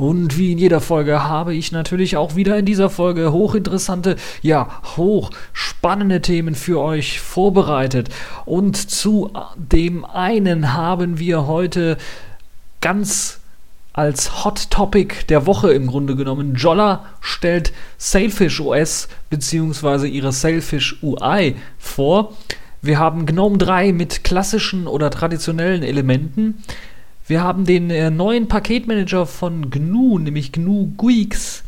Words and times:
Und 0.00 0.38
wie 0.38 0.52
in 0.52 0.56
jeder 0.56 0.80
Folge 0.80 1.24
habe 1.24 1.54
ich 1.54 1.72
natürlich 1.72 2.16
auch 2.16 2.34
wieder 2.34 2.56
in 2.56 2.64
dieser 2.64 2.88
Folge 2.88 3.32
hochinteressante, 3.32 4.16
ja, 4.40 4.80
hochspannende 4.96 6.22
Themen 6.22 6.54
für 6.54 6.80
euch 6.80 7.20
vorbereitet. 7.20 8.08
Und 8.46 8.78
zu 8.78 9.30
dem 9.56 10.06
einen 10.06 10.72
haben 10.72 11.18
wir 11.18 11.46
heute 11.46 11.98
ganz 12.80 13.40
als 13.92 14.42
Hot 14.42 14.70
Topic 14.70 15.26
der 15.28 15.44
Woche 15.44 15.70
im 15.74 15.86
Grunde 15.86 16.16
genommen. 16.16 16.54
Jolla 16.54 17.04
stellt 17.20 17.74
Sailfish 17.98 18.58
OS 18.58 19.06
bzw. 19.28 20.06
ihre 20.06 20.32
Sailfish 20.32 20.96
UI 21.02 21.56
vor. 21.78 22.32
Wir 22.80 22.98
haben 22.98 23.26
GNOME 23.26 23.58
3 23.58 23.92
mit 23.92 24.24
klassischen 24.24 24.86
oder 24.86 25.10
traditionellen 25.10 25.82
Elementen. 25.82 26.62
Wir 27.30 27.44
haben 27.44 27.64
den 27.64 27.90
äh, 27.90 28.10
neuen 28.10 28.48
Paketmanager 28.48 29.24
von 29.24 29.70
GNU, 29.70 30.18
nämlich 30.18 30.50
GNU 30.50 30.90
Guix. 30.96 31.62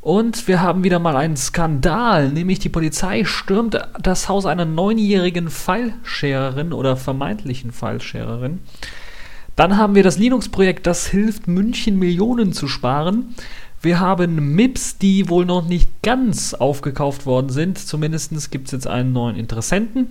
Und 0.00 0.48
wir 0.48 0.62
haben 0.62 0.84
wieder 0.84 0.98
mal 1.00 1.18
einen 1.18 1.36
Skandal, 1.36 2.30
nämlich 2.30 2.60
die 2.60 2.70
Polizei 2.70 3.24
stürmt 3.24 3.78
das 4.00 4.30
Haus 4.30 4.46
einer 4.46 4.64
neunjährigen 4.64 5.50
Fileschererin 5.50 6.72
oder 6.72 6.96
vermeintlichen 6.96 7.72
Fileschererin. 7.72 8.60
Dann 9.54 9.76
haben 9.76 9.94
wir 9.94 10.02
das 10.02 10.16
Linux-Projekt, 10.16 10.86
das 10.86 11.06
hilft 11.08 11.46
München 11.46 11.98
Millionen 11.98 12.54
zu 12.54 12.66
sparen. 12.66 13.34
Wir 13.82 14.00
haben 14.00 14.54
MIPS, 14.54 14.96
die 14.96 15.28
wohl 15.28 15.44
noch 15.44 15.68
nicht 15.68 15.90
ganz 16.02 16.54
aufgekauft 16.54 17.26
worden 17.26 17.50
sind. 17.50 17.78
Zumindest 17.78 18.50
gibt 18.50 18.68
es 18.68 18.72
jetzt 18.72 18.86
einen 18.86 19.12
neuen 19.12 19.36
Interessenten. 19.36 20.08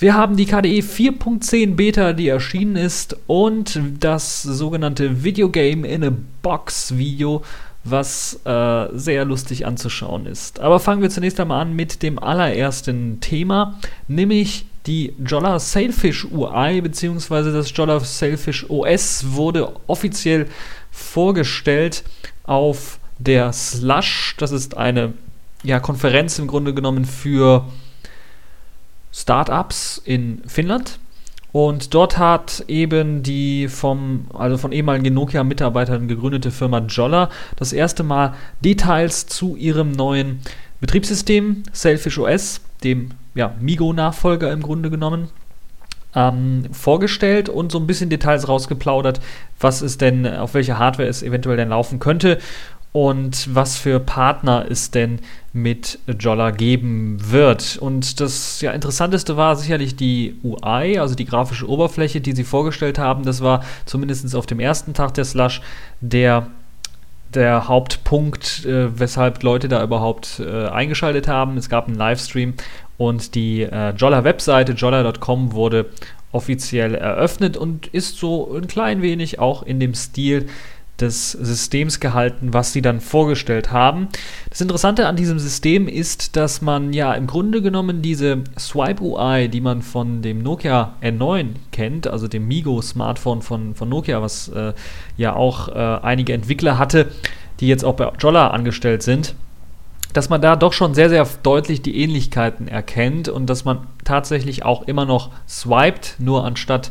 Wir 0.00 0.14
haben 0.14 0.38
die 0.38 0.46
KDE 0.46 0.80
4.10 0.80 1.74
Beta, 1.74 2.14
die 2.14 2.28
erschienen 2.28 2.76
ist, 2.76 3.18
und 3.26 3.78
das 4.00 4.42
sogenannte 4.42 5.24
Videogame 5.24 5.86
in 5.86 6.02
a 6.02 6.10
Box 6.40 6.96
Video, 6.96 7.42
was 7.84 8.40
äh, 8.46 8.86
sehr 8.94 9.26
lustig 9.26 9.66
anzuschauen 9.66 10.24
ist. 10.24 10.60
Aber 10.60 10.80
fangen 10.80 11.02
wir 11.02 11.10
zunächst 11.10 11.38
einmal 11.38 11.60
an 11.60 11.76
mit 11.76 12.02
dem 12.02 12.18
allerersten 12.18 13.20
Thema, 13.20 13.78
nämlich 14.08 14.64
die 14.86 15.12
Jolla 15.22 15.58
Sailfish 15.58 16.24
UI 16.32 16.80
bzw. 16.80 17.52
das 17.52 17.70
Jolla 17.76 18.00
Sailfish 18.00 18.70
OS 18.70 19.26
wurde 19.34 19.70
offiziell 19.86 20.46
vorgestellt 20.90 22.04
auf 22.44 23.00
der 23.18 23.52
Slush. 23.52 24.34
Das 24.38 24.50
ist 24.50 24.78
eine 24.78 25.12
ja, 25.62 25.78
Konferenz 25.78 26.38
im 26.38 26.46
Grunde 26.46 26.72
genommen 26.72 27.04
für 27.04 27.66
Startups 29.12 30.00
in 30.04 30.42
Finnland. 30.46 30.98
Und 31.52 31.94
dort 31.94 32.16
hat 32.18 32.64
eben 32.68 33.22
die 33.24 33.66
vom, 33.66 34.26
also 34.32 34.56
von 34.56 34.70
ehemaligen 34.70 35.14
Nokia-Mitarbeitern 35.14 36.06
gegründete 36.06 36.52
Firma 36.52 36.78
Jolla 36.78 37.28
das 37.56 37.72
erste 37.72 38.04
Mal 38.04 38.34
Details 38.64 39.26
zu 39.26 39.56
ihrem 39.56 39.90
neuen 39.90 40.40
Betriebssystem 40.80 41.64
Selfish 41.72 42.18
OS, 42.18 42.60
dem 42.84 43.10
ja, 43.34 43.54
Migo-Nachfolger 43.60 44.52
im 44.52 44.62
Grunde 44.62 44.90
genommen, 44.90 45.28
ähm, 46.14 46.64
vorgestellt 46.72 47.48
und 47.48 47.72
so 47.72 47.78
ein 47.78 47.86
bisschen 47.86 48.10
Details 48.10 48.48
rausgeplaudert, 48.48 49.20
was 49.58 49.82
es 49.82 49.98
denn, 49.98 50.26
auf 50.26 50.54
welche 50.54 50.78
Hardware 50.78 51.08
es 51.08 51.22
eventuell 51.22 51.56
denn 51.56 51.68
laufen 51.68 51.98
könnte 51.98 52.38
und 52.92 53.54
was 53.54 53.76
für 53.76 54.00
Partner 54.00 54.66
es 54.68 54.90
denn 54.90 55.20
mit 55.52 55.98
Jolla 56.18 56.50
geben 56.50 57.18
wird. 57.30 57.78
Und 57.78 58.20
das 58.20 58.60
ja, 58.60 58.72
Interessanteste 58.72 59.36
war 59.36 59.56
sicherlich 59.56 59.96
die 59.96 60.36
UI, 60.44 60.98
also 60.98 61.14
die 61.14 61.24
grafische 61.24 61.68
Oberfläche, 61.68 62.20
die 62.20 62.32
sie 62.32 62.44
vorgestellt 62.44 62.98
haben. 62.98 63.24
Das 63.24 63.40
war 63.40 63.64
zumindest 63.84 64.34
auf 64.36 64.46
dem 64.46 64.60
ersten 64.60 64.94
Tag 64.94 65.14
der 65.14 65.24
Slush 65.24 65.60
der, 66.00 66.46
der 67.34 67.66
Hauptpunkt, 67.66 68.64
äh, 68.64 68.96
weshalb 68.98 69.42
Leute 69.42 69.68
da 69.68 69.82
überhaupt 69.82 70.40
äh, 70.40 70.68
eingeschaltet 70.68 71.26
haben. 71.26 71.56
Es 71.56 71.68
gab 71.68 71.88
einen 71.88 71.96
Livestream 71.96 72.54
und 72.96 73.34
die 73.34 73.62
äh, 73.62 73.90
Jolla-Webseite 73.90 74.72
jolla.com 74.72 75.52
wurde 75.52 75.86
offiziell 76.32 76.94
eröffnet 76.94 77.56
und 77.56 77.88
ist 77.88 78.18
so 78.18 78.54
ein 78.54 78.68
klein 78.68 79.02
wenig 79.02 79.40
auch 79.40 79.64
in 79.64 79.80
dem 79.80 79.94
Stil 79.94 80.46
des 81.00 81.32
Systems 81.32 82.00
gehalten, 82.00 82.52
was 82.52 82.72
sie 82.72 82.82
dann 82.82 83.00
vorgestellt 83.00 83.72
haben. 83.72 84.08
Das 84.48 84.60
Interessante 84.60 85.06
an 85.06 85.16
diesem 85.16 85.38
System 85.38 85.88
ist, 85.88 86.36
dass 86.36 86.62
man 86.62 86.92
ja 86.92 87.14
im 87.14 87.26
Grunde 87.26 87.62
genommen 87.62 88.02
diese 88.02 88.44
Swipe 88.58 89.02
UI, 89.02 89.48
die 89.48 89.60
man 89.60 89.82
von 89.82 90.22
dem 90.22 90.42
Nokia 90.42 90.94
N9 91.02 91.48
kennt, 91.72 92.06
also 92.06 92.28
dem 92.28 92.46
Migo 92.48 92.80
Smartphone 92.82 93.42
von, 93.42 93.74
von 93.74 93.88
Nokia, 93.88 94.22
was 94.22 94.48
äh, 94.48 94.72
ja 95.16 95.34
auch 95.34 95.68
äh, 95.68 95.72
einige 96.02 96.32
Entwickler 96.32 96.78
hatte, 96.78 97.10
die 97.60 97.68
jetzt 97.68 97.84
auch 97.84 97.94
bei 97.94 98.10
Jolla 98.18 98.48
angestellt 98.48 99.02
sind, 99.02 99.34
dass 100.12 100.28
man 100.28 100.40
da 100.40 100.56
doch 100.56 100.72
schon 100.72 100.94
sehr, 100.94 101.08
sehr 101.08 101.26
deutlich 101.42 101.82
die 101.82 102.02
Ähnlichkeiten 102.02 102.68
erkennt 102.68 103.28
und 103.28 103.46
dass 103.46 103.64
man 103.64 103.86
tatsächlich 104.04 104.64
auch 104.64 104.82
immer 104.82 105.04
noch 105.04 105.30
swiped, 105.48 106.16
nur 106.18 106.44
anstatt 106.44 106.90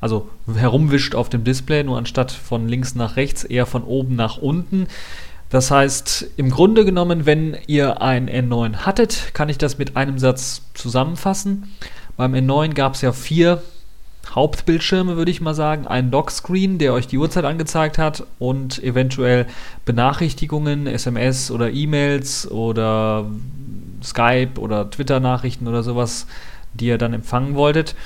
also 0.00 0.28
herumwischt 0.54 1.14
auf 1.14 1.28
dem 1.28 1.44
Display, 1.44 1.84
nur 1.84 1.98
anstatt 1.98 2.32
von 2.32 2.68
links 2.68 2.94
nach 2.94 3.16
rechts 3.16 3.44
eher 3.44 3.66
von 3.66 3.84
oben 3.84 4.16
nach 4.16 4.38
unten. 4.38 4.86
Das 5.50 5.70
heißt, 5.70 6.30
im 6.36 6.50
Grunde 6.50 6.84
genommen, 6.84 7.26
wenn 7.26 7.56
ihr 7.66 8.00
ein 8.00 8.30
N9 8.30 8.86
hattet, 8.86 9.34
kann 9.34 9.48
ich 9.48 9.58
das 9.58 9.78
mit 9.78 9.96
einem 9.96 10.18
Satz 10.18 10.62
zusammenfassen. 10.74 11.74
Beim 12.16 12.34
N9 12.34 12.74
gab 12.74 12.94
es 12.94 13.02
ja 13.02 13.12
vier 13.12 13.60
Hauptbildschirme, 14.34 15.16
würde 15.16 15.30
ich 15.30 15.40
mal 15.40 15.54
sagen. 15.54 15.86
Ein 15.88 16.10
Lockscreen, 16.10 16.78
der 16.78 16.92
euch 16.92 17.08
die 17.08 17.18
Uhrzeit 17.18 17.44
angezeigt 17.44 17.98
hat 17.98 18.24
und 18.38 18.82
eventuell 18.82 19.46
Benachrichtigungen, 19.84 20.86
SMS 20.86 21.50
oder 21.50 21.72
E-Mails 21.72 22.48
oder 22.48 23.26
Skype 24.04 24.60
oder 24.60 24.88
Twitter-Nachrichten 24.88 25.66
oder 25.66 25.82
sowas, 25.82 26.26
die 26.74 26.86
ihr 26.86 26.98
dann 26.98 27.12
empfangen 27.12 27.56
wolltet. 27.56 27.96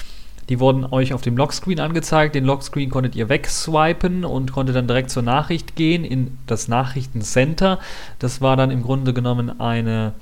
Die 0.48 0.60
wurden 0.60 0.84
euch 0.84 1.14
auf 1.14 1.22
dem 1.22 1.36
Lockscreen 1.36 1.80
angezeigt. 1.80 2.34
Den 2.34 2.44
Lockscreen 2.44 2.90
konntet 2.90 3.16
ihr 3.16 3.28
wegswipen 3.28 4.24
und 4.24 4.52
konntet 4.52 4.76
dann 4.76 4.86
direkt 4.86 5.10
zur 5.10 5.22
Nachricht 5.22 5.76
gehen 5.76 6.04
in 6.04 6.38
das 6.46 6.68
Nachrichtencenter. 6.68 7.78
Das 8.18 8.40
war 8.40 8.56
dann 8.56 8.70
im 8.70 8.82
Grunde 8.82 9.14
genommen 9.14 9.60
eine 9.60 10.12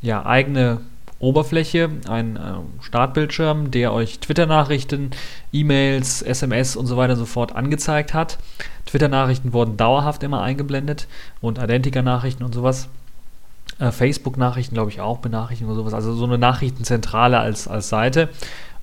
ja, 0.00 0.24
eigene 0.24 0.80
Oberfläche, 1.18 1.90
ein 2.08 2.36
äh, 2.36 2.40
Startbildschirm, 2.82 3.70
der 3.70 3.92
euch 3.92 4.18
Twitter-Nachrichten, 4.18 5.10
E-Mails, 5.52 6.22
SMS 6.22 6.76
und 6.76 6.86
so 6.86 6.96
weiter 6.96 7.14
und 7.14 7.18
so 7.18 7.26
fort 7.26 7.54
angezeigt 7.56 8.12
hat. 8.12 8.38
Twitter-Nachrichten 8.86 9.52
wurden 9.52 9.76
dauerhaft 9.76 10.22
immer 10.22 10.42
eingeblendet 10.42 11.08
und 11.40 11.58
Identica-Nachrichten 11.58 12.44
und 12.44 12.54
sowas. 12.54 12.88
Äh, 13.78 13.90
Facebook-Nachrichten, 13.90 14.74
glaube 14.74 14.90
ich, 14.90 15.00
auch 15.00 15.18
Benachrichtigungen 15.18 15.76
und 15.76 15.82
sowas. 15.82 15.94
Also 15.94 16.14
so 16.14 16.24
eine 16.24 16.36
Nachrichtenzentrale 16.36 17.38
als, 17.38 17.66
als 17.68 17.88
Seite. 17.88 18.28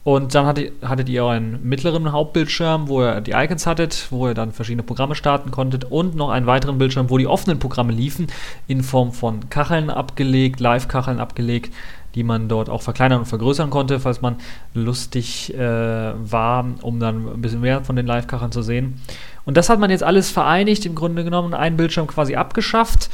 Und 0.03 0.33
dann 0.33 0.47
hattet, 0.47 0.73
hattet 0.83 1.09
ihr 1.09 1.25
einen 1.25 1.59
mittleren 1.63 2.11
Hauptbildschirm, 2.11 2.87
wo 2.87 3.03
ihr 3.03 3.21
die 3.21 3.33
Icons 3.33 3.67
hattet, 3.67 4.07
wo 4.09 4.27
ihr 4.27 4.33
dann 4.33 4.51
verschiedene 4.51 4.81
Programme 4.81 5.13
starten 5.13 5.51
konntet 5.51 5.85
und 5.85 6.15
noch 6.15 6.29
einen 6.29 6.47
weiteren 6.47 6.79
Bildschirm, 6.79 7.11
wo 7.11 7.19
die 7.19 7.27
offenen 7.27 7.59
Programme 7.59 7.93
liefen, 7.93 8.27
in 8.67 8.81
Form 8.81 9.11
von 9.11 9.49
Kacheln 9.49 9.91
abgelegt, 9.91 10.59
Live-Kacheln 10.59 11.19
abgelegt, 11.19 11.71
die 12.15 12.23
man 12.23 12.49
dort 12.49 12.67
auch 12.67 12.81
verkleinern 12.81 13.19
und 13.19 13.25
vergrößern 13.25 13.69
konnte, 13.69 13.99
falls 13.99 14.21
man 14.21 14.37
lustig 14.73 15.53
äh, 15.53 15.59
war, 15.59 16.65
um 16.81 16.99
dann 16.99 17.35
ein 17.35 17.41
bisschen 17.41 17.61
mehr 17.61 17.83
von 17.83 17.95
den 17.95 18.07
Live-Kacheln 18.07 18.51
zu 18.51 18.63
sehen. 18.63 18.99
Und 19.45 19.55
das 19.55 19.69
hat 19.69 19.79
man 19.79 19.91
jetzt 19.91 20.03
alles 20.03 20.31
vereinigt, 20.31 20.85
im 20.85 20.95
Grunde 20.95 21.23
genommen, 21.23 21.53
einen 21.53 21.77
Bildschirm 21.77 22.07
quasi 22.07 22.35
abgeschafft 22.35 23.09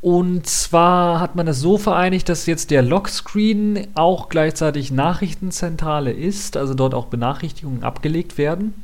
und 0.00 0.46
zwar 0.46 1.20
hat 1.20 1.36
man 1.36 1.48
es 1.48 1.60
so 1.60 1.78
vereinigt, 1.78 2.28
dass 2.28 2.46
jetzt 2.46 2.70
der 2.70 2.82
Lockscreen 2.82 3.88
auch 3.94 4.28
gleichzeitig 4.28 4.90
Nachrichtenzentrale 4.90 6.12
ist, 6.12 6.56
also 6.56 6.74
dort 6.74 6.94
auch 6.94 7.06
Benachrichtigungen 7.06 7.82
abgelegt 7.82 8.38
werden. 8.38 8.74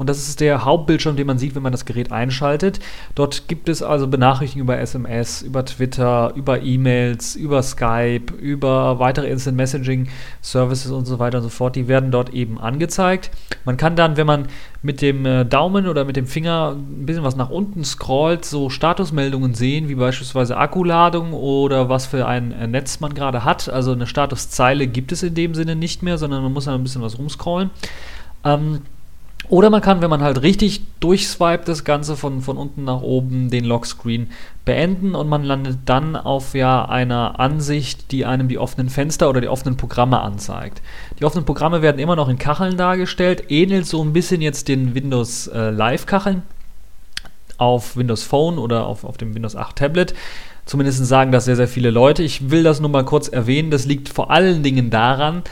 Und 0.00 0.08
das 0.08 0.26
ist 0.26 0.40
der 0.40 0.64
Hauptbildschirm, 0.64 1.16
den 1.16 1.26
man 1.26 1.36
sieht, 1.36 1.54
wenn 1.54 1.62
man 1.62 1.72
das 1.72 1.84
Gerät 1.84 2.10
einschaltet. 2.10 2.80
Dort 3.14 3.48
gibt 3.48 3.68
es 3.68 3.82
also 3.82 4.08
Benachrichtigungen 4.08 4.64
über 4.64 4.78
SMS, 4.78 5.42
über 5.42 5.62
Twitter, 5.66 6.32
über 6.36 6.62
E-Mails, 6.62 7.36
über 7.36 7.62
Skype, 7.62 8.32
über 8.40 8.98
weitere 8.98 9.28
Instant 9.28 9.58
Messaging 9.58 10.08
Services 10.40 10.90
und 10.90 11.04
so 11.04 11.18
weiter 11.18 11.36
und 11.36 11.44
so 11.44 11.50
fort. 11.50 11.76
Die 11.76 11.86
werden 11.86 12.10
dort 12.10 12.32
eben 12.32 12.58
angezeigt. 12.58 13.30
Man 13.66 13.76
kann 13.76 13.94
dann, 13.94 14.16
wenn 14.16 14.26
man 14.26 14.48
mit 14.80 15.02
dem 15.02 15.26
äh, 15.26 15.44
Daumen 15.44 15.86
oder 15.86 16.06
mit 16.06 16.16
dem 16.16 16.26
Finger 16.26 16.76
ein 16.78 17.04
bisschen 17.04 17.22
was 17.22 17.36
nach 17.36 17.50
unten 17.50 17.84
scrollt, 17.84 18.46
so 18.46 18.70
Statusmeldungen 18.70 19.52
sehen, 19.52 19.90
wie 19.90 19.96
beispielsweise 19.96 20.56
Akkuladung 20.56 21.34
oder 21.34 21.90
was 21.90 22.06
für 22.06 22.26
ein 22.26 22.52
äh, 22.52 22.66
Netz 22.66 23.00
man 23.00 23.12
gerade 23.12 23.44
hat. 23.44 23.68
Also 23.68 23.92
eine 23.92 24.06
Statuszeile 24.06 24.86
gibt 24.86 25.12
es 25.12 25.22
in 25.22 25.34
dem 25.34 25.54
Sinne 25.54 25.76
nicht 25.76 26.02
mehr, 26.02 26.16
sondern 26.16 26.42
man 26.42 26.54
muss 26.54 26.64
dann 26.64 26.76
ein 26.76 26.84
bisschen 26.84 27.02
was 27.02 27.18
rumscrollen. 27.18 27.68
Ähm, 28.46 28.80
oder 29.48 29.70
man 29.70 29.80
kann, 29.80 30.00
wenn 30.00 30.10
man 30.10 30.22
halt 30.22 30.42
richtig 30.42 30.82
durchswipet, 31.00 31.66
das 31.66 31.84
Ganze 31.84 32.16
von, 32.16 32.40
von 32.42 32.56
unten 32.56 32.84
nach 32.84 33.00
oben, 33.00 33.50
den 33.50 33.64
Lockscreen 33.64 34.30
beenden 34.64 35.14
und 35.14 35.28
man 35.28 35.42
landet 35.42 35.78
dann 35.86 36.14
auf 36.14 36.54
ja 36.54 36.84
einer 36.84 37.40
Ansicht, 37.40 38.12
die 38.12 38.26
einem 38.26 38.48
die 38.48 38.58
offenen 38.58 38.90
Fenster 38.90 39.28
oder 39.28 39.40
die 39.40 39.48
offenen 39.48 39.76
Programme 39.76 40.20
anzeigt. 40.20 40.82
Die 41.18 41.24
offenen 41.24 41.44
Programme 41.44 41.82
werden 41.82 41.98
immer 41.98 42.16
noch 42.16 42.28
in 42.28 42.38
Kacheln 42.38 42.76
dargestellt, 42.76 43.50
ähnelt 43.50 43.86
so 43.86 44.04
ein 44.04 44.12
bisschen 44.12 44.42
jetzt 44.42 44.68
den 44.68 44.94
Windows 44.94 45.48
äh, 45.48 45.70
Live 45.70 46.06
Kacheln. 46.06 46.42
auf 47.56 47.96
Windows 47.96 48.22
Phone 48.22 48.58
oder 48.58 48.86
auf, 48.86 49.04
auf 49.04 49.18
dem 49.18 49.34
Windows 49.34 49.56
8 49.56 49.76
Tablet. 49.76 50.14
Zumindest 50.64 51.04
sagen 51.04 51.32
das 51.32 51.46
sehr, 51.46 51.56
sehr 51.56 51.68
viele 51.68 51.90
Leute. 51.90 52.22
Ich 52.22 52.50
will 52.50 52.62
das 52.62 52.80
nur 52.80 52.90
mal 52.90 53.04
kurz 53.04 53.26
erwähnen. 53.28 53.70
Das 53.70 53.86
liegt 53.86 54.08
vor 54.08 54.30
allen 54.30 54.62
Dingen 54.62 54.88
daran, 54.90 55.42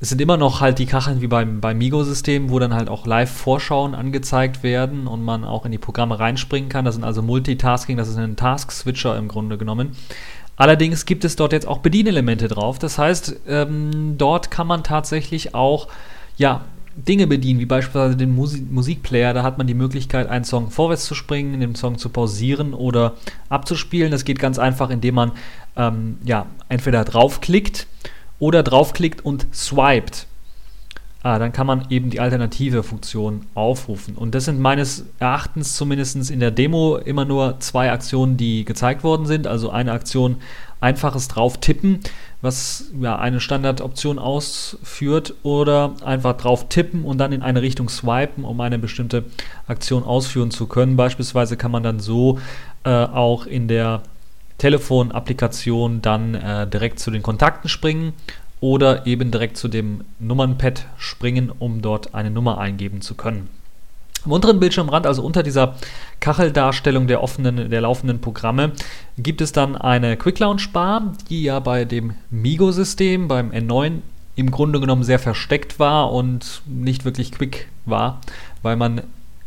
es 0.00 0.10
sind 0.10 0.20
immer 0.20 0.36
noch 0.36 0.60
halt 0.60 0.78
die 0.78 0.86
Kacheln 0.86 1.20
wie 1.20 1.26
beim, 1.26 1.60
beim 1.60 1.78
Migo-System, 1.78 2.50
wo 2.50 2.58
dann 2.60 2.72
halt 2.72 2.88
auch 2.88 3.04
Live-Vorschauen 3.04 3.94
angezeigt 3.94 4.62
werden 4.62 5.08
und 5.08 5.24
man 5.24 5.44
auch 5.44 5.64
in 5.64 5.72
die 5.72 5.78
Programme 5.78 6.20
reinspringen 6.20 6.68
kann. 6.68 6.84
Das 6.84 6.94
sind 6.94 7.04
also 7.04 7.20
Multitasking, 7.20 7.96
das 7.96 8.08
ist 8.08 8.16
ein 8.16 8.36
Task-Switcher 8.36 9.16
im 9.16 9.26
Grunde 9.26 9.58
genommen. 9.58 9.96
Allerdings 10.56 11.04
gibt 11.04 11.24
es 11.24 11.34
dort 11.36 11.52
jetzt 11.52 11.66
auch 11.66 11.78
Bedienelemente 11.78 12.46
drauf. 12.48 12.78
Das 12.78 12.98
heißt, 12.98 13.40
ähm, 13.48 14.14
dort 14.18 14.50
kann 14.50 14.66
man 14.68 14.84
tatsächlich 14.84 15.54
auch 15.54 15.88
ja, 16.36 16.62
Dinge 16.96 17.26
bedienen, 17.26 17.58
wie 17.58 17.66
beispielsweise 17.66 18.16
den 18.16 18.34
Musi 18.34 18.64
Musikplayer. 18.68 19.34
Da 19.34 19.42
hat 19.42 19.58
man 19.58 19.66
die 19.66 19.74
Möglichkeit, 19.74 20.28
einen 20.28 20.44
Song 20.44 20.70
vorwärts 20.70 21.04
zu 21.04 21.14
springen, 21.14 21.60
den 21.60 21.74
Song 21.74 21.98
zu 21.98 22.08
pausieren 22.08 22.74
oder 22.74 23.14
abzuspielen. 23.48 24.10
Das 24.10 24.24
geht 24.24 24.38
ganz 24.38 24.58
einfach, 24.58 24.90
indem 24.90 25.16
man 25.16 25.32
ähm, 25.76 26.18
ja, 26.24 26.46
entweder 26.68 27.04
draufklickt 27.04 27.86
oder 28.38 28.62
draufklickt 28.62 29.24
und 29.24 29.46
swiped, 29.52 30.26
ah, 31.22 31.38
dann 31.38 31.52
kann 31.52 31.66
man 31.66 31.86
eben 31.90 32.10
die 32.10 32.20
alternative 32.20 32.82
Funktion 32.82 33.46
aufrufen. 33.54 34.14
Und 34.14 34.34
das 34.34 34.44
sind 34.44 34.60
meines 34.60 35.06
Erachtens 35.18 35.74
zumindest 35.74 36.30
in 36.30 36.40
der 36.40 36.50
Demo 36.50 36.96
immer 36.96 37.24
nur 37.24 37.60
zwei 37.60 37.90
Aktionen, 37.90 38.36
die 38.36 38.64
gezeigt 38.64 39.02
worden 39.04 39.26
sind. 39.26 39.46
Also 39.46 39.70
eine 39.70 39.92
Aktion 39.92 40.36
einfaches 40.80 41.26
drauf 41.26 41.58
tippen, 41.58 42.00
was 42.40 42.90
ja 43.00 43.18
eine 43.18 43.40
Standardoption 43.40 44.18
ausführt, 44.18 45.34
oder 45.42 45.94
einfach 46.04 46.36
drauf 46.36 46.68
tippen 46.68 47.04
und 47.04 47.18
dann 47.18 47.32
in 47.32 47.42
eine 47.42 47.62
Richtung 47.62 47.88
swipen, 47.88 48.44
um 48.44 48.60
eine 48.60 48.78
bestimmte 48.78 49.24
Aktion 49.66 50.04
ausführen 50.04 50.52
zu 50.52 50.66
können. 50.66 50.96
Beispielsweise 50.96 51.56
kann 51.56 51.72
man 51.72 51.82
dann 51.82 51.98
so 51.98 52.38
äh, 52.84 52.90
auch 52.90 53.46
in 53.46 53.66
der 53.66 54.02
Telefonapplikation 54.58 56.02
dann 56.02 56.34
äh, 56.34 56.66
direkt 56.66 56.98
zu 56.98 57.10
den 57.10 57.22
Kontakten 57.22 57.68
springen 57.68 58.12
oder 58.60 59.06
eben 59.06 59.30
direkt 59.30 59.56
zu 59.56 59.68
dem 59.68 60.02
Nummernpad 60.18 60.86
springen, 60.98 61.50
um 61.56 61.80
dort 61.80 62.14
eine 62.14 62.30
Nummer 62.30 62.58
eingeben 62.58 63.00
zu 63.00 63.14
können. 63.14 63.48
Am 64.24 64.32
unteren 64.32 64.58
Bildschirmrand, 64.58 65.06
also 65.06 65.22
unter 65.22 65.44
dieser 65.44 65.76
Kacheldarstellung 66.18 67.06
der 67.06 67.22
offenen, 67.22 67.70
der 67.70 67.80
laufenden 67.80 68.20
Programme, 68.20 68.72
gibt 69.16 69.40
es 69.40 69.52
dann 69.52 69.76
eine 69.76 70.16
Quick 70.16 70.40
Launch 70.40 70.72
Bar, 70.72 71.14
die 71.30 71.44
ja 71.44 71.60
bei 71.60 71.84
dem 71.84 72.14
Migo-System, 72.30 73.28
beim 73.28 73.50
N9 73.52 74.00
im 74.34 74.50
Grunde 74.50 74.80
genommen 74.80 75.04
sehr 75.04 75.18
versteckt 75.20 75.78
war 75.78 76.12
und 76.12 76.62
nicht 76.66 77.04
wirklich 77.04 77.32
quick 77.32 77.68
war, 77.86 78.20
weil 78.62 78.76
man 78.76 79.02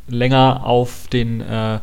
länger 0.08 0.66
auf 0.66 1.08
den 1.08 1.42
äh, 1.42 1.80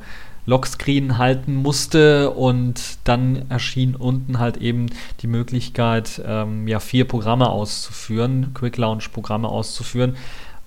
Lockscreen 0.48 1.18
halten 1.18 1.56
musste 1.56 2.30
und 2.30 2.80
dann 3.04 3.50
erschien 3.50 3.94
unten 3.94 4.38
halt 4.38 4.56
eben 4.56 4.86
die 5.20 5.26
Möglichkeit, 5.26 6.22
ähm, 6.26 6.66
ja, 6.66 6.80
vier 6.80 7.06
Programme 7.06 7.50
auszuführen, 7.50 8.52
Quick 8.54 8.78
Launch 8.78 9.12
Programme 9.12 9.48
auszuführen. 9.48 10.16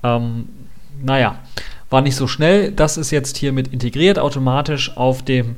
Ähm, 0.03 0.47
naja, 1.01 1.39
war 1.89 2.01
nicht 2.01 2.15
so 2.15 2.27
schnell. 2.27 2.71
Das 2.71 2.95
ist 2.95 3.09
jetzt 3.09 3.37
hier 3.37 3.53
mit 3.53 3.69
integriert 3.69 4.19
automatisch 4.19 4.95
auf 4.97 5.23
dem 5.23 5.55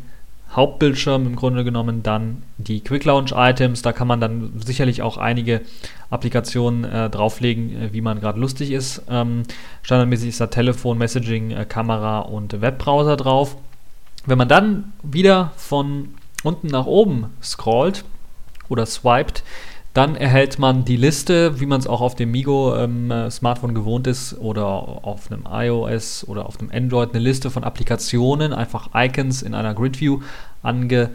Hauptbildschirm 0.53 1.25
im 1.25 1.35
Grunde 1.35 1.65
genommen 1.65 2.01
dann 2.01 2.43
die 2.57 2.79
Quick 2.79 3.03
Launch 3.03 3.33
Items. 3.35 3.81
Da 3.81 3.91
kann 3.91 4.07
man 4.07 4.21
dann 4.21 4.53
sicherlich 4.63 5.01
auch 5.01 5.17
einige 5.17 5.61
Applikationen 6.09 6.85
äh, 6.85 7.09
drauflegen, 7.09 7.75
äh, 7.75 7.93
wie 7.93 8.01
man 8.01 8.21
gerade 8.21 8.39
lustig 8.39 8.71
ist. 8.71 9.01
Ähm, 9.09 9.43
standardmäßig 9.81 10.29
ist 10.29 10.39
da 10.39 10.47
Telefon, 10.47 10.97
Messaging, 10.97 11.51
äh, 11.51 11.65
Kamera 11.65 12.19
und 12.19 12.61
Webbrowser 12.61 13.17
drauf. 13.17 13.57
Wenn 14.25 14.37
man 14.37 14.47
dann 14.47 14.93
wieder 15.03 15.51
von 15.57 16.15
unten 16.43 16.67
nach 16.67 16.85
oben 16.85 17.25
scrollt 17.41 18.05
oder 18.69 18.85
swiped, 18.85 19.43
dann 19.93 20.15
erhält 20.15 20.57
man 20.57 20.85
die 20.85 20.95
Liste, 20.97 21.59
wie 21.59 21.67
man 21.67 21.79
es 21.79 21.85
auch 21.85 22.01
auf 22.01 22.15
dem 22.15 22.31
Migo 22.31 22.75
ähm, 22.75 23.11
gewohnt 23.75 24.07
ist 24.07 24.33
oder 24.39 24.65
auf 24.65 25.31
einem 25.31 25.47
iOS 25.49 26.27
oder 26.27 26.47
auf 26.47 26.59
einem 26.59 26.71
Android, 26.71 27.11
eine 27.11 27.19
Liste 27.19 27.51
von 27.51 27.63
Applikationen, 27.63 28.53
einfach 28.53 28.89
Icons 28.95 29.43
in 29.43 29.53
einer 29.53 29.75
Grid 29.75 29.99
View 29.99 30.21
ange, 30.63 31.11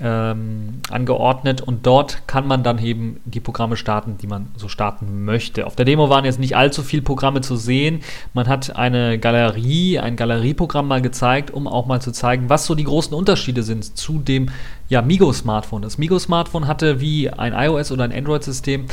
ähm, 0.00 0.80
angeordnet 0.90 1.60
und 1.62 1.86
dort 1.86 2.26
kann 2.26 2.46
man 2.46 2.62
dann 2.62 2.78
eben 2.78 3.20
die 3.24 3.40
Programme 3.40 3.76
starten, 3.76 4.18
die 4.18 4.26
man 4.26 4.48
so 4.56 4.68
starten 4.68 5.24
möchte. 5.24 5.66
Auf 5.66 5.74
der 5.74 5.86
Demo 5.86 6.10
waren 6.10 6.24
jetzt 6.24 6.38
nicht 6.38 6.56
allzu 6.56 6.82
viele 6.82 7.02
Programme 7.02 7.40
zu 7.40 7.56
sehen. 7.56 8.00
Man 8.34 8.46
hat 8.46 8.76
eine 8.76 9.18
Galerie, 9.18 9.98
ein 9.98 10.16
Galerieprogramm 10.16 10.86
mal 10.86 11.00
gezeigt, 11.00 11.50
um 11.50 11.66
auch 11.66 11.86
mal 11.86 12.00
zu 12.00 12.12
zeigen, 12.12 12.50
was 12.50 12.66
so 12.66 12.74
die 12.74 12.84
großen 12.84 13.14
Unterschiede 13.14 13.62
sind 13.62 13.96
zu 13.96 14.18
dem 14.18 14.50
ja, 14.88 15.00
Migo-Smartphone. 15.00 15.82
Das 15.82 15.98
Migo-Smartphone 15.98 16.66
hatte 16.66 17.00
wie 17.00 17.30
ein 17.30 17.54
iOS 17.54 17.90
oder 17.90 18.04
ein 18.04 18.12
Android-System 18.12 18.86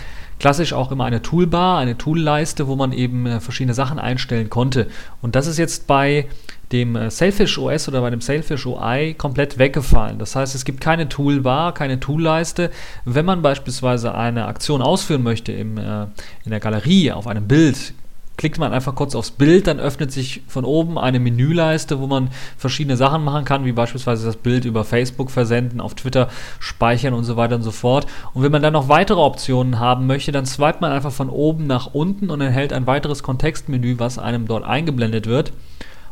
klassisch 0.44 0.74
auch 0.74 0.92
immer 0.92 1.06
eine 1.06 1.22
Toolbar, 1.22 1.78
eine 1.78 1.98
Toolleiste, 1.98 2.68
wo 2.68 2.76
man 2.76 2.92
eben 2.92 3.26
äh, 3.26 3.40
verschiedene 3.40 3.74
Sachen 3.74 3.98
einstellen 3.98 4.50
konnte. 4.50 4.88
Und 5.22 5.38
das 5.38 5.48
ist 5.48 5.58
jetzt 5.58 5.88
bei 5.88 6.28
dem 6.74 6.98
äh, 6.98 7.10
Sailfish 7.10 7.58
OS 7.58 7.88
oder 7.88 8.02
bei 8.02 8.10
dem 8.10 8.20
Sailfish 8.20 8.66
UI 8.66 9.14
komplett 9.14 9.58
weggefallen. 9.58 10.20
Das 10.20 10.36
heißt, 10.36 10.54
es 10.54 10.66
gibt 10.66 10.82
keine 10.82 11.08
Toolbar, 11.08 11.74
keine 11.74 12.02
Toolleiste. 12.02 12.72
Wenn 13.06 13.24
man 13.24 13.42
beispielsweise 13.42 14.16
eine 14.16 14.48
Aktion 14.48 14.82
ausführen 14.82 15.24
möchte 15.24 15.54
im, 15.54 15.78
äh, 15.78 16.08
in 16.44 16.50
der 16.50 16.60
Galerie 16.60 17.14
auf 17.14 17.26
einem 17.26 17.48
Bild, 17.48 17.94
klickt 18.38 18.58
man 18.58 18.74
einfach 18.74 18.96
kurz 18.96 19.16
aufs 19.16 19.32
Bild, 19.32 19.68
dann 19.68 19.80
öffnet 19.80 20.12
sich 20.12 20.42
von 20.48 20.66
oben 20.66 20.98
eine 20.98 21.20
Menüleiste, 21.20 22.00
wo 22.00 22.08
man 22.08 22.30
verschiedene 22.58 22.98
Sachen 22.98 23.24
machen 23.24 23.46
kann, 23.46 23.66
wie 23.66 23.72
beispielsweise 23.72 24.26
das 24.26 24.38
Bild 24.38 24.66
über 24.66 24.84
Facebook 24.84 25.30
versenden, 25.30 25.80
auf 25.80 25.94
Twitter 25.94 26.30
speichern 26.60 27.14
und 27.14 27.24
so 27.24 27.38
weiter 27.38 27.56
und 27.56 27.64
so 27.64 27.72
fort. 27.72 28.08
Und 28.34 28.44
wenn 28.44 28.52
man 28.52 28.62
dann 28.62 28.74
noch 28.74 28.90
weitere 28.90 29.20
Optionen 29.20 29.80
haben 29.80 30.08
möchte, 30.08 30.32
dann 30.32 30.46
swipet 30.46 30.82
man 30.82 30.92
einfach 30.92 31.12
von 31.12 31.30
oben 31.30 31.68
nach 31.68 31.94
unten 31.94 32.30
und 32.30 32.42
erhält 32.42 32.74
ein 32.74 32.88
weiteres 32.88 33.24
Kontextmenü, 33.24 34.00
was 34.00 34.18
einem 34.18 34.48
dort 34.48 34.64
eingeblendet 34.64 35.28
wird. 35.28 35.54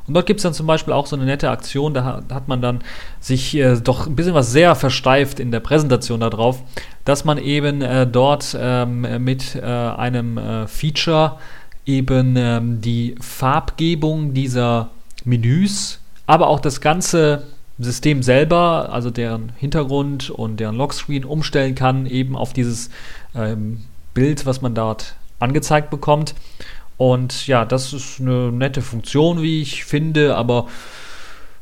Und 0.07 0.15
dort 0.15 0.25
gibt 0.25 0.39
es 0.39 0.43
dann 0.43 0.53
zum 0.53 0.67
Beispiel 0.67 0.93
auch 0.93 1.05
so 1.05 1.15
eine 1.15 1.25
nette 1.25 1.50
Aktion, 1.50 1.93
da 1.93 2.24
hat 2.31 2.48
man 2.48 2.62
dann 2.62 2.79
sich 3.19 3.55
äh, 3.55 3.77
doch 3.77 4.07
ein 4.07 4.15
bisschen 4.15 4.34
was 4.34 4.51
sehr 4.51 4.75
versteift 4.75 5.39
in 5.39 5.51
der 5.51 5.60
Präsentation 5.60 6.19
darauf, 6.19 6.63
dass 7.05 7.24
man 7.24 7.38
eben 7.38 7.81
äh, 7.81 8.07
dort 8.07 8.57
ähm, 8.60 9.24
mit 9.24 9.55
äh, 9.55 9.62
einem 9.62 10.38
äh, 10.38 10.67
Feature 10.67 11.38
eben 11.91 12.36
ähm, 12.38 12.81
die 12.81 13.15
Farbgebung 13.19 14.33
dieser 14.33 14.89
Menüs, 15.25 16.00
aber 16.25 16.48
auch 16.48 16.60
das 16.60 16.81
ganze 16.81 17.43
System 17.77 18.24
selber, 18.24 18.89
also 18.91 19.10
deren 19.10 19.51
Hintergrund 19.57 20.29
und 20.29 20.60
deren 20.60 20.75
Lockscreen 20.75 21.25
umstellen 21.25 21.75
kann, 21.75 22.05
eben 22.05 22.36
auf 22.36 22.53
dieses 22.53 22.89
ähm, 23.36 23.81
Bild, 24.13 24.45
was 24.45 24.62
man 24.62 24.75
dort 24.75 25.15
angezeigt 25.39 25.89
bekommt. 25.89 26.36
Und 26.98 27.48
ja, 27.48 27.65
das 27.65 27.93
ist 27.93 28.19
eine 28.19 28.51
nette 28.51 28.81
Funktion, 28.81 29.41
wie 29.41 29.62
ich 29.62 29.86
finde, 29.86 30.36
aber 30.36 30.67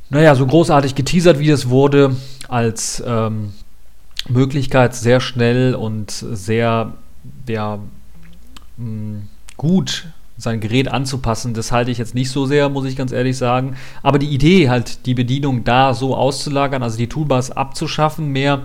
naja, 0.10 0.36
so 0.36 0.46
großartig 0.46 0.96
geteasert, 0.96 1.40
wie 1.40 1.50
es 1.50 1.70
wurde, 1.70 2.16
als 2.48 3.02
ähm, 3.06 3.54
Möglichkeit 4.28 4.96
sehr 4.96 5.22
schnell 5.22 5.76
und 5.76 6.12
sehr 6.12 6.94
ja, 7.48 7.80
mh, 8.78 8.86
mm, 8.86 9.28
gut 9.56 10.08
sein 10.40 10.62
Gerät 10.62 10.88
anzupassen, 10.88 11.54
das 11.54 11.72
halte 11.72 11.92
ich 11.92 11.98
jetzt 11.98 12.16
nicht 12.16 12.32
so 12.32 12.46
sehr, 12.46 12.70
muss 12.70 12.86
ich 12.86 12.96
ganz 12.96 13.12
ehrlich 13.12 13.38
sagen. 13.38 13.76
Aber 14.02 14.20
die 14.20 14.30
Idee 14.30 14.70
halt, 14.70 15.06
die 15.06 15.14
Bedienung 15.14 15.66
da 15.66 15.94
so 15.94 16.16
auszulagern, 16.16 16.82
also 16.82 16.98
die 16.98 17.10
Toolbars 17.10 17.52
abzuschaffen, 17.52 18.30
mehr 18.30 18.62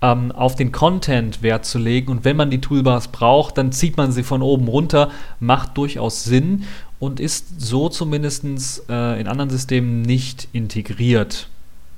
ähm, 0.00 0.32
auf 0.32 0.56
den 0.56 0.72
Content 0.72 1.42
Wert 1.42 1.66
zu 1.66 1.78
legen. 1.78 2.10
Und 2.10 2.24
wenn 2.24 2.36
man 2.36 2.50
die 2.50 2.62
Toolbars 2.62 3.08
braucht, 3.08 3.58
dann 3.58 3.72
zieht 3.72 3.98
man 3.98 4.10
sie 4.10 4.22
von 4.22 4.40
oben 4.40 4.68
runter. 4.68 5.10
Macht 5.38 5.76
durchaus 5.76 6.24
Sinn 6.24 6.64
und 6.98 7.20
ist 7.20 7.60
so 7.60 7.90
zumindest 7.90 8.44
äh, 8.88 9.20
in 9.20 9.28
anderen 9.28 9.50
Systemen 9.50 10.00
nicht 10.00 10.48
integriert. 10.54 11.48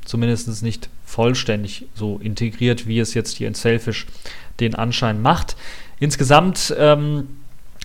Zumindest 0.04 0.62
nicht 0.64 0.88
vollständig 1.06 1.87
so 1.94 2.18
integriert, 2.21 2.88
wie 2.88 2.99
es 2.99 3.14
jetzt 3.14 3.37
hier 3.37 3.47
in 3.47 3.54
Selfish 3.54 4.06
den 4.59 4.75
Anschein 4.75 5.23
macht. 5.23 5.54
Insgesamt 6.00 6.75
ähm, 6.76 7.28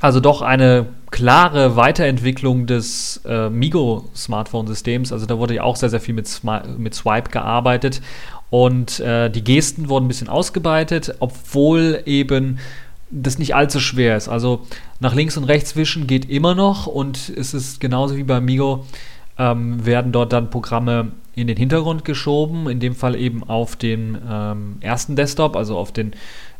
also 0.01 0.19
doch 0.19 0.41
eine 0.41 0.85
klare 1.11 1.75
Weiterentwicklung 1.75 2.67
des 2.67 3.21
äh, 3.25 3.49
Migo-Smartphone-Systems. 3.49 5.11
Also 5.11 5.25
da 5.25 5.37
wurde 5.37 5.55
ja 5.55 5.63
auch 5.63 5.75
sehr, 5.75 5.89
sehr 5.89 5.99
viel 5.99 6.13
mit, 6.13 6.29
mit 6.77 6.93
Swipe 6.93 7.29
gearbeitet 7.31 8.01
und 8.49 8.99
äh, 8.99 9.29
die 9.29 9.43
Gesten 9.43 9.89
wurden 9.89 10.05
ein 10.05 10.07
bisschen 10.07 10.29
ausgeweitet, 10.29 11.15
obwohl 11.19 12.01
eben 12.05 12.59
das 13.11 13.39
nicht 13.39 13.55
allzu 13.55 13.79
schwer 13.79 14.17
ist. 14.17 14.27
Also 14.27 14.65
nach 14.99 15.15
links 15.15 15.37
und 15.37 15.45
rechts 15.45 15.75
wischen 15.75 16.07
geht 16.07 16.29
immer 16.29 16.55
noch 16.55 16.87
und 16.87 17.29
es 17.35 17.53
ist 17.53 17.79
genauso 17.79 18.15
wie 18.17 18.23
bei 18.23 18.39
Migo, 18.39 18.85
ähm, 19.37 19.85
werden 19.85 20.11
dort 20.11 20.33
dann 20.33 20.49
Programme 20.49 21.11
in 21.33 21.47
den 21.47 21.57
Hintergrund 21.57 22.05
geschoben, 22.05 22.69
in 22.69 22.79
dem 22.79 22.95
Fall 22.95 23.15
eben 23.15 23.43
auf 23.43 23.75
den 23.75 24.17
ähm, 24.29 24.77
ersten 24.81 25.15
Desktop, 25.15 25.55
also 25.55 25.77
auf 25.77 25.91
den 25.91 26.13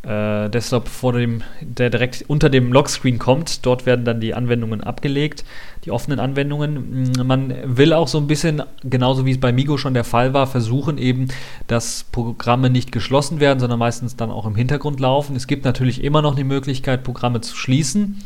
äh, 0.03 0.49
Desktop 0.49 0.87
vor 0.87 1.13
dem, 1.13 1.43
der 1.59 1.89
direkt 1.89 2.23
unter 2.27 2.49
dem 2.49 2.71
Lockscreen 2.71 3.19
kommt. 3.19 3.65
Dort 3.65 3.85
werden 3.85 4.05
dann 4.05 4.21
die 4.21 4.33
Anwendungen 4.33 4.81
abgelegt, 4.81 5.43
die 5.83 5.91
offenen 5.91 6.19
Anwendungen. 6.19 7.11
Mm, 7.11 7.27
man 7.27 7.53
will 7.65 7.91
auch 7.91 8.07
so 8.07 8.17
ein 8.17 8.27
bisschen, 8.27 8.63
genauso 8.83 9.25
wie 9.25 9.31
es 9.31 9.39
bei 9.39 9.51
Migo 9.51 9.77
schon 9.77 9.93
der 9.93 10.05
Fall 10.05 10.33
war, 10.33 10.47
versuchen 10.47 10.97
eben, 10.97 11.27
dass 11.67 12.05
Programme 12.11 12.69
nicht 12.69 12.91
geschlossen 12.93 13.41
werden, 13.41 13.59
sondern 13.59 13.79
meistens 13.79 14.15
dann 14.15 14.31
auch 14.31 14.45
im 14.45 14.55
Hintergrund 14.55 15.01
laufen. 15.01 15.35
Es 15.35 15.47
gibt 15.47 15.65
natürlich 15.65 16.03
immer 16.03 16.21
noch 16.21 16.35
die 16.35 16.45
Möglichkeit, 16.45 17.03
Programme 17.03 17.41
zu 17.41 17.55
schließen. 17.55 18.23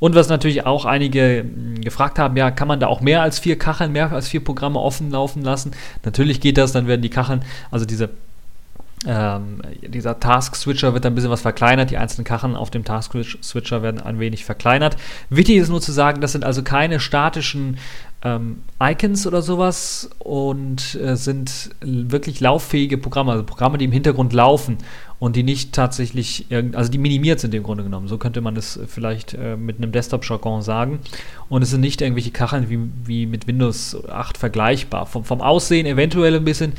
Und 0.00 0.14
was 0.14 0.28
natürlich 0.28 0.66
auch 0.66 0.84
einige 0.84 1.44
mm, 1.44 1.80
gefragt 1.80 2.18
haben, 2.18 2.36
ja, 2.36 2.50
kann 2.50 2.68
man 2.68 2.80
da 2.80 2.88
auch 2.88 3.00
mehr 3.00 3.22
als 3.22 3.38
vier 3.38 3.58
Kacheln, 3.58 3.92
mehr 3.92 4.12
als 4.12 4.28
vier 4.28 4.44
Programme 4.44 4.78
offen 4.78 5.10
laufen 5.10 5.42
lassen? 5.42 5.70
Natürlich 6.04 6.42
geht 6.42 6.58
das, 6.58 6.72
dann 6.72 6.86
werden 6.86 7.00
die 7.00 7.08
Kacheln, 7.08 7.42
also 7.70 7.86
diese 7.86 8.10
ähm, 9.06 9.60
dieser 9.82 10.18
Task-Switcher 10.18 10.94
wird 10.94 11.04
ein 11.06 11.14
bisschen 11.14 11.30
was 11.30 11.42
verkleinert, 11.42 11.90
die 11.90 11.98
einzelnen 11.98 12.24
Kacheln 12.24 12.56
auf 12.56 12.70
dem 12.70 12.84
Task-Switcher 12.84 13.82
werden 13.82 14.00
ein 14.00 14.18
wenig 14.18 14.44
verkleinert. 14.44 14.96
Wichtig 15.30 15.56
ist 15.56 15.68
nur 15.68 15.80
zu 15.80 15.92
sagen, 15.92 16.20
das 16.20 16.32
sind 16.32 16.44
also 16.44 16.62
keine 16.62 17.00
statischen 17.00 17.78
ähm, 18.22 18.62
Icons 18.80 19.26
oder 19.26 19.42
sowas 19.42 20.08
und 20.18 20.94
äh, 20.94 21.16
sind 21.16 21.70
wirklich 21.82 22.40
lauffähige 22.40 22.96
Programme, 22.96 23.32
also 23.32 23.44
Programme, 23.44 23.76
die 23.76 23.84
im 23.84 23.92
Hintergrund 23.92 24.32
laufen 24.32 24.78
und 25.18 25.36
die 25.36 25.42
nicht 25.42 25.72
tatsächlich, 25.72 26.46
also 26.72 26.90
die 26.90 26.98
minimiert 26.98 27.40
sind 27.40 27.54
im 27.54 27.62
Grunde 27.62 27.84
genommen. 27.84 28.08
So 28.08 28.18
könnte 28.18 28.40
man 28.40 28.56
es 28.56 28.78
vielleicht 28.88 29.34
äh, 29.34 29.56
mit 29.56 29.78
einem 29.78 29.92
Desktop-Jargon 29.92 30.62
sagen. 30.62 31.00
Und 31.48 31.62
es 31.62 31.70
sind 31.70 31.80
nicht 31.80 32.00
irgendwelche 32.00 32.30
Kacheln 32.30 32.68
wie, 32.68 32.78
wie 33.06 33.26
mit 33.26 33.46
Windows 33.46 33.96
8 34.08 34.36
vergleichbar. 34.36 35.06
Vom, 35.06 35.24
vom 35.24 35.40
Aussehen 35.40 35.86
eventuell 35.86 36.34
ein 36.34 36.44
bisschen, 36.44 36.72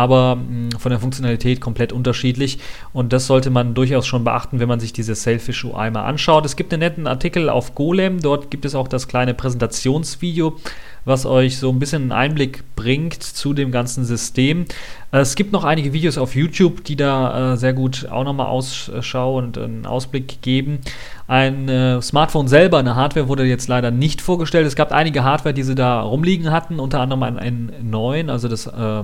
aber 0.00 0.36
mh, 0.36 0.42
hm, 0.42 0.70
von 0.78 0.90
der 0.90 0.98
Funktionalität 0.98 1.60
komplett 1.60 1.92
unterschiedlich. 1.92 2.58
Und 2.92 3.12
das 3.12 3.26
sollte 3.26 3.50
man 3.50 3.74
durchaus 3.74 4.06
schon 4.06 4.24
beachten, 4.24 4.58
wenn 4.58 4.68
man 4.68 4.80
sich 4.80 4.92
diese 4.92 5.14
Selfish 5.14 5.64
UI 5.64 5.90
mal 5.90 6.04
anschaut. 6.04 6.46
Es 6.46 6.56
gibt 6.56 6.72
einen 6.72 6.80
netten 6.80 7.06
Artikel 7.06 7.50
auf 7.50 7.74
Golem, 7.74 8.20
dort 8.20 8.50
gibt 8.50 8.64
es 8.64 8.74
auch 8.74 8.88
das 8.88 9.06
kleine 9.08 9.34
Präsentationsvideo 9.34 10.56
was 11.04 11.26
euch 11.26 11.58
so 11.58 11.70
ein 11.70 11.78
bisschen 11.78 12.02
einen 12.02 12.12
Einblick 12.12 12.62
bringt 12.76 13.22
zu 13.22 13.54
dem 13.54 13.70
ganzen 13.70 14.04
System. 14.04 14.66
Es 15.12 15.34
gibt 15.34 15.52
noch 15.52 15.64
einige 15.64 15.92
Videos 15.92 16.18
auf 16.18 16.34
YouTube, 16.34 16.84
die 16.84 16.96
da 16.96 17.52
äh, 17.52 17.56
sehr 17.56 17.72
gut 17.72 18.08
auch 18.10 18.24
nochmal 18.24 18.46
Ausschau 18.46 19.38
und 19.38 19.58
einen 19.58 19.86
Ausblick 19.86 20.42
geben. 20.42 20.80
Ein 21.26 21.68
äh, 21.68 22.02
Smartphone 22.02 22.48
selber, 22.48 22.78
eine 22.78 22.96
Hardware 22.96 23.28
wurde 23.28 23.44
jetzt 23.44 23.68
leider 23.68 23.90
nicht 23.90 24.20
vorgestellt. 24.20 24.66
Es 24.66 24.76
gab 24.76 24.92
einige 24.92 25.24
Hardware, 25.24 25.54
die 25.54 25.62
sie 25.62 25.74
da 25.74 26.00
rumliegen 26.00 26.50
hatten, 26.50 26.80
unter 26.80 27.00
anderem 27.00 27.22
ein, 27.22 27.38
ein 27.38 27.72
9, 27.82 28.30
also 28.30 28.48
das 28.48 28.66
äh, 28.66 29.02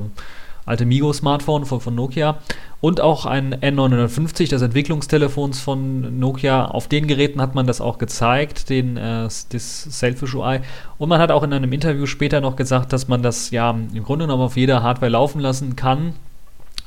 alte 0.66 0.84
Migo-Smartphone 0.84 1.64
von, 1.64 1.80
von, 1.80 1.94
Nokia 1.94 2.38
und 2.80 3.00
auch 3.00 3.24
ein 3.24 3.54
N950, 3.54 4.50
das 4.50 4.62
Entwicklungstelefons 4.62 5.60
von 5.60 6.18
Nokia. 6.18 6.66
Auf 6.66 6.88
den 6.88 7.06
Geräten 7.06 7.40
hat 7.40 7.54
man 7.54 7.66
das 7.66 7.80
auch 7.80 7.98
gezeigt, 7.98 8.68
den, 8.68 8.96
äh, 8.96 9.22
das 9.22 9.82
Selfish 9.98 10.34
UI. 10.34 10.60
Und 10.98 11.08
man 11.08 11.20
hat 11.20 11.30
auch 11.30 11.44
in 11.44 11.52
einem 11.52 11.72
Interview 11.72 12.06
später 12.06 12.40
noch 12.40 12.56
gesagt, 12.56 12.92
dass 12.92 13.08
man 13.08 13.22
das 13.22 13.50
ja 13.50 13.70
im 13.70 14.02
Grunde 14.02 14.26
genommen 14.26 14.42
auf 14.42 14.56
jeder 14.56 14.82
Hardware 14.82 15.10
laufen 15.10 15.40
lassen 15.40 15.76
kann. 15.76 16.14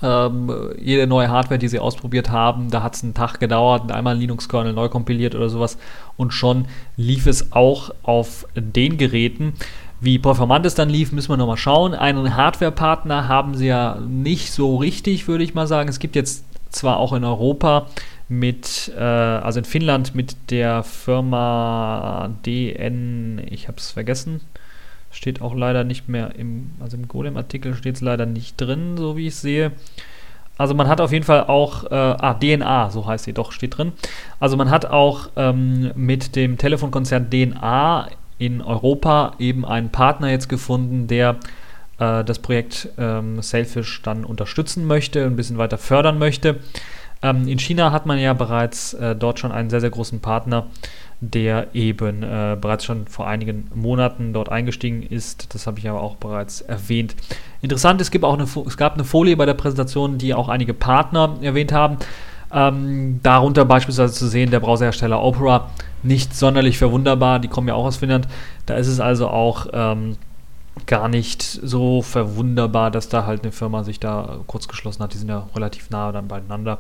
Ähm, 0.02 0.52
jede 0.80 1.08
neue 1.08 1.30
Hardware, 1.30 1.60
die 1.60 1.68
sie 1.68 1.80
ausprobiert 1.80 2.30
haben, 2.30 2.72
da 2.72 2.84
hat 2.84 2.96
es 2.96 3.04
einen 3.04 3.14
Tag 3.14 3.40
gedauert, 3.40 3.92
einmal 3.92 4.18
Linux-Kernel 4.18 4.72
neu 4.72 4.88
kompiliert 4.88 5.36
oder 5.36 5.50
sowas 5.50 5.78
und 6.16 6.34
schon 6.34 6.66
lief 6.96 7.28
es 7.28 7.52
auch 7.52 7.92
auf 8.04 8.46
den 8.56 8.98
Geräten. 8.98 9.54
Wie 10.02 10.18
performant 10.18 10.66
es 10.66 10.76
dann 10.76 10.90
lief, 10.90 11.12
müssen 11.12 11.30
wir 11.30 11.38
nochmal 11.38 11.58
schauen. 11.58 11.94
Einen 11.94 12.36
Hardware-Partner 12.36 13.28
haben 13.28 13.56
sie 13.56 13.68
ja 13.68 13.98
nicht 14.08 14.52
so 14.52 14.78
richtig, 14.78 15.28
würde 15.28 15.44
ich 15.44 15.54
mal 15.54 15.68
sagen. 15.68 15.90
Es 15.90 16.00
gibt 16.00 16.16
jetzt 16.16 16.46
zwar 16.70 16.98
auch 16.98 17.12
in 17.14 17.26
Europa 17.26 17.88
mit, 18.30 18.94
äh, 18.96 19.02
also 19.02 19.60
in 19.60 19.66
Finnland 19.66 20.16
mit 20.16 20.38
der 20.52 20.84
Firma 20.84 22.30
DN, 22.46 23.42
ich 23.50 23.68
habe 23.68 23.78
es 23.78 23.92
vergessen, 23.92 24.40
steht 25.12 25.42
auch 25.42 25.56
leider 25.56 25.84
nicht 25.84 26.08
mehr 26.08 26.36
im, 26.36 26.72
also 26.80 26.96
im 26.96 27.08
Golem-Artikel 27.08 27.74
steht 27.74 27.96
es 27.96 28.02
leider 28.02 28.26
nicht 28.26 28.56
drin, 28.62 28.96
so 28.98 29.18
wie 29.18 29.28
ich 29.28 29.36
sehe. 29.36 29.72
Also 30.58 30.76
man 30.76 30.88
hat 30.88 31.02
auf 31.02 31.12
jeden 31.12 31.26
Fall 31.26 31.46
auch, 31.46 31.86
äh, 31.86 31.96
ah, 31.96 32.34
DNA, 32.34 32.90
so 32.92 33.06
heißt 33.08 33.26
sie, 33.26 33.34
doch, 33.34 33.52
steht 33.52 33.78
drin. 33.78 33.94
Also 34.40 34.58
man 34.58 34.70
hat 34.70 34.86
auch 34.86 35.30
ähm, 35.38 35.92
mit 35.96 36.36
dem 36.36 36.58
Telefonkonzern 36.58 37.30
DNA 37.30 38.10
in 38.40 38.62
Europa 38.62 39.34
eben 39.38 39.66
einen 39.66 39.90
Partner 39.90 40.32
jetzt 40.32 40.50
gefunden, 40.50 41.08
der 41.08 41.38
äh, 42.00 42.24
das 42.24 42.40
Projekt 42.40 42.90
ähm, 42.98 43.42
Sailfish 43.42 44.02
dann 44.02 44.26
unterstützen 44.26 44.88
möchte, 44.88 45.24
ein 45.24 45.36
bisschen 45.36 45.58
weiter 45.58 45.78
fördern 45.78 46.18
möchte. 46.18 46.60
Ähm, 47.22 47.48
in 47.48 47.60
China 47.60 47.92
hat 47.92 48.06
man 48.06 48.18
ja 48.18 48.34
bereits 48.34 48.94
äh, 48.94 49.16
dort 49.16 49.40
schon 49.40 49.52
einen 49.52 49.70
sehr, 49.70 49.82
sehr 49.82 49.90
großen 49.90 50.22
Partner, 50.22 50.68
der 51.20 51.68
eben 51.74 52.24
äh, 52.24 52.58
bereits 52.60 52.86
schon 52.86 53.08
vor 53.08 53.28
einigen 53.28 53.70
Monaten 53.76 54.32
dort 54.32 54.50
eingestiegen 54.50 55.04
ist. 55.04 55.54
Das 55.54 55.68
habe 55.68 55.80
ich 55.80 55.90
aber 55.90 56.02
auch 56.02 56.16
bereits 56.16 56.62
erwähnt. 56.62 57.16
Interessant, 57.62 58.00
es, 58.00 58.10
gibt 58.10 58.24
auch 58.24 58.36
eine, 58.36 58.48
es 58.66 58.78
gab 58.78 58.94
eine 58.94 59.04
Folie 59.04 59.36
bei 59.36 59.46
der 59.46 59.54
Präsentation, 59.54 60.18
die 60.18 60.34
auch 60.34 60.48
einige 60.48 60.74
Partner 60.74 61.38
erwähnt 61.42 61.74
haben. 61.74 61.98
Ähm, 62.52 63.20
darunter 63.22 63.66
beispielsweise 63.66 64.14
zu 64.14 64.28
sehen 64.28 64.52
der 64.52 64.60
Browserhersteller 64.60 65.22
Opera, 65.22 65.70
nicht 66.02 66.36
sonderlich 66.36 66.78
verwunderbar, 66.78 67.40
die 67.40 67.48
kommen 67.48 67.68
ja 67.68 67.76
auch 67.76 67.86
aus 67.86 67.98
Finnland. 67.98 68.28
Da 68.66 68.76
ist 68.76 68.88
es 68.88 69.00
also 69.00 69.28
auch 69.28 69.68
ähm, 69.72 70.18
gar 70.86 71.08
nicht 71.08 71.44
so 71.44 72.02
verwunderbar, 72.02 72.92
dass 72.92 73.10
da 73.10 73.26
halt 73.26 73.44
eine 73.44 73.52
Firma 73.52 73.84
sich 73.84 74.00
da 74.00 74.40
kurz 74.48 74.68
geschlossen 74.68 75.04
hat. 75.04 75.14
Die 75.14 75.18
sind 75.18 75.30
ja 75.30 75.48
relativ 75.56 75.90
nah 75.90 76.12
dann 76.12 76.28
beieinander. 76.28 76.80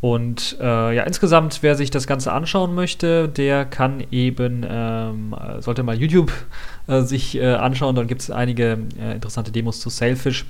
Und 0.00 0.58
äh, 0.60 0.94
ja, 0.94 1.04
insgesamt, 1.04 1.62
wer 1.62 1.76
sich 1.76 1.90
das 1.90 2.06
Ganze 2.06 2.30
anschauen 2.30 2.74
möchte, 2.74 3.26
der 3.26 3.64
kann 3.64 4.04
eben, 4.10 4.62
ähm, 4.68 5.34
sollte 5.60 5.82
mal 5.82 5.96
YouTube 5.96 6.30
äh, 6.88 7.00
sich 7.00 7.36
äh, 7.38 7.54
anschauen. 7.54 7.96
Dann 7.96 8.06
gibt 8.06 8.20
es 8.20 8.30
einige 8.30 8.78
äh, 9.00 9.14
interessante 9.14 9.50
Demos 9.50 9.80
zu 9.80 9.88
Sailfish 9.88 10.44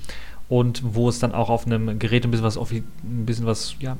und 0.49 0.83
wo 0.85 1.09
es 1.09 1.21
dann 1.21 1.33
auch 1.33 1.51
auf 1.51 1.67
einem 1.67 2.01
Gerät 2.01 2.25
ein 2.25 2.33
bisschen 2.33 2.45
was, 2.45 2.59
ein 2.59 3.27
bisschen 3.27 3.47
was 3.47 3.77
ja, 3.79 3.97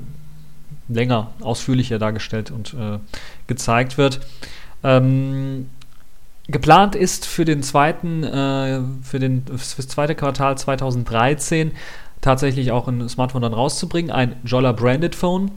länger, 0.87 1.31
ausführlicher 1.41 1.99
dargestellt 1.99 2.51
und 2.51 2.73
äh, 2.73 2.99
gezeigt 3.47 3.97
wird. 3.97 4.19
Ähm, 4.83 5.69
geplant 6.47 6.95
ist 6.95 7.25
für 7.25 7.45
den 7.45 7.63
zweiten, 7.63 8.23
äh, 8.23 8.81
für, 9.01 9.19
den, 9.19 9.43
für 9.45 9.77
das 9.77 9.87
zweite 9.87 10.15
Quartal 10.15 10.57
2013 10.57 11.71
tatsächlich 12.21 12.71
auch 12.71 12.87
ein 12.87 13.07
Smartphone 13.09 13.41
dann 13.41 13.53
rauszubringen, 13.53 14.11
ein 14.11 14.35
Jolla 14.43 14.71
Branded 14.71 15.15
Phone. 15.15 15.51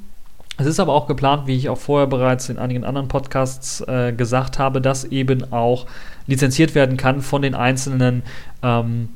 Es 0.58 0.66
ist 0.66 0.80
aber 0.80 0.92
auch 0.92 1.06
geplant, 1.06 1.46
wie 1.46 1.56
ich 1.56 1.68
auch 1.68 1.78
vorher 1.78 2.08
bereits 2.08 2.48
in 2.48 2.58
einigen 2.58 2.84
anderen 2.84 3.06
Podcasts 3.06 3.80
äh, 3.82 4.12
gesagt 4.12 4.58
habe, 4.58 4.80
dass 4.80 5.04
eben 5.04 5.52
auch 5.52 5.86
lizenziert 6.26 6.74
werden 6.74 6.96
kann 6.96 7.22
von 7.22 7.42
den 7.42 7.54
einzelnen 7.54 8.22
ähm, 8.62 9.10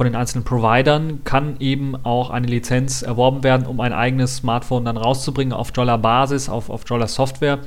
von 0.00 0.06
den 0.06 0.16
einzelnen 0.16 0.44
Providern 0.44 1.24
kann 1.24 1.56
eben 1.60 1.94
auch 2.06 2.30
eine 2.30 2.46
Lizenz 2.46 3.02
erworben 3.02 3.44
werden, 3.44 3.66
um 3.66 3.80
ein 3.80 3.92
eigenes 3.92 4.36
Smartphone 4.36 4.86
dann 4.86 4.96
rauszubringen 4.96 5.52
auf 5.52 5.72
Jolla-Basis, 5.74 6.48
auf, 6.48 6.70
auf 6.70 6.84
Jolla-Software 6.86 7.58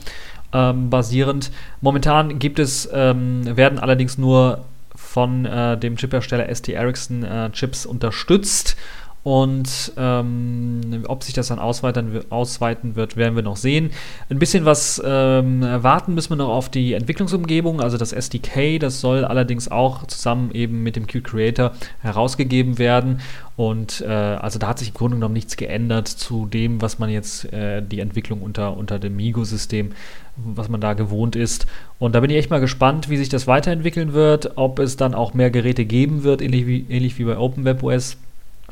ähm, 0.52 0.90
basierend. 0.90 1.52
Momentan 1.82 2.40
gibt 2.40 2.58
es, 2.58 2.90
ähm, 2.92 3.56
werden 3.56 3.78
allerdings 3.78 4.18
nur 4.18 4.66
von 4.96 5.46
äh, 5.46 5.78
dem 5.78 5.96
Chiphersteller 5.96 6.48
ST 6.56 6.70
Ericsson 6.70 7.24
äh, 7.24 7.52
Chips 7.52 7.86
unterstützt 7.86 8.78
und 9.24 9.94
ähm, 9.96 10.82
ob 11.08 11.24
sich 11.24 11.34
das 11.34 11.48
dann 11.48 11.60
ausweiten, 11.60 12.30
ausweiten 12.30 12.98
wird, 12.98 13.16
werden 13.16 13.36
wir 13.36 13.44
noch 13.44 13.56
sehen. 13.56 13.92
Ein 14.30 14.38
bisschen 14.38 14.66
was 14.66 15.02
ähm, 15.04 15.62
warten 15.62 16.14
müssen 16.14 16.32
wir 16.32 16.36
noch 16.36 16.50
auf 16.50 16.68
die 16.68 16.92
Entwicklungsumgebung, 16.92 17.80
also 17.80 17.98
das 17.98 18.12
SDK. 18.12 18.80
Das 18.80 19.00
soll 19.00 19.24
allerdings 19.24 19.72
auch 19.72 20.06
zusammen 20.08 20.52
eben 20.52 20.84
mit 20.84 20.98
dem 20.98 21.08
Qt 21.08 21.24
Creator 21.24 21.72
herausgegeben 22.02 22.78
werden. 22.80 23.22
Und 23.56 24.02
äh, 24.02 24.08
also 24.08 24.60
da 24.60 24.68
hat 24.68 24.80
sich 24.80 24.90
im 24.90 24.94
Grunde 24.96 25.16
genommen 25.16 25.36
nichts 25.36 25.56
geändert 25.56 26.10
zu 26.10 26.46
dem, 26.46 26.82
was 26.82 27.00
man 27.00 27.10
jetzt 27.10 27.46
äh, 27.54 27.82
die 27.82 28.02
Entwicklung 28.02 28.42
unter, 28.42 28.76
unter 28.76 29.00
dem 29.00 29.16
Migo-System, 29.16 29.94
was 30.36 30.68
man 30.68 30.82
da 30.82 30.96
gewohnt 30.96 31.38
ist. 31.38 31.66
Und 31.98 32.14
da 32.14 32.20
bin 32.20 32.30
ich 32.30 32.36
echt 32.36 32.50
mal 32.50 32.60
gespannt, 32.60 33.10
wie 33.10 33.16
sich 33.16 33.30
das 33.30 33.48
weiterentwickeln 33.48 34.12
wird, 34.12 34.58
ob 34.58 34.80
es 34.80 34.98
dann 34.98 35.14
auch 35.14 35.34
mehr 35.34 35.50
Geräte 35.50 35.86
geben 35.86 36.24
wird, 36.24 36.42
ähnlich 36.42 36.68
wie, 36.68 36.86
ähnlich 36.90 37.18
wie 37.20 37.24
bei 37.24 37.38
OpenWebOS 37.38 38.18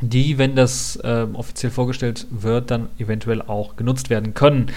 die, 0.01 0.37
wenn 0.37 0.55
das 0.55 0.97
äh, 0.97 1.27
offiziell 1.33 1.71
vorgestellt 1.71 2.27
wird, 2.29 2.71
dann 2.71 2.89
eventuell 2.97 3.41
auch 3.41 3.75
genutzt 3.75 4.09
werden 4.09 4.33
können. 4.33 4.71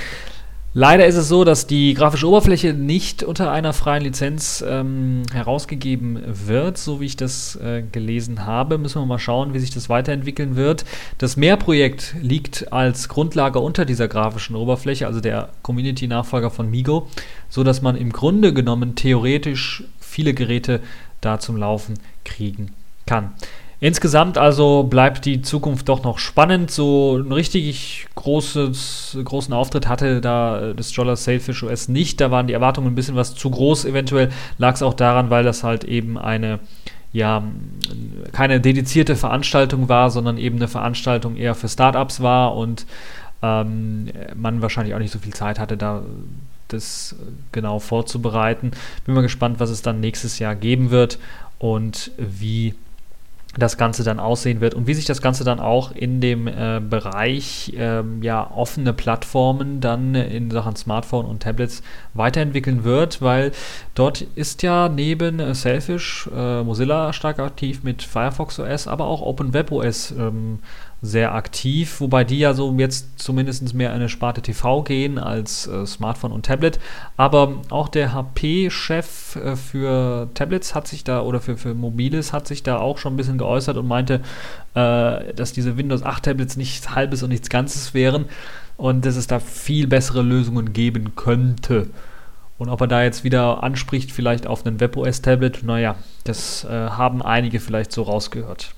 Leider 0.77 1.07
ist 1.07 1.15
es 1.15 1.29
so, 1.29 1.45
dass 1.45 1.69
die 1.69 1.95
grafische 1.95 2.29
Oberfläche 2.29 2.75
nicht 2.75 3.23
unter 3.23 3.53
einer 3.53 3.73
freien 3.73 4.03
Lizenz 4.03 4.65
ähm, 4.67 5.23
herausgegeben 5.33 6.21
wird, 6.27 6.79
so 6.79 7.01
wie 7.01 7.05
ich 7.07 7.17
das 7.17 7.55
äh, 7.55 7.83
gelesen 7.93 8.45
habe. 8.45 8.77
Müssen 8.77 9.01
wir 9.01 9.07
mal 9.07 9.21
schauen, 9.21 9.55
wie 9.55 9.61
sich 9.61 9.71
das 9.71 9.89
weiterentwickeln 9.89 10.57
wird. 10.57 10.85
Das 11.19 11.37
Mehrprojekt 11.37 12.17
liegt 12.21 12.73
als 12.73 13.09
Grundlage 13.09 13.61
unter 13.61 13.85
dieser 13.85 14.09
grafischen 14.09 14.57
Oberfläche, 14.57 15.07
also 15.07 15.21
der 15.21 15.51
Community-Nachfolger 15.63 16.51
von 16.51 16.69
Migo, 16.69 17.09
so 17.49 17.63
dass 17.63 17.81
man 17.81 17.95
im 17.95 18.11
Grunde 18.11 18.53
genommen 18.53 18.97
theoretisch 18.97 19.85
viele 20.01 20.35
Geräte 20.35 20.81
da 21.21 21.39
zum 21.39 21.57
Laufen 21.57 22.01
kriegen 22.25 22.73
kann. 23.07 23.31
Insgesamt 23.85 24.39
also 24.39 24.85
bleibt 24.85 25.27
die 25.27 25.43
Zukunft 25.43 25.91
doch 25.91 26.05
noch 26.05 26.19
spannend. 26.19 26.71
So 26.71 27.19
ein 27.19 27.31
richtig 27.31 28.07
großes, 28.15 29.19
großen 29.23 29.53
Auftritt 29.53 29.89
hatte 29.89 30.23
da 30.23 30.71
äh, 30.71 30.75
das 30.75 30.97
Jolla 30.97 31.17
Sailfish 31.17 31.63
OS 31.63 31.89
nicht. 31.89 32.19
Da 32.23 32.31
waren 32.31 32.47
die 32.47 32.55
Erwartungen 32.55 32.87
ein 32.87 32.95
bisschen 32.95 33.15
was 33.15 33.35
zu 33.35 33.51
groß. 33.51 33.85
Eventuell 33.85 34.31
lag 34.57 34.73
es 34.73 34.83
auch 34.83 34.95
daran, 34.95 35.29
weil 35.29 35.45
das 35.45 35.65
halt 35.65 35.85
eben 35.85 36.17
eine 36.17 36.61
ja, 37.13 37.43
keine 38.33 38.59
dedizierte 38.59 39.17
Veranstaltung 39.17 39.91
war, 39.91 40.11
sondern 40.11 40.39
eben 40.39 40.57
eine 40.57 40.69
Veranstaltung 40.69 41.37
eher 41.37 41.55
für 41.55 41.69
Startups 41.69 42.23
war 42.23 42.57
und 42.57 42.87
ähm, 43.43 44.09
man 44.35 44.63
wahrscheinlich 44.63 44.95
auch 44.95 44.99
nicht 44.99 45.13
so 45.13 45.19
viel 45.19 45.35
Zeit 45.35 45.59
hatte, 45.59 45.77
da 45.77 46.05
das 46.69 47.17
genau 47.53 47.81
vorzubereiten. 47.81 48.71
Bin 49.05 49.15
mal 49.15 49.21
gespannt, 49.21 49.61
was 49.61 49.69
es 49.69 49.83
dann 49.83 50.01
nächstes 50.01 50.39
Jahr 50.39 50.55
geben 50.55 50.91
wird 50.91 51.19
und 51.59 52.13
wie 52.17 52.73
das 53.57 53.77
Ganze 53.77 54.05
dann 54.05 54.19
aussehen 54.19 54.61
wird 54.61 54.75
und 54.75 54.87
wie 54.87 54.95
sich 54.95 55.05
das 55.05 55.23
Ganze 55.23 55.45
dann 55.45 55.61
auch 55.61 55.93
in 55.93 56.21
dem 56.21 56.47
äh, 56.47 56.81
Bereich 56.81 57.73
ähm, 57.77 58.23
ja, 58.23 58.51
offene 58.51 58.93
Plattformen 58.93 59.81
dann 59.81 60.15
in 60.15 60.51
Sachen 60.51 60.77
Smartphone 60.77 61.27
und 61.27 61.43
Tablets 61.43 61.83
weiterentwickeln 62.15 62.85
wird, 62.85 63.23
weil 63.23 63.53
dort 63.95 64.23
ist 64.35 64.63
ja 64.63 64.89
neben 64.89 65.41
äh, 65.41 65.55
Selfish 65.55 66.29
äh, 66.35 66.63
Mozilla 66.63 67.13
stark 67.13 67.39
aktiv 67.39 67.83
mit 67.83 68.03
Firefox 68.03 68.59
OS, 68.59 68.89
aber 68.89 69.07
auch 69.07 69.21
OpenWebOS 69.21 70.13
ähm, 70.13 70.59
sehr 71.05 71.35
aktiv, 71.35 72.01
wobei 72.01 72.25
die 72.25 72.39
ja 72.39 72.55
so 72.55 72.75
jetzt 72.79 73.19
zumindest 73.19 73.75
mehr 73.75 73.93
eine 73.93 74.09
Sparte 74.09 74.41
TV 74.41 74.83
gehen 74.83 75.19
als 75.19 75.67
äh, 75.67 75.85
Smartphone 75.87 76.33
und 76.33 76.47
Tablet. 76.47 76.81
Aber 77.17 77.61
auch 77.69 77.89
der 77.89 78.15
HP-Chef 78.15 79.37
äh, 79.37 79.57
für 79.57 80.31
Tablets 80.33 80.75
hat 80.75 80.89
sich 80.89 81.05
da 81.05 81.21
oder 81.21 81.41
für, 81.41 81.57
für 81.57 81.75
Mobiles 81.75 82.33
hat 82.33 82.47
sich 82.47 82.63
da 82.63 82.79
auch 82.79 82.97
schon 82.99 83.15
ein 83.15 83.17
bisschen 83.17 83.39
geäußert 83.39 83.77
und 83.77 83.87
meinte, 83.87 84.23
äh, 84.75 85.35
dass 85.35 85.53
diese 85.53 85.77
Windows 85.77 86.03
8 86.03 86.25
Tablets 86.25 86.57
nichts 86.57 86.95
Halbes 86.95 87.23
und 87.23 87.29
nichts 87.29 87.51
Ganzes 87.51 87.93
wären 87.93 88.25
und 88.79 89.05
dass 89.05 89.17
es 89.17 89.27
da 89.27 89.41
viel 89.41 89.87
bessere 89.87 90.23
Lösungen 90.23 90.73
geben 90.73 91.15
könnte. 91.17 91.89
Und 92.57 92.69
ob 92.71 92.81
er 92.81 92.87
da 92.87 93.03
jetzt 93.03 93.25
wieder 93.25 93.63
anspricht, 93.63 94.11
vielleicht 94.11 94.47
auf 94.47 94.65
einen 94.65 94.81
WebOS-Tablet, 94.81 95.65
naja, 95.65 95.97
das 96.25 96.65
äh, 96.65 96.69
haben 96.69 97.21
einige 97.21 97.61
vielleicht 97.61 97.93
so 97.93 98.03
rausgehört. 98.03 98.75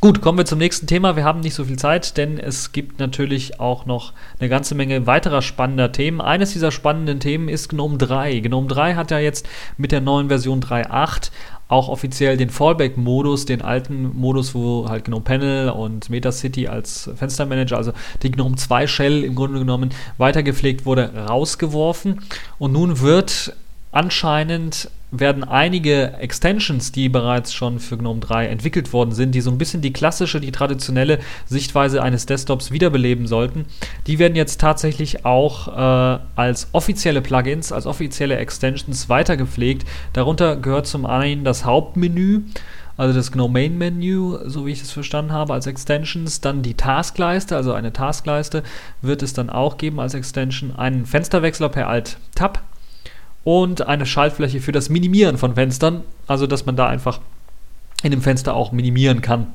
Gut, 0.00 0.20
kommen 0.20 0.38
wir 0.38 0.44
zum 0.44 0.60
nächsten 0.60 0.86
Thema. 0.86 1.16
Wir 1.16 1.24
haben 1.24 1.40
nicht 1.40 1.54
so 1.54 1.64
viel 1.64 1.76
Zeit, 1.76 2.16
denn 2.16 2.38
es 2.38 2.70
gibt 2.70 3.00
natürlich 3.00 3.58
auch 3.58 3.84
noch 3.84 4.12
eine 4.38 4.48
ganze 4.48 4.76
Menge 4.76 5.08
weiterer 5.08 5.42
spannender 5.42 5.90
Themen. 5.90 6.20
Eines 6.20 6.52
dieser 6.52 6.70
spannenden 6.70 7.18
Themen 7.18 7.48
ist 7.48 7.70
GNOME 7.70 7.98
3. 7.98 8.38
GNOME 8.38 8.68
3 8.68 8.94
hat 8.94 9.10
ja 9.10 9.18
jetzt 9.18 9.48
mit 9.76 9.90
der 9.90 10.00
neuen 10.00 10.28
Version 10.28 10.62
3.8 10.62 11.32
auch 11.66 11.88
offiziell 11.88 12.36
den 12.36 12.48
Fallback-Modus, 12.48 13.44
den 13.44 13.60
alten 13.60 14.16
Modus, 14.16 14.54
wo 14.54 14.88
halt 14.88 15.04
GNOME 15.04 15.24
Panel 15.24 15.70
und 15.70 16.08
MetaCity 16.10 16.68
als 16.68 17.10
Fenstermanager, 17.16 17.76
also 17.76 17.92
die 18.22 18.30
GNOME 18.30 18.54
2 18.54 18.86
Shell 18.86 19.24
im 19.24 19.34
Grunde 19.34 19.58
genommen 19.58 19.90
weitergepflegt 20.16 20.86
wurde, 20.86 21.12
rausgeworfen. 21.26 22.20
Und 22.60 22.70
nun 22.70 23.00
wird 23.00 23.52
anscheinend 23.90 24.90
werden 25.10 25.44
einige 25.44 26.14
Extensions, 26.14 26.92
die 26.92 27.08
bereits 27.08 27.54
schon 27.54 27.78
für 27.78 27.96
GNOME 27.96 28.20
3 28.20 28.46
entwickelt 28.46 28.92
worden 28.92 29.12
sind, 29.12 29.34
die 29.34 29.40
so 29.40 29.50
ein 29.50 29.58
bisschen 29.58 29.80
die 29.80 29.92
klassische, 29.92 30.40
die 30.40 30.52
traditionelle 30.52 31.18
Sichtweise 31.46 32.02
eines 32.02 32.26
Desktops 32.26 32.70
wiederbeleben 32.70 33.26
sollten, 33.26 33.66
die 34.06 34.18
werden 34.18 34.36
jetzt 34.36 34.60
tatsächlich 34.60 35.24
auch 35.24 35.68
äh, 35.68 36.20
als 36.36 36.68
offizielle 36.72 37.22
Plugins, 37.22 37.72
als 37.72 37.86
offizielle 37.86 38.36
Extensions 38.36 39.08
weitergepflegt. 39.08 39.86
Darunter 40.12 40.56
gehört 40.56 40.86
zum 40.86 41.06
einen 41.06 41.44
das 41.44 41.64
Hauptmenü, 41.64 42.42
also 42.98 43.14
das 43.14 43.30
GNOME 43.30 43.52
Main 43.52 43.78
Menu, 43.78 44.38
so 44.44 44.66
wie 44.66 44.72
ich 44.72 44.82
es 44.82 44.90
verstanden 44.90 45.32
habe, 45.32 45.54
als 45.54 45.66
Extensions. 45.66 46.40
Dann 46.40 46.62
die 46.62 46.74
Taskleiste, 46.74 47.56
also 47.56 47.72
eine 47.72 47.92
Taskleiste 47.92 48.64
wird 49.02 49.22
es 49.22 49.32
dann 49.32 49.50
auch 49.50 49.78
geben 49.78 50.00
als 50.00 50.14
Extension. 50.14 50.74
Einen 50.76 51.06
Fensterwechsler 51.06 51.68
per 51.68 51.88
Alt-Tab 51.88 52.60
und 53.48 53.86
eine 53.86 54.04
Schaltfläche 54.04 54.60
für 54.60 54.72
das 54.72 54.90
Minimieren 54.90 55.38
von 55.38 55.54
Fenstern, 55.54 56.02
also 56.26 56.46
dass 56.46 56.66
man 56.66 56.76
da 56.76 56.86
einfach 56.86 57.20
in 58.02 58.10
dem 58.10 58.20
Fenster 58.20 58.54
auch 58.54 58.72
minimieren 58.72 59.22
kann. 59.22 59.46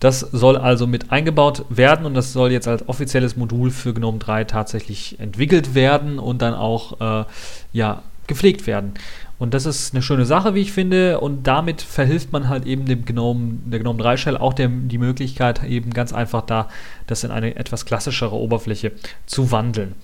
Das 0.00 0.20
soll 0.20 0.56
also 0.56 0.86
mit 0.86 1.12
eingebaut 1.12 1.66
werden 1.68 2.06
und 2.06 2.14
das 2.14 2.32
soll 2.32 2.50
jetzt 2.50 2.66
als 2.66 2.88
offizielles 2.88 3.36
Modul 3.36 3.70
für 3.70 3.92
GNOME 3.92 4.20
3 4.20 4.44
tatsächlich 4.44 5.20
entwickelt 5.20 5.74
werden 5.74 6.18
und 6.18 6.40
dann 6.40 6.54
auch 6.54 6.98
äh, 6.98 7.26
ja, 7.74 8.02
gepflegt 8.26 8.66
werden. 8.66 8.94
Und 9.38 9.52
das 9.52 9.66
ist 9.66 9.92
eine 9.92 10.02
schöne 10.02 10.24
Sache, 10.24 10.54
wie 10.54 10.62
ich 10.62 10.72
finde. 10.72 11.20
Und 11.20 11.46
damit 11.46 11.82
verhilft 11.82 12.32
man 12.32 12.48
halt 12.48 12.64
eben 12.64 12.86
dem 12.86 13.04
GNOME, 13.04 13.58
der 13.66 13.80
GNOME 13.80 14.02
3 14.02 14.16
Shell 14.16 14.36
auch 14.38 14.54
der, 14.54 14.68
die 14.68 14.96
Möglichkeit, 14.96 15.62
eben 15.62 15.92
ganz 15.92 16.14
einfach 16.14 16.40
da 16.40 16.70
das 17.06 17.22
in 17.22 17.30
eine 17.30 17.54
etwas 17.56 17.84
klassischere 17.84 18.34
Oberfläche 18.34 18.92
zu 19.26 19.50
wandeln. 19.50 19.94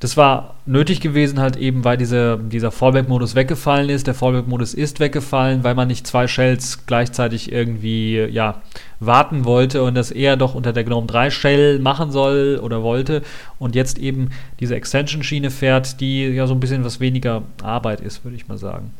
Das 0.00 0.16
war 0.16 0.54
nötig 0.64 1.02
gewesen, 1.02 1.40
halt 1.40 1.56
eben, 1.56 1.84
weil 1.84 1.98
diese, 1.98 2.38
dieser 2.38 2.70
Fallback-Modus 2.70 3.34
weggefallen 3.34 3.90
ist. 3.90 4.06
Der 4.06 4.14
Fallback-Modus 4.14 4.72
ist 4.72 4.98
weggefallen, 4.98 5.62
weil 5.62 5.74
man 5.74 5.88
nicht 5.88 6.06
zwei 6.06 6.26
Shells 6.26 6.86
gleichzeitig 6.86 7.52
irgendwie, 7.52 8.16
ja, 8.16 8.62
warten 8.98 9.44
wollte 9.44 9.82
und 9.82 9.94
das 9.94 10.10
eher 10.10 10.36
doch 10.36 10.54
unter 10.54 10.72
der 10.72 10.84
GNOME 10.84 11.06
3 11.06 11.30
Shell 11.30 11.78
machen 11.80 12.12
soll 12.12 12.58
oder 12.62 12.82
wollte 12.82 13.22
und 13.58 13.74
jetzt 13.74 13.98
eben 13.98 14.30
diese 14.58 14.74
Extension-Schiene 14.74 15.50
fährt, 15.50 16.00
die 16.00 16.28
ja 16.28 16.46
so 16.46 16.54
ein 16.54 16.60
bisschen 16.60 16.84
was 16.84 16.98
weniger 17.00 17.42
Arbeit 17.62 18.00
ist, 18.00 18.24
würde 18.24 18.36
ich 18.36 18.48
mal 18.48 18.58
sagen. 18.58 18.92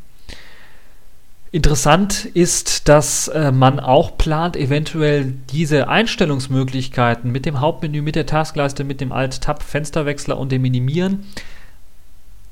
Interessant 1.52 2.26
ist, 2.26 2.88
dass 2.88 3.26
äh, 3.26 3.50
man 3.50 3.80
auch 3.80 4.16
plant, 4.16 4.56
eventuell 4.56 5.34
diese 5.50 5.88
Einstellungsmöglichkeiten 5.88 7.32
mit 7.32 7.44
dem 7.44 7.58
Hauptmenü, 7.58 8.02
mit 8.02 8.14
der 8.14 8.26
Taskleiste, 8.26 8.84
mit 8.84 9.00
dem 9.00 9.10
Alt-Tab-Fensterwechsler 9.10 10.38
und 10.38 10.52
dem 10.52 10.62
Minimieren 10.62 11.26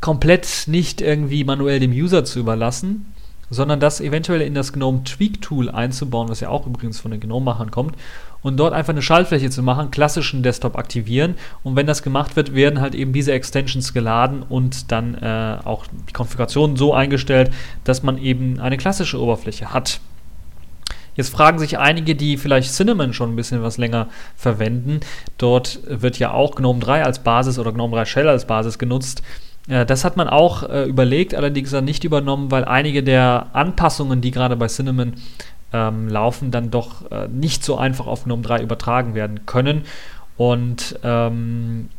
komplett 0.00 0.64
nicht 0.66 1.00
irgendwie 1.00 1.44
manuell 1.44 1.80
dem 1.80 1.92
User 1.92 2.24
zu 2.24 2.40
überlassen, 2.40 3.12
sondern 3.50 3.80
das 3.80 4.00
eventuell 4.00 4.42
in 4.42 4.54
das 4.54 4.72
GNOME 4.72 5.04
Tweak 5.04 5.40
Tool 5.40 5.70
einzubauen, 5.70 6.28
was 6.28 6.40
ja 6.40 6.48
auch 6.48 6.66
übrigens 6.66 7.00
von 7.00 7.10
den 7.10 7.20
GNOME-Machern 7.20 7.70
kommt, 7.70 7.96
und 8.42 8.56
dort 8.56 8.72
einfach 8.72 8.92
eine 8.92 9.02
Schaltfläche 9.02 9.50
zu 9.50 9.62
machen, 9.62 9.90
klassischen 9.90 10.42
Desktop 10.42 10.76
aktivieren. 10.76 11.34
Und 11.64 11.76
wenn 11.76 11.86
das 11.86 12.02
gemacht 12.02 12.36
wird, 12.36 12.54
werden 12.54 12.80
halt 12.80 12.94
eben 12.94 13.12
diese 13.12 13.32
Extensions 13.32 13.92
geladen 13.92 14.42
und 14.48 14.92
dann 14.92 15.14
äh, 15.14 15.58
auch 15.64 15.86
die 16.08 16.12
Konfiguration 16.12 16.76
so 16.76 16.94
eingestellt, 16.94 17.50
dass 17.84 18.02
man 18.02 18.18
eben 18.18 18.60
eine 18.60 18.76
klassische 18.76 19.20
Oberfläche 19.20 19.72
hat. 19.72 20.00
Jetzt 21.18 21.30
fragen 21.30 21.58
sich 21.58 21.78
einige, 21.78 22.14
die 22.14 22.36
vielleicht 22.36 22.72
Cinnamon 22.72 23.12
schon 23.12 23.32
ein 23.32 23.36
bisschen 23.36 23.60
was 23.60 23.76
länger 23.76 24.06
verwenden. 24.36 25.00
Dort 25.36 25.80
wird 25.84 26.20
ja 26.20 26.30
auch 26.30 26.54
GNOME 26.54 26.78
3 26.78 27.02
als 27.02 27.24
Basis 27.24 27.58
oder 27.58 27.72
GNOME 27.72 27.96
3 27.96 28.04
Shell 28.04 28.28
als 28.28 28.46
Basis 28.46 28.78
genutzt. 28.78 29.24
Ja, 29.68 29.84
das 29.84 30.04
hat 30.04 30.16
man 30.16 30.28
auch 30.28 30.62
äh, 30.62 30.84
überlegt, 30.84 31.34
allerdings 31.34 31.70
dann 31.70 31.84
nicht 31.84 32.04
übernommen, 32.04 32.50
weil 32.50 32.64
einige 32.64 33.02
der 33.02 33.48
Anpassungen, 33.52 34.22
die 34.22 34.30
gerade 34.30 34.56
bei 34.56 34.66
Cinnamon 34.66 35.14
ähm, 35.74 36.08
laufen, 36.08 36.50
dann 36.50 36.70
doch 36.70 37.10
äh, 37.10 37.28
nicht 37.28 37.62
so 37.62 37.76
einfach 37.76 38.06
auf 38.06 38.24
GNOME 38.24 38.42
3 38.42 38.62
übertragen 38.62 39.14
werden 39.14 39.44
können. 39.44 39.82
Und 40.38 40.98
ähm, 41.02 41.90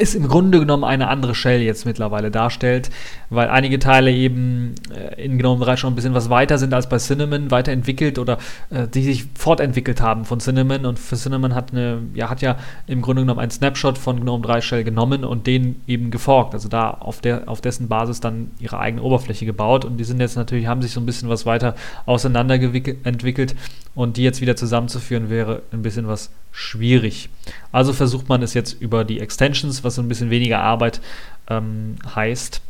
ist 0.00 0.14
im 0.14 0.28
Grunde 0.28 0.58
genommen 0.58 0.84
eine 0.84 1.08
andere 1.08 1.34
Shell 1.34 1.60
jetzt 1.60 1.84
mittlerweile 1.84 2.30
darstellt, 2.30 2.90
weil 3.28 3.48
einige 3.48 3.78
Teile 3.78 4.10
eben 4.10 4.74
äh, 4.94 5.22
in 5.22 5.38
GNOME 5.38 5.64
3 5.64 5.76
schon 5.76 5.92
ein 5.92 5.96
bisschen 5.96 6.14
was 6.14 6.30
weiter 6.30 6.58
sind 6.58 6.72
als 6.72 6.88
bei 6.88 6.96
Cinnamon, 6.96 7.50
weiterentwickelt 7.50 8.18
oder 8.18 8.38
äh, 8.70 8.88
die 8.88 9.02
sich 9.02 9.26
fortentwickelt 9.34 10.00
haben 10.00 10.24
von 10.24 10.40
Cinnamon. 10.40 10.86
Und 10.86 10.98
für 10.98 11.16
Cinnamon 11.16 11.54
hat, 11.54 11.72
eine, 11.72 11.98
ja, 12.14 12.30
hat 12.30 12.40
ja 12.40 12.56
im 12.86 13.02
Grunde 13.02 13.22
genommen 13.22 13.40
einen 13.40 13.50
Snapshot 13.50 13.98
von 13.98 14.20
GNOME 14.20 14.42
3 14.42 14.60
Shell 14.62 14.84
genommen 14.84 15.24
und 15.24 15.46
den 15.46 15.82
eben 15.86 16.10
geforkt, 16.10 16.54
also 16.54 16.68
da 16.68 16.90
auf, 16.90 17.20
der, 17.20 17.48
auf 17.48 17.60
dessen 17.60 17.88
Basis 17.88 18.20
dann 18.20 18.50
ihre 18.58 18.78
eigene 18.78 19.02
Oberfläche 19.02 19.44
gebaut. 19.44 19.84
Und 19.84 19.98
die 19.98 20.04
sind 20.04 20.20
jetzt 20.20 20.36
natürlich, 20.36 20.66
haben 20.66 20.80
sich 20.80 20.92
so 20.92 21.00
ein 21.00 21.06
bisschen 21.06 21.28
was 21.28 21.44
weiter 21.44 21.74
auseinander 22.06 22.54
entwickelt 22.54 23.54
und 23.94 24.16
die 24.16 24.22
jetzt 24.22 24.40
wieder 24.40 24.56
zusammenzuführen 24.56 25.28
wäre 25.28 25.62
ein 25.72 25.82
bisschen 25.82 26.08
was 26.08 26.30
schwierig. 26.52 27.28
Also 27.72 27.92
versucht 27.92 28.28
man 28.28 28.42
es 28.42 28.54
jetzt 28.54 28.80
über 28.80 29.04
die 29.04 29.20
Extensions, 29.20 29.84
was 29.84 29.89
so 29.90 30.02
ein 30.02 30.08
bisschen 30.08 30.30
weniger 30.30 30.60
Arbeit 30.60 31.00
ähm, 31.48 31.96
heißt 32.14 32.62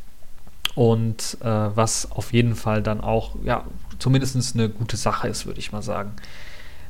und 0.75 1.39
äh, 1.41 1.47
was 1.47 2.11
auf 2.13 2.33
jeden 2.33 2.55
Fall 2.55 2.83
dann 2.83 3.01
auch, 3.01 3.35
ja, 3.45 3.65
zumindest 3.99 4.55
eine 4.55 4.69
gute 4.69 4.97
Sache 4.97 5.29
ist, 5.29 5.47
würde 5.47 5.61
ich 5.61 5.73
mal 5.73 5.83
sagen. 5.83 6.13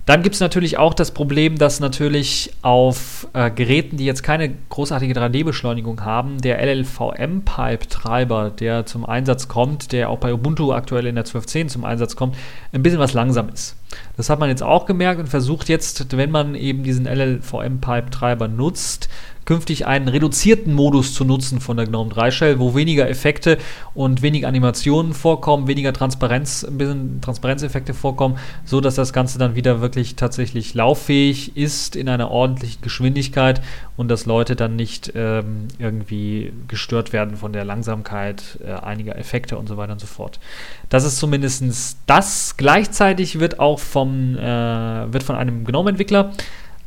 Dann 0.06 0.22
gibt 0.22 0.34
es 0.34 0.40
natürlich 0.40 0.78
auch 0.78 0.94
das 0.94 1.12
Problem, 1.12 1.56
dass 1.56 1.78
natürlich 1.78 2.50
auf 2.62 3.28
äh, 3.32 3.50
Geräten, 3.50 3.96
die 3.96 4.06
jetzt 4.06 4.22
keine 4.22 4.52
großartige 4.68 5.14
3D-Beschleunigung 5.14 6.04
haben, 6.04 6.40
der 6.40 6.58
LLVM-Pipe-Treiber, 6.64 8.50
der 8.50 8.86
zum 8.86 9.06
Einsatz 9.06 9.46
kommt, 9.46 9.92
der 9.92 10.10
auch 10.10 10.18
bei 10.18 10.32
Ubuntu 10.34 10.72
aktuell 10.72 11.06
in 11.06 11.14
der 11.14 11.26
12.10 11.26 11.68
zum 11.68 11.84
Einsatz 11.84 12.16
kommt, 12.16 12.36
ein 12.72 12.82
bisschen 12.82 12.98
was 12.98 13.12
langsam 13.12 13.50
ist. 13.50 13.76
Das 14.16 14.30
hat 14.30 14.40
man 14.40 14.48
jetzt 14.48 14.62
auch 14.62 14.86
gemerkt 14.86 15.20
und 15.20 15.28
versucht 15.28 15.68
jetzt, 15.68 16.16
wenn 16.16 16.30
man 16.30 16.54
eben 16.54 16.82
diesen 16.82 17.06
LLVM-Pipe-Treiber 17.06 18.48
nutzt, 18.48 19.08
künftig 19.50 19.84
einen 19.84 20.06
reduzierten 20.06 20.72
Modus 20.72 21.12
zu 21.12 21.24
nutzen 21.24 21.60
von 21.60 21.76
der 21.76 21.84
GNOME 21.84 22.10
3 22.10 22.30
Shell, 22.30 22.58
wo 22.60 22.76
weniger 22.76 23.08
Effekte 23.08 23.58
und 23.94 24.22
weniger 24.22 24.46
Animationen 24.46 25.12
vorkommen, 25.12 25.66
weniger 25.66 25.92
Transparenz, 25.92 26.62
ein 26.62 26.78
bisschen 26.78 27.20
Transparenzeffekte 27.20 27.92
vorkommen, 27.92 28.38
so 28.64 28.80
dass 28.80 28.94
das 28.94 29.12
Ganze 29.12 29.40
dann 29.40 29.56
wieder 29.56 29.80
wirklich 29.80 30.14
tatsächlich 30.14 30.74
lauffähig 30.74 31.56
ist 31.56 31.96
in 31.96 32.08
einer 32.08 32.30
ordentlichen 32.30 32.80
Geschwindigkeit 32.80 33.60
und 33.96 34.06
dass 34.06 34.24
Leute 34.24 34.54
dann 34.54 34.76
nicht 34.76 35.14
ähm, 35.16 35.66
irgendwie 35.80 36.52
gestört 36.68 37.12
werden 37.12 37.34
von 37.34 37.52
der 37.52 37.64
Langsamkeit 37.64 38.60
äh, 38.64 38.70
einiger 38.70 39.18
Effekte 39.18 39.58
und 39.58 39.68
so 39.68 39.76
weiter 39.76 39.94
und 39.94 40.00
so 40.00 40.06
fort. 40.06 40.38
Das 40.90 41.02
ist 41.02 41.16
zumindest 41.16 41.96
das. 42.06 42.56
Gleichzeitig 42.56 43.40
wird 43.40 43.58
auch 43.58 43.80
vom, 43.80 44.36
äh, 44.36 45.12
wird 45.12 45.24
von 45.24 45.34
einem 45.34 45.64
GNOME-Entwickler 45.64 46.30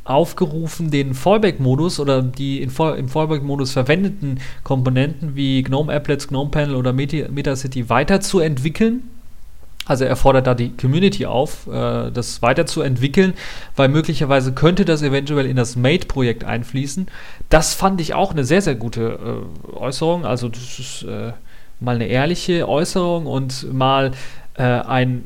aufgerufen, 0.04 0.90
den 0.90 1.14
Fallback-Modus 1.14 1.98
oder 1.98 2.22
die 2.22 2.62
im 2.62 2.70
Fallback-Modus 2.70 3.72
verwendeten 3.72 4.40
Komponenten 4.62 5.34
wie 5.34 5.62
GNOME 5.62 5.92
Applets, 5.92 6.28
GNOME 6.28 6.50
Panel 6.50 6.76
oder 6.76 6.92
Metacity 6.92 7.88
weiterzuentwickeln. 7.88 9.04
Also 9.86 10.04
er 10.04 10.16
fordert 10.16 10.46
da 10.46 10.54
die 10.54 10.70
Community 10.70 11.26
auf, 11.26 11.66
äh, 11.66 12.10
das 12.10 12.40
weiterzuentwickeln, 12.40 13.34
weil 13.76 13.88
möglicherweise 13.88 14.52
könnte 14.52 14.84
das 14.86 15.02
eventuell 15.02 15.46
in 15.46 15.56
das 15.56 15.76
Mate-Projekt 15.76 16.44
einfließen. 16.44 17.08
Das 17.50 17.74
fand 17.74 18.00
ich 18.00 18.14
auch 18.14 18.32
eine 18.32 18.44
sehr, 18.44 18.62
sehr 18.62 18.76
gute 18.76 19.44
äh, 19.72 19.76
Äußerung. 19.76 20.24
Also 20.24 20.48
das 20.48 20.78
ist 20.78 21.02
äh, 21.02 21.32
mal 21.80 21.96
eine 21.96 22.06
ehrliche 22.06 22.66
Äußerung 22.66 23.26
und 23.26 23.72
mal 23.74 24.12
äh, 24.54 24.62
ein 24.62 25.24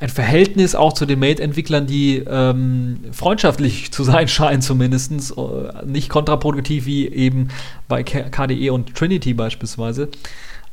ein 0.00 0.08
Verhältnis 0.08 0.74
auch 0.74 0.92
zu 0.92 1.06
den 1.06 1.18
Mate-Entwicklern, 1.18 1.86
die 1.86 2.18
ähm, 2.18 3.00
freundschaftlich 3.12 3.92
zu 3.92 4.04
sein 4.04 4.28
scheinen, 4.28 4.62
zumindest. 4.62 5.12
Äh, 5.12 5.86
nicht 5.86 6.08
kontraproduktiv 6.08 6.86
wie 6.86 7.08
eben 7.08 7.48
bei 7.88 8.02
KDE 8.02 8.70
und 8.70 8.94
Trinity 8.94 9.34
beispielsweise, 9.34 10.08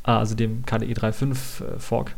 also 0.04 0.36
dem 0.36 0.66
KDE 0.66 0.94
3.5 0.94 1.32
äh, 1.32 1.80
Fork. 1.80 2.16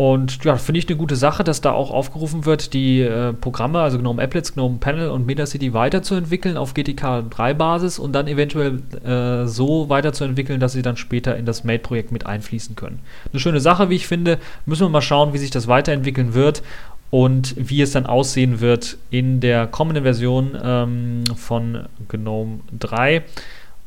Und 0.00 0.42
ja, 0.46 0.56
finde 0.56 0.78
ich 0.78 0.88
eine 0.88 0.96
gute 0.96 1.14
Sache, 1.14 1.44
dass 1.44 1.60
da 1.60 1.72
auch 1.72 1.90
aufgerufen 1.90 2.46
wird, 2.46 2.72
die 2.72 3.02
äh, 3.02 3.34
Programme, 3.34 3.80
also 3.80 3.98
GNOME 3.98 4.22
Applets, 4.22 4.54
GNOME 4.54 4.78
Panel 4.78 5.10
und 5.10 5.26
Metacity 5.26 5.74
weiterzuentwickeln 5.74 6.56
auf 6.56 6.72
GTK 6.72 7.28
3 7.28 7.52
Basis 7.52 7.98
und 7.98 8.14
dann 8.14 8.26
eventuell 8.26 8.80
äh, 9.04 9.46
so 9.46 9.90
weiterzuentwickeln, 9.90 10.58
dass 10.58 10.72
sie 10.72 10.80
dann 10.80 10.96
später 10.96 11.36
in 11.36 11.44
das 11.44 11.64
Mate-Projekt 11.64 12.12
mit 12.12 12.24
einfließen 12.24 12.76
können. 12.76 13.00
Eine 13.30 13.40
schöne 13.40 13.60
Sache, 13.60 13.90
wie 13.90 13.96
ich 13.96 14.06
finde. 14.06 14.38
Müssen 14.64 14.86
wir 14.86 14.88
mal 14.88 15.02
schauen, 15.02 15.34
wie 15.34 15.38
sich 15.38 15.50
das 15.50 15.68
weiterentwickeln 15.68 16.32
wird 16.32 16.62
und 17.10 17.54
wie 17.58 17.82
es 17.82 17.92
dann 17.92 18.06
aussehen 18.06 18.60
wird 18.60 18.96
in 19.10 19.40
der 19.40 19.66
kommenden 19.66 20.04
Version 20.04 20.56
ähm, 20.64 21.24
von 21.36 21.88
GNOME 22.08 22.60
3. 22.78 23.22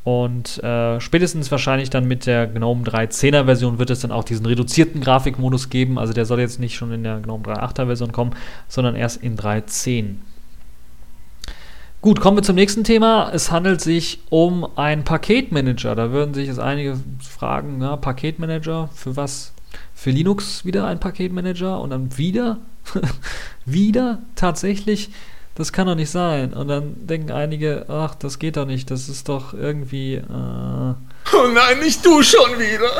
Und 0.04 0.62
äh, 0.62 1.00
spätestens 1.00 1.50
wahrscheinlich 1.50 1.88
dann 1.88 2.06
mit 2.06 2.26
der 2.26 2.46
GNOME 2.46 2.84
3.10er 2.84 3.46
Version 3.46 3.78
wird 3.78 3.88
es 3.88 4.00
dann 4.00 4.12
auch 4.12 4.22
diesen 4.22 4.44
reduzierten 4.44 5.00
Grafikmodus 5.00 5.70
geben. 5.70 5.98
Also 5.98 6.12
der 6.12 6.26
soll 6.26 6.40
jetzt 6.40 6.60
nicht 6.60 6.76
schon 6.76 6.92
in 6.92 7.02
der 7.02 7.20
GNOME 7.20 7.42
3.8er 7.44 7.86
Version 7.86 8.12
kommen, 8.12 8.34
sondern 8.68 8.96
erst 8.96 9.22
in 9.22 9.38
3.10. 9.38 10.16
Gut, 12.02 12.20
kommen 12.20 12.36
wir 12.36 12.42
zum 12.42 12.56
nächsten 12.56 12.84
Thema. 12.84 13.30
Es 13.32 13.50
handelt 13.50 13.80
sich 13.80 14.20
um 14.28 14.68
einen 14.76 15.04
Paketmanager. 15.04 15.94
Da 15.94 16.10
würden 16.10 16.34
sich 16.34 16.48
jetzt 16.48 16.60
einige 16.60 16.98
fragen, 17.18 17.80
ja, 17.80 17.96
Paketmanager, 17.96 18.90
für 18.92 19.16
was? 19.16 19.54
Für 19.94 20.10
Linux 20.10 20.66
wieder 20.66 20.86
ein 20.86 21.00
Paketmanager 21.00 21.80
und 21.80 21.88
dann 21.88 22.18
wieder, 22.18 22.58
wieder 23.64 24.18
tatsächlich 24.34 25.08
das 25.54 25.72
kann 25.72 25.86
doch 25.86 25.94
nicht 25.94 26.10
sein. 26.10 26.52
Und 26.52 26.68
dann 26.68 27.06
denken 27.06 27.30
einige, 27.30 27.86
ach, 27.88 28.14
das 28.14 28.38
geht 28.38 28.56
doch 28.56 28.66
nicht, 28.66 28.90
das 28.90 29.08
ist 29.08 29.28
doch 29.28 29.54
irgendwie. 29.54 30.14
Äh 30.14 30.24
oh 30.26 31.48
nein, 31.52 31.80
nicht 31.80 32.04
du 32.04 32.22
schon 32.22 32.58
wieder! 32.58 32.90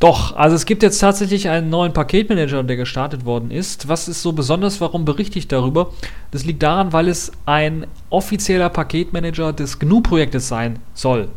Doch, 0.00 0.36
also 0.36 0.54
es 0.54 0.66
gibt 0.66 0.82
jetzt 0.82 0.98
tatsächlich 0.98 1.48
einen 1.48 1.70
neuen 1.70 1.92
Paketmanager, 1.92 2.62
der 2.62 2.76
gestartet 2.76 3.24
worden 3.24 3.50
ist. 3.50 3.88
Was 3.88 4.08
ist 4.08 4.22
so 4.22 4.32
besonders? 4.32 4.80
Warum 4.80 5.04
berichte 5.04 5.38
ich 5.38 5.48
darüber? 5.48 5.92
Das 6.30 6.44
liegt 6.44 6.62
daran, 6.62 6.92
weil 6.92 7.08
es 7.08 7.32
ein 7.46 7.86
offizieller 8.10 8.68
Paketmanager 8.68 9.52
des 9.52 9.78
GNU-Projektes 9.78 10.48
sein 10.48 10.80
soll. 10.92 11.28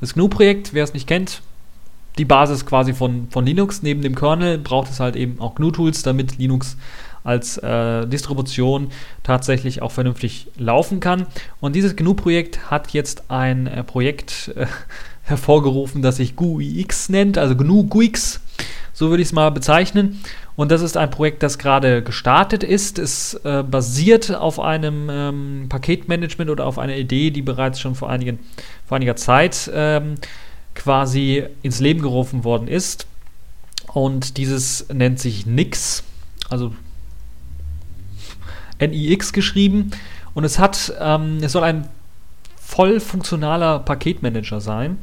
Das 0.00 0.14
GNU-Projekt, 0.14 0.72
wer 0.72 0.84
es 0.84 0.94
nicht 0.94 1.08
kennt, 1.08 1.42
die 2.18 2.24
Basis 2.24 2.66
quasi 2.66 2.92
von, 2.92 3.28
von 3.30 3.46
Linux. 3.46 3.82
Neben 3.82 4.02
dem 4.02 4.14
Kernel 4.14 4.58
braucht 4.58 4.90
es 4.90 5.00
halt 5.00 5.16
eben 5.16 5.40
auch 5.40 5.54
GNU-Tools, 5.54 6.02
damit 6.02 6.38
Linux 6.38 6.76
als 7.24 7.58
äh, 7.58 8.06
Distribution 8.06 8.88
tatsächlich 9.22 9.82
auch 9.82 9.92
vernünftig 9.92 10.48
laufen 10.56 11.00
kann. 11.00 11.26
Und 11.60 11.76
dieses 11.76 11.96
GNU-Projekt 11.96 12.70
hat 12.70 12.92
jetzt 12.92 13.30
ein 13.30 13.66
äh, 13.66 13.84
Projekt 13.84 14.52
äh, 14.56 14.66
hervorgerufen, 15.22 16.02
das 16.02 16.16
sich 16.16 16.34
GUIX 16.34 17.08
nennt, 17.10 17.38
also 17.38 17.54
GNU 17.54 17.84
GUIX, 17.84 18.40
so 18.92 19.10
würde 19.10 19.22
ich 19.22 19.28
es 19.28 19.32
mal 19.32 19.50
bezeichnen. 19.50 20.20
Und 20.54 20.70
das 20.70 20.82
ist 20.82 20.96
ein 20.96 21.10
Projekt, 21.10 21.42
das 21.42 21.58
gerade 21.58 22.02
gestartet 22.02 22.62
ist. 22.62 22.98
Es 22.98 23.34
äh, 23.44 23.62
basiert 23.62 24.34
auf 24.34 24.60
einem 24.60 25.08
ähm, 25.10 25.66
Paketmanagement 25.68 26.50
oder 26.50 26.66
auf 26.66 26.78
einer 26.78 26.96
Idee, 26.96 27.30
die 27.30 27.40
bereits 27.40 27.80
schon 27.80 27.94
vor, 27.94 28.10
einigen, 28.10 28.38
vor 28.86 28.96
einiger 28.96 29.16
Zeit 29.16 29.70
ähm, 29.72 30.16
quasi 30.74 31.44
ins 31.62 31.80
Leben 31.80 32.02
gerufen 32.02 32.44
worden 32.44 32.68
ist. 32.68 33.06
Und 33.92 34.36
dieses 34.36 34.88
nennt 34.92 35.20
sich 35.20 35.46
Nix, 35.46 36.04
also 36.50 36.72
NIX 38.88 39.32
geschrieben 39.32 39.90
und 40.34 40.44
es 40.44 40.58
hat, 40.58 40.92
ähm, 41.00 41.38
es 41.42 41.52
soll 41.52 41.64
ein 41.64 41.88
voll 42.72 43.00
funktionaler 43.00 43.80
Paketmanager 43.80 44.60
sein, 44.62 44.96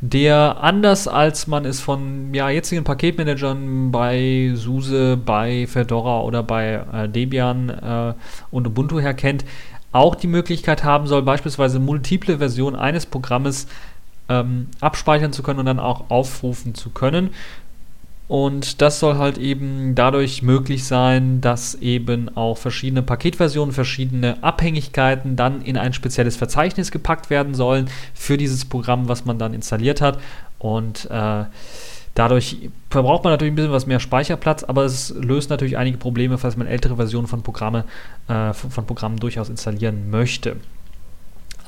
der 0.00 0.58
anders 0.60 1.08
als 1.08 1.48
man 1.48 1.64
es 1.64 1.80
von 1.80 2.32
ja, 2.32 2.50
jetzigen 2.50 2.84
Paketmanagern 2.84 3.90
bei 3.90 4.52
SUSE, 4.54 5.16
bei 5.16 5.66
Fedora 5.66 6.20
oder 6.20 6.44
bei 6.44 6.84
äh, 6.92 7.08
Debian 7.08 7.68
äh, 7.70 8.14
und 8.52 8.68
Ubuntu 8.68 9.00
her 9.00 9.14
kennt, 9.14 9.44
auch 9.90 10.14
die 10.14 10.28
Möglichkeit 10.28 10.84
haben 10.84 11.08
soll, 11.08 11.22
beispielsweise 11.22 11.80
multiple 11.80 12.38
Versionen 12.38 12.76
eines 12.76 13.06
Programmes 13.06 13.66
ähm, 14.28 14.68
abspeichern 14.80 15.32
zu 15.32 15.42
können 15.42 15.58
und 15.58 15.66
dann 15.66 15.80
auch 15.80 16.10
aufrufen 16.10 16.74
zu 16.74 16.90
können. 16.90 17.30
Und 18.28 18.82
das 18.82 18.98
soll 18.98 19.16
halt 19.18 19.38
eben 19.38 19.94
dadurch 19.94 20.42
möglich 20.42 20.84
sein, 20.84 21.40
dass 21.40 21.76
eben 21.76 22.36
auch 22.36 22.58
verschiedene 22.58 23.02
Paketversionen, 23.02 23.72
verschiedene 23.72 24.42
Abhängigkeiten 24.42 25.36
dann 25.36 25.62
in 25.62 25.76
ein 25.76 25.92
spezielles 25.92 26.34
Verzeichnis 26.34 26.90
gepackt 26.90 27.30
werden 27.30 27.54
sollen 27.54 27.88
für 28.14 28.36
dieses 28.36 28.64
Programm, 28.64 29.08
was 29.08 29.24
man 29.24 29.38
dann 29.38 29.54
installiert 29.54 30.00
hat. 30.00 30.18
Und 30.58 31.08
äh, 31.08 31.44
dadurch 32.14 32.70
verbraucht 32.90 33.22
man 33.22 33.32
natürlich 33.32 33.52
ein 33.52 33.56
bisschen 33.56 33.72
was 33.72 33.86
mehr 33.86 34.00
Speicherplatz, 34.00 34.64
aber 34.64 34.84
es 34.84 35.10
löst 35.10 35.50
natürlich 35.50 35.76
einige 35.76 35.98
Probleme, 35.98 36.36
falls 36.36 36.56
man 36.56 36.66
ältere 36.66 36.96
Versionen 36.96 37.28
von, 37.28 37.42
Programme, 37.42 37.84
äh, 38.26 38.52
von, 38.52 38.72
von 38.72 38.86
Programmen 38.86 39.18
durchaus 39.20 39.48
installieren 39.48 40.10
möchte. 40.10 40.56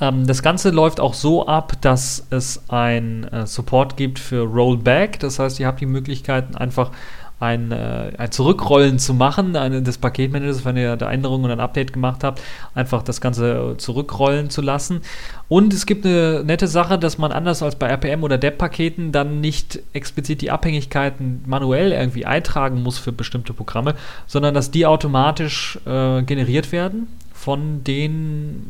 Ähm, 0.01 0.25
das 0.27 0.41
Ganze 0.41 0.69
läuft 0.69 0.99
auch 0.99 1.13
so 1.13 1.47
ab, 1.47 1.73
dass 1.81 2.25
es 2.29 2.63
ein 2.69 3.25
äh, 3.25 3.47
Support 3.47 3.97
gibt 3.97 4.19
für 4.19 4.43
Rollback. 4.43 5.19
Das 5.19 5.39
heißt, 5.39 5.59
ihr 5.59 5.67
habt 5.67 5.81
die 5.81 5.85
Möglichkeit, 5.85 6.55
einfach 6.55 6.91
ein, 7.39 7.71
äh, 7.71 8.11
ein 8.17 8.31
Zurückrollen 8.31 8.99
zu 8.99 9.13
machen 9.13 9.55
eine, 9.55 9.81
des 9.81 9.97
Paketmanagers, 9.97 10.65
wenn 10.65 10.75
ihr 10.75 10.97
da 10.97 11.09
Änderungen 11.09 11.45
und 11.45 11.51
ein 11.51 11.59
Update 11.59 11.93
gemacht 11.93 12.23
habt, 12.23 12.41
einfach 12.75 13.01
das 13.01 13.21
Ganze 13.21 13.75
zurückrollen 13.77 14.49
zu 14.49 14.61
lassen. 14.61 15.01
Und 15.47 15.73
es 15.73 15.85
gibt 15.85 16.05
eine 16.05 16.43
nette 16.43 16.67
Sache, 16.67 16.99
dass 16.99 17.17
man 17.17 17.31
anders 17.31 17.63
als 17.63 17.77
bei 17.77 17.87
RPM 17.87 18.23
oder 18.23 18.37
DEP-Paketen 18.37 19.11
dann 19.11 19.39
nicht 19.39 19.79
explizit 19.93 20.41
die 20.41 20.51
Abhängigkeiten 20.51 21.43
manuell 21.45 21.93
irgendwie 21.93 22.25
eintragen 22.25 22.83
muss 22.83 22.97
für 22.99 23.11
bestimmte 23.13 23.53
Programme, 23.53 23.95
sondern 24.27 24.53
dass 24.53 24.71
die 24.71 24.85
automatisch 24.85 25.79
äh, 25.85 26.21
generiert 26.23 26.71
werden 26.71 27.07
von 27.39 27.85
den 27.85 28.69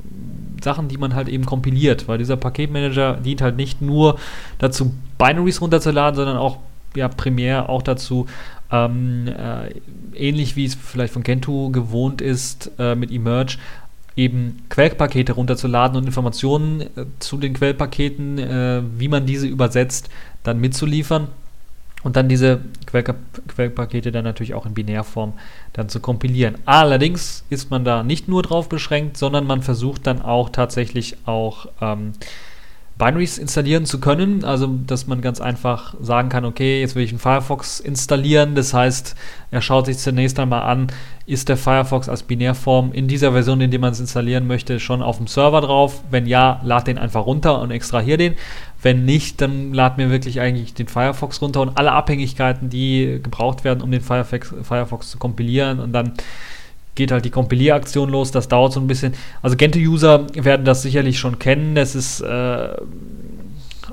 Sachen, 0.64 0.90
die 0.90 0.98
man 0.98 1.16
halt 1.16 1.28
eben 1.28 1.46
kompiliert, 1.46 2.08
weil 2.08 2.20
dieser 2.20 2.38
Paketmanager 2.38 3.16
dient 3.16 3.42
halt 3.42 3.58
nicht 3.58 3.82
nur 3.82 4.20
dazu, 4.60 4.94
Binaries 5.18 5.60
runterzuladen, 5.60 6.16
sondern 6.16 6.38
auch 6.38 6.58
ja, 6.96 7.08
primär 7.08 7.68
auch 7.68 7.82
dazu, 7.82 8.28
ähm, 8.72 9.28
äh, 9.28 9.74
ähnlich 10.14 10.56
wie 10.56 10.66
es 10.66 10.76
vielleicht 10.76 11.14
von 11.14 11.24
Gentoo 11.24 11.72
gewohnt 11.72 12.22
ist, 12.22 12.72
äh, 12.78 12.94
mit 12.94 13.10
Emerge, 13.12 13.58
eben 14.16 14.62
Quellpakete 14.70 15.34
runterzuladen 15.34 15.98
und 15.98 16.06
Informationen 16.06 16.82
äh, 16.82 17.06
zu 17.18 17.38
den 17.38 17.56
Quellpaketen, 17.56 18.38
äh, 18.38 18.82
wie 18.98 19.08
man 19.08 19.26
diese 19.26 19.48
übersetzt, 19.48 20.10
dann 20.44 20.60
mitzuliefern 20.60 21.28
und 22.04 22.16
dann 22.16 22.30
diese 22.30 22.62
Quell 22.86 23.04
Quellpakete 23.48 24.12
dann 24.12 24.24
natürlich 24.24 24.54
auch 24.54 24.66
in 24.66 24.74
Binärform 24.74 25.34
dann 25.74 25.90
zu 25.90 26.00
kompilieren. 26.00 26.56
Allerdings 26.66 27.44
ist 27.50 27.70
man 27.70 27.84
da 27.84 28.04
nicht 28.04 28.28
nur 28.28 28.44
drauf 28.44 28.70
beschränkt, 28.70 29.18
sondern 29.18 29.46
man 29.46 29.62
versucht 29.62 30.08
dann 30.08 30.22
auch 30.22 30.50
tatsächlich 30.50 31.18
auch 31.26 31.68
ähm, 31.82 32.14
Binaries 33.00 33.38
installieren 33.38 33.86
zu 33.86 34.00
können. 34.00 34.44
Also, 34.44 34.68
dass 34.68 35.08
man 35.08 35.22
ganz 35.22 35.40
einfach 35.40 35.96
sagen 36.02 36.28
kann, 36.28 36.44
okay, 36.44 36.82
jetzt 36.82 36.96
will 36.96 37.04
ich 37.04 37.12
einen 37.12 37.20
Firefox 37.20 37.80
installieren. 37.80 38.56
Das 38.56 38.74
heißt, 38.74 39.16
er 39.52 39.62
schaut 39.62 39.86
sich 39.86 39.98
zunächst 39.98 40.38
einmal 40.38 40.64
an, 40.64 40.88
ist 41.26 41.48
der 41.48 41.56
Firefox 41.56 42.10
als 42.10 42.24
Binärform 42.24 42.92
in 42.92 43.08
dieser 43.08 43.32
Version, 43.32 43.62
in 43.62 43.72
der 43.72 43.80
man 43.80 43.94
es 43.94 44.02
installieren 44.02 44.48
möchte, 44.48 44.82
schon 44.82 45.02
auf 45.02 45.18
dem 45.18 45.28
Server 45.28 45.62
drauf? 45.62 46.04
Wenn 46.12 46.26
ja, 46.26 46.60
lad 46.64 46.88
den 46.88 46.98
einfach 46.98 47.26
runter 47.26 47.62
und 47.62 47.72
extrahier 47.72 48.18
den. 48.18 48.36
Wenn 48.82 49.04
nicht, 49.06 49.42
dann 49.42 49.74
lad 49.74 49.98
mir 49.98 50.10
wirklich 50.10 50.40
eigentlich 50.40 50.74
den 50.74 50.88
Firefox 50.88 51.42
runter 51.42 51.62
und 51.62 51.78
alle 51.78 51.92
Abhängigkeiten, 51.92 52.70
die 52.70 53.20
gebraucht 53.22 53.64
werden, 53.64 53.82
um 53.82 53.92
den 53.92 54.02
Firefox, 54.02 54.54
Firefox 54.64 55.10
zu 55.10 55.18
kompilieren 55.18 55.80
und 55.80 55.92
dann 55.92 56.14
geht 56.96 57.12
halt 57.12 57.26
die 57.26 57.30
Kompilieraktion 57.30 58.10
los. 58.10 58.32
Das 58.32 58.48
dauert 58.48 58.74
so 58.74 58.80
ein 58.80 58.88
bisschen. 58.88 59.14
Also 59.42 59.56
Gente-User 59.56 60.28
werden 60.34 60.66
das 60.66 60.82
sicherlich 60.82 61.18
schon 61.18 61.40
kennen. 61.40 61.76
Das 61.76 61.96
ist 61.96 62.22
äh, 62.22 62.70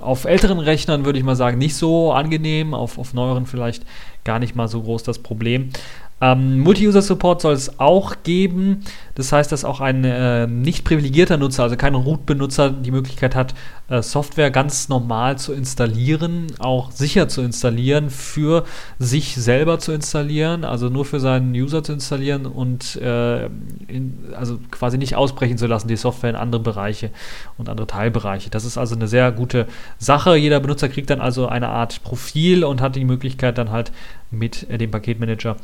auf 0.01 0.25
älteren 0.25 0.59
Rechnern, 0.59 1.05
würde 1.05 1.18
ich 1.18 1.25
mal 1.25 1.37
sagen, 1.37 1.59
nicht 1.59 1.77
so 1.77 2.12
angenehm. 2.12 2.75
Auf, 2.75 2.99
auf 2.99 3.14
neueren 3.14 3.46
vielleicht 3.46 3.85
gar 4.25 4.38
nicht 4.38 4.57
mal 4.57 4.68
so 4.68 4.83
groß 4.83 5.05
das 5.05 5.20
Problem. 5.20 5.70
Ähm, 6.18 6.61
Multi-User-Support 6.61 7.42
soll 7.42 7.52
es 7.52 7.79
auch 7.79 8.16
geben. 8.22 8.85
Das 9.14 9.33
heißt, 9.33 9.52
dass 9.52 9.66
auch 9.66 9.81
ein 9.81 10.02
äh, 10.05 10.46
nicht 10.46 10.85
privilegierter 10.85 11.37
Nutzer, 11.37 11.64
also 11.64 11.76
kein 11.76 11.94
Root-Benutzer, 11.94 12.70
die 12.70 12.90
Möglichkeit 12.90 13.35
hat, 13.35 13.55
äh, 13.88 14.00
Software 14.00 14.50
ganz 14.50 14.88
normal 14.88 15.37
zu 15.38 15.52
installieren, 15.52 16.46
auch 16.59 16.90
sicher 16.90 17.29
zu 17.29 17.42
installieren, 17.42 18.09
für 18.09 18.64
sich 18.98 19.35
selber 19.35 19.79
zu 19.79 19.92
installieren, 19.92 20.64
also 20.64 20.88
nur 20.88 21.05
für 21.05 21.20
seinen 21.20 21.55
User 21.55 21.85
zu 21.85 21.92
installieren 21.92 22.46
und 22.46 22.96
äh, 22.96 23.46
in, 23.87 24.18
also 24.35 24.59
quasi 24.70 24.96
nicht 24.96 25.16
ausbrechen 25.16 25.59
zu 25.59 25.66
lassen, 25.66 25.88
die 25.88 25.96
Software 25.96 26.31
in 26.31 26.37
andere 26.37 26.62
Bereiche 26.62 27.11
und 27.59 27.68
andere 27.68 27.87
Teilbereiche. 27.87 28.48
Das 28.48 28.64
ist 28.64 28.79
also 28.79 28.94
eine 28.94 29.07
sehr 29.07 29.33
gute 29.33 29.66
Sache. 29.98 30.37
Jeder 30.37 30.61
Benutzer 30.61 30.88
kriegt 30.88 31.11
dann 31.11 31.20
also 31.20 31.46
eine 31.46 31.68
Art 31.68 32.02
Profil 32.02 32.64
und 32.64 32.81
hat 32.81 32.96
die 32.96 33.05
Möglichkeit 33.05 33.59
dann 33.59 33.70
halt 33.70 33.92
mit 34.31 34.66
dem 34.81 34.90
Paketmanager 34.90 35.57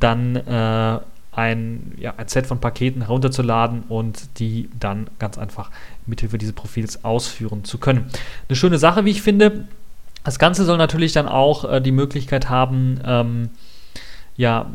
dann 0.00 0.36
äh, 0.36 0.98
ein, 1.32 1.92
ja, 1.98 2.14
ein 2.16 2.28
Set 2.28 2.46
von 2.46 2.60
Paketen 2.60 3.02
herunterzuladen 3.02 3.84
und 3.88 4.38
die 4.38 4.68
dann 4.78 5.06
ganz 5.18 5.38
einfach 5.38 5.70
mithilfe 6.06 6.38
dieses 6.38 6.54
Profils 6.54 7.04
ausführen 7.04 7.64
zu 7.64 7.78
können. 7.78 8.10
Eine 8.48 8.56
schöne 8.56 8.78
Sache, 8.78 9.04
wie 9.04 9.10
ich 9.10 9.22
finde. 9.22 9.66
Das 10.24 10.38
Ganze 10.38 10.64
soll 10.64 10.76
natürlich 10.76 11.12
dann 11.12 11.26
auch 11.26 11.64
äh, 11.64 11.80
die 11.80 11.90
Möglichkeit 11.90 12.48
haben, 12.48 13.00
ähm, 13.04 13.50
ja, 14.36 14.70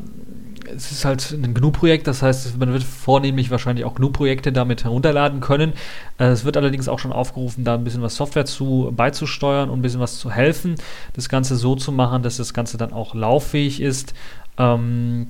es 0.75 0.91
ist 0.91 1.05
halt 1.05 1.31
ein 1.31 1.53
GNU-Projekt, 1.53 2.07
das 2.07 2.21
heißt, 2.21 2.57
man 2.57 2.73
wird 2.73 2.83
vornehmlich 2.83 3.49
wahrscheinlich 3.49 3.85
auch 3.85 3.95
GNU-Projekte 3.95 4.51
damit 4.51 4.83
herunterladen 4.83 5.39
können. 5.39 5.73
Äh, 6.19 6.25
es 6.25 6.45
wird 6.45 6.57
allerdings 6.57 6.87
auch 6.87 6.99
schon 6.99 7.13
aufgerufen, 7.13 7.63
da 7.63 7.75
ein 7.75 7.83
bisschen 7.83 8.01
was 8.01 8.15
Software 8.15 8.45
zu 8.45 8.91
beizusteuern 8.95 9.69
und 9.69 9.79
ein 9.79 9.81
bisschen 9.81 9.99
was 9.99 10.19
zu 10.19 10.29
helfen, 10.29 10.75
das 11.13 11.29
Ganze 11.29 11.55
so 11.55 11.75
zu 11.75 11.91
machen, 11.91 12.21
dass 12.21 12.37
das 12.37 12.53
Ganze 12.53 12.77
dann 12.77 12.93
auch 12.93 13.15
lauffähig 13.15 13.81
ist. 13.81 14.13
Ähm, 14.57 15.27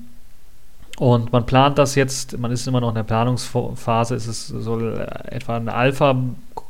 und 0.98 1.32
man 1.32 1.46
plant 1.46 1.78
das 1.78 1.94
jetzt, 1.94 2.38
man 2.38 2.50
ist 2.50 2.66
immer 2.66 2.80
noch 2.80 2.88
in 2.88 2.96
der 2.96 3.04
Planungsphase, 3.04 4.16
es 4.16 4.26
ist, 4.26 4.48
soll 4.48 5.06
etwa 5.26 5.56
eine 5.56 5.72
Alpha 5.72 6.16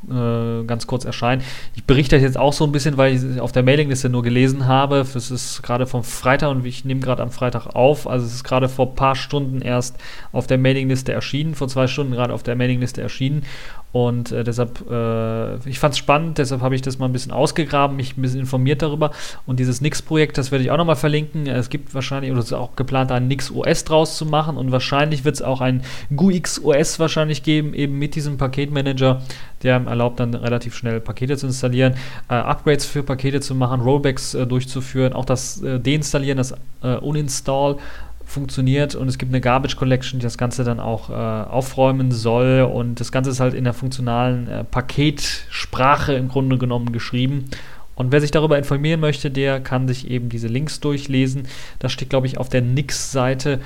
äh, 0.06 0.64
ganz 0.64 0.86
kurz 0.86 1.06
erscheinen. 1.06 1.42
Ich 1.74 1.84
berichte 1.84 2.16
das 2.16 2.22
jetzt 2.22 2.36
auch 2.36 2.52
so 2.52 2.64
ein 2.64 2.72
bisschen, 2.72 2.98
weil 2.98 3.14
ich 3.14 3.40
auf 3.40 3.52
der 3.52 3.62
Mailingliste 3.62 4.10
nur 4.10 4.22
gelesen 4.22 4.66
habe. 4.66 4.98
Es 4.98 5.30
ist 5.30 5.62
gerade 5.62 5.86
vom 5.86 6.04
Freitag 6.04 6.50
und 6.50 6.66
ich 6.66 6.84
nehme 6.84 7.00
gerade 7.00 7.22
am 7.22 7.30
Freitag 7.30 7.68
auf. 7.68 8.06
Also 8.06 8.26
es 8.26 8.34
ist 8.34 8.44
gerade 8.44 8.68
vor 8.68 8.88
ein 8.88 8.94
paar 8.94 9.16
Stunden 9.16 9.62
erst 9.62 9.96
auf 10.30 10.46
der 10.46 10.58
Mailingliste 10.58 11.12
erschienen, 11.12 11.54
vor 11.54 11.68
zwei 11.68 11.86
Stunden 11.86 12.12
gerade 12.12 12.34
auf 12.34 12.42
der 12.42 12.54
Mailingliste 12.54 13.00
erschienen. 13.00 13.44
Und 13.90 14.33
äh, 14.33 14.44
deshalb, 14.44 14.85
äh, 14.90 15.57
ich 15.68 15.79
fand 15.79 15.94
es 15.94 15.98
spannend, 15.98 16.37
deshalb 16.37 16.61
habe 16.61 16.74
ich 16.74 16.83
das 16.83 16.98
mal 16.98 17.07
ein 17.07 17.12
bisschen 17.12 17.33
ausgegraben, 17.33 17.96
mich 17.96 18.16
ein 18.18 18.22
bisschen 18.22 18.40
informiert 18.40 18.83
darüber. 18.83 19.12
Und 19.46 19.61
dieses 19.61 19.81
Nix-Projekt, 19.81 20.37
das 20.37 20.53
werde 20.53 20.62
ich 20.62 20.70
auch 20.70 20.77
nochmal 20.77 20.96
verlinken. 20.96 21.46
Es 21.46 21.70
gibt 21.70 21.94
wahrscheinlich, 21.94 22.31
oder 22.31 22.40
es 22.40 22.46
ist 22.46 22.53
auch 22.53 22.77
geplant, 22.77 23.11
ein 23.12 23.29
Nix 23.29 23.51
OS 23.51 23.85
draus 23.85 24.18
zu 24.18 24.27
machen. 24.27 24.59
Und 24.59 24.72
wahrscheinlich 24.72 25.24
wird 25.24 25.37
es 25.37 25.42
auch 25.42 25.62
ein 25.62 25.83
GUIX 26.14 26.64
OS 26.64 26.98
wahrscheinlich 26.98 27.42
geben, 27.42 27.72
eben 27.72 27.98
mit 27.98 28.14
diesem 28.14 28.37
Paketmanager, 28.37 29.22
der 29.62 29.83
erlaubt 29.87 30.20
dann 30.20 30.35
relativ 30.35 30.74
schnell 30.77 31.01
Pakete 31.01 31.37
zu 31.38 31.46
installieren, 31.46 31.94
äh, 32.29 32.35
Upgrades 32.35 32.85
für 32.85 33.03
Pakete 33.03 33.40
zu 33.40 33.55
machen, 33.55 33.81
Rollbacks 33.81 34.35
äh, 34.35 34.46
durchzuführen, 34.46 35.14
auch 35.14 35.24
das 35.24 35.62
äh, 35.62 35.81
Deinstallieren, 35.81 36.37
das 36.37 36.55
äh, 36.83 36.96
Uninstall 36.96 37.79
funktioniert 38.28 38.94
und 38.94 39.08
es 39.08 39.18
gibt 39.18 39.32
eine 39.32 39.40
Garbage 39.40 39.76
Collection, 39.76 40.20
die 40.20 40.24
das 40.24 40.36
Ganze 40.36 40.62
dann 40.62 40.80
auch 40.80 41.08
äh, 41.10 41.12
aufräumen 41.12 42.12
soll 42.12 42.70
und 42.72 43.00
das 43.00 43.10
Ganze 43.10 43.30
ist 43.30 43.40
halt 43.40 43.54
in 43.54 43.64
der 43.64 43.72
funktionalen 43.72 44.48
äh, 44.48 44.64
Paketsprache 44.64 46.12
im 46.12 46.28
Grunde 46.28 46.58
genommen 46.58 46.92
geschrieben. 46.92 47.46
Und 47.94 48.12
wer 48.12 48.20
sich 48.20 48.30
darüber 48.30 48.58
informieren 48.58 49.00
möchte, 49.00 49.30
der 49.30 49.58
kann 49.60 49.88
sich 49.88 50.08
eben 50.08 50.28
diese 50.28 50.46
Links 50.46 50.78
durchlesen. 50.78 51.48
Da 51.80 51.88
steht, 51.88 52.10
glaube 52.10 52.28
ich, 52.28 52.38
auf 52.38 52.48
der 52.48 52.62
Nix-Seite 52.62 53.60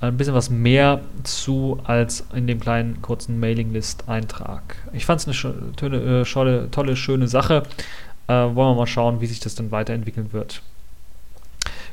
ein 0.00 0.16
bisschen 0.16 0.34
was 0.34 0.50
mehr 0.50 1.02
zu 1.22 1.78
als 1.84 2.26
in 2.34 2.46
dem 2.46 2.58
kleinen 2.58 3.00
kurzen 3.00 3.38
Mailinglist-Eintrag. 3.38 4.76
Ich 4.92 5.06
fand 5.06 5.26
es 5.26 5.44
eine 5.44 5.72
tolle, 5.76 6.22
äh, 6.22 6.68
tolle, 6.70 6.96
schöne 6.96 7.28
Sache. 7.28 7.62
Äh, 8.26 8.32
wollen 8.32 8.56
wir 8.56 8.74
mal 8.74 8.86
schauen, 8.86 9.20
wie 9.20 9.26
sich 9.26 9.40
das 9.40 9.54
dann 9.54 9.70
weiterentwickeln 9.70 10.32
wird. 10.32 10.62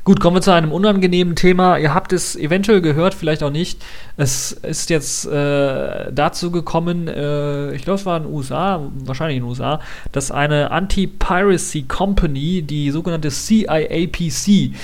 Gut, 0.04 0.20
kommen 0.20 0.36
wir 0.36 0.42
zu 0.42 0.52
einem 0.52 0.70
unangenehmen 0.70 1.34
Thema. 1.34 1.78
Ihr 1.78 1.94
habt 1.94 2.12
es 2.12 2.36
eventuell 2.36 2.82
gehört, 2.82 3.14
vielleicht 3.14 3.42
auch 3.42 3.50
nicht. 3.50 3.82
Es 4.18 4.52
ist 4.52 4.90
jetzt 4.90 5.24
äh, 5.24 6.12
dazu 6.12 6.50
gekommen, 6.50 7.08
äh, 7.08 7.72
ich 7.74 7.84
glaube, 7.84 7.98
es 7.98 8.04
war 8.04 8.18
in 8.18 8.24
den 8.24 8.32
USA, 8.32 8.82
wahrscheinlich 8.98 9.38
in 9.38 9.44
den 9.44 9.48
USA, 9.48 9.80
dass 10.12 10.30
eine 10.30 10.70
Anti-Piracy 10.72 11.84
Company, 11.84 12.60
die 12.60 12.90
sogenannte 12.90 13.30
CIAPC, 13.30 14.74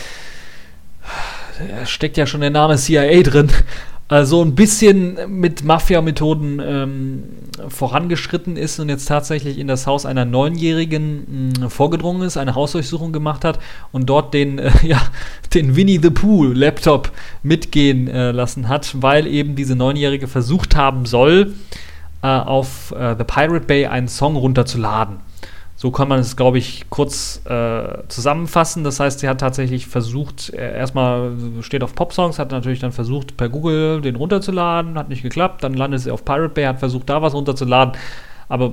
steckt 1.85 2.16
ja 2.16 2.26
schon 2.26 2.40
der 2.40 2.48
Name 2.48 2.76
CIA 2.76 3.22
drin, 3.22 3.50
so 4.11 4.42
ein 4.42 4.57
bisschen 4.57 5.18
mit 5.29 5.62
Mafia-Methoden 5.62 6.61
ähm, 6.61 7.23
vorangeschritten 7.68 8.57
ist 8.57 8.81
und 8.81 8.88
jetzt 8.88 9.07
tatsächlich 9.07 9.57
in 9.57 9.68
das 9.68 9.87
Haus 9.87 10.05
einer 10.05 10.25
Neunjährigen 10.25 11.53
mh, 11.61 11.68
vorgedrungen 11.68 12.23
ist, 12.23 12.37
eine 12.37 12.57
Hausdurchsuchung 12.57 13.12
gemacht 13.12 13.44
hat 13.44 13.61
und 13.92 14.07
dort 14.07 14.35
den, 14.35 14.59
äh, 14.59 14.73
ja, 14.83 15.01
den 15.55 15.77
Winnie 15.77 16.01
the 16.03 16.11
Pooh 16.11 16.46
Laptop 16.46 17.12
mitgehen 17.44 18.09
äh, 18.09 18.33
lassen 18.33 18.68
hat, 18.68 19.01
weil 19.01 19.29
eben 19.29 19.55
diese 19.55 19.77
Neunjährige 19.77 20.27
versucht 20.27 20.75
haben 20.75 21.07
soll, 21.07 21.55
äh, 22.23 22.27
auf 22.27 22.92
äh, 22.92 23.14
The 23.16 23.25
Pirate 23.25 23.66
Bay 23.66 23.87
einen 23.87 24.09
Song 24.09 24.35
runterzuladen. 24.35 25.18
So 25.81 25.90
kann 25.90 26.09
man 26.09 26.19
es, 26.19 26.37
glaube 26.37 26.59
ich, 26.59 26.90
kurz 26.90 27.40
äh, 27.47 28.07
zusammenfassen. 28.09 28.85
Das 28.85 29.01
heißt, 29.01 29.21
sie 29.21 29.29
hat 29.31 29.40
tatsächlich 29.40 29.87
versucht, 29.87 30.51
äh, 30.51 30.77
erstmal 30.77 31.33
steht 31.62 31.83
auf 31.83 31.95
Pop-Songs, 31.95 32.38
hat 32.38 32.51
natürlich 32.51 32.81
dann 32.81 32.93
versucht, 32.93 33.38
per 33.38 33.49
Google 33.49 34.03
den 34.03 34.16
runterzuladen, 34.16 34.99
hat 34.99 35.09
nicht 35.09 35.23
geklappt. 35.23 35.64
Dann 35.64 35.73
landet 35.73 36.01
sie 36.01 36.11
auf 36.11 36.23
Pirate 36.23 36.51
Bay, 36.51 36.64
hat 36.64 36.81
versucht, 36.81 37.09
da 37.09 37.23
was 37.23 37.33
runterzuladen. 37.33 37.95
Aber 38.51 38.73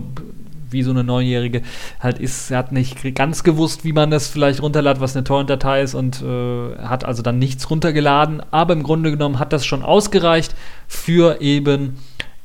wie 0.69 0.83
so 0.83 0.91
eine 0.91 1.05
Neunjährige 1.05 1.61
halt 2.01 2.19
ist, 2.19 2.51
hat 2.51 2.73
nicht 2.73 3.15
ganz 3.15 3.45
gewusst, 3.45 3.85
wie 3.85 3.93
man 3.93 4.11
das 4.11 4.27
vielleicht 4.27 4.61
runterladet, 4.61 5.01
was 5.01 5.15
eine 5.15 5.23
Torrent-Datei 5.23 5.83
ist 5.83 5.95
und 5.95 6.21
äh, 6.21 6.77
hat 6.77 7.05
also 7.05 7.23
dann 7.23 7.39
nichts 7.39 7.69
runtergeladen. 7.69 8.43
Aber 8.51 8.73
im 8.73 8.83
Grunde 8.83 9.11
genommen 9.11 9.39
hat 9.39 9.53
das 9.53 9.65
schon 9.65 9.81
ausgereicht 9.81 10.55
für 10.89 11.39
eben 11.39 11.99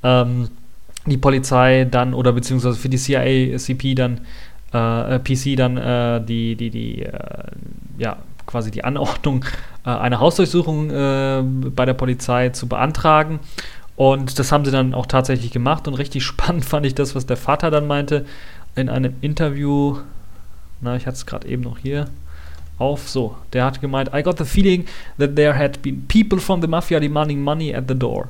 ähm, 0.05 0.51
die 1.07 1.17
Polizei 1.17 1.85
dann 1.85 2.15
oder 2.15 2.33
beziehungsweise 2.33 2.79
für 2.79 2.89
die 2.89 2.97
CIA, 2.97 3.59
CP 3.59 3.97
dann 3.97 4.21
äh, 4.73 5.19
PC 5.19 5.57
dann 5.57 5.77
äh, 5.77 6.25
die, 6.25 6.57
die, 6.57 6.71
die, 6.71 7.03
äh, 7.03 7.13
ja, 7.99 8.17
quasi 8.47 8.71
die 8.71 8.85
Anordnung, 8.85 9.45
äh, 9.85 9.91
eine 9.91 10.21
Hausdurchsuchung 10.21 10.91
äh, 10.91 11.43
bei 11.71 11.85
der 11.85 11.95
Polizei 11.95 12.51
zu 12.51 12.67
beantragen. 12.67 13.41
Und 13.97 14.39
das 14.39 14.51
haben 14.53 14.65
sie 14.65 14.71
dann 14.71 14.95
auch 14.95 15.07
tatsächlich 15.07 15.53
gemacht. 15.53 15.87
Und 15.89 15.95
richtig 15.95 16.25
spannend 16.25 16.65
fand 16.65 16.87
ich 16.87 16.95
das, 16.95 17.15
was 17.15 17.27
der 17.27 17.37
Vater 17.37 17.71
dann 17.71 17.87
meinte 17.87 18.25
in 18.75 18.89
einem 18.89 19.15
Interview. 19.21 19.99
Na, 20.81 20.97
ich 20.97 21.07
hatte 21.07 21.17
es 21.17 21.27
gerade 21.27 21.47
eben 21.49 21.63
noch 21.63 21.79
hier 21.79 22.07
auf. 22.79 23.09
So, 23.09 23.37
der 23.53 23.65
hat 23.65 23.81
gemeint, 23.81 24.11
I 24.15 24.23
got 24.23 24.39
the 24.39 24.45
feeling 24.45 24.87
that 25.19 25.37
there 25.37 25.57
had 25.57 25.83
been 25.83 26.07
people 26.09 26.41
from 26.41 26.61
the 26.61 26.67
mafia 26.67 26.99
demanding 26.99 27.41
money 27.41 27.75
at 27.75 27.85
the 27.89 27.95
door. 27.95 28.29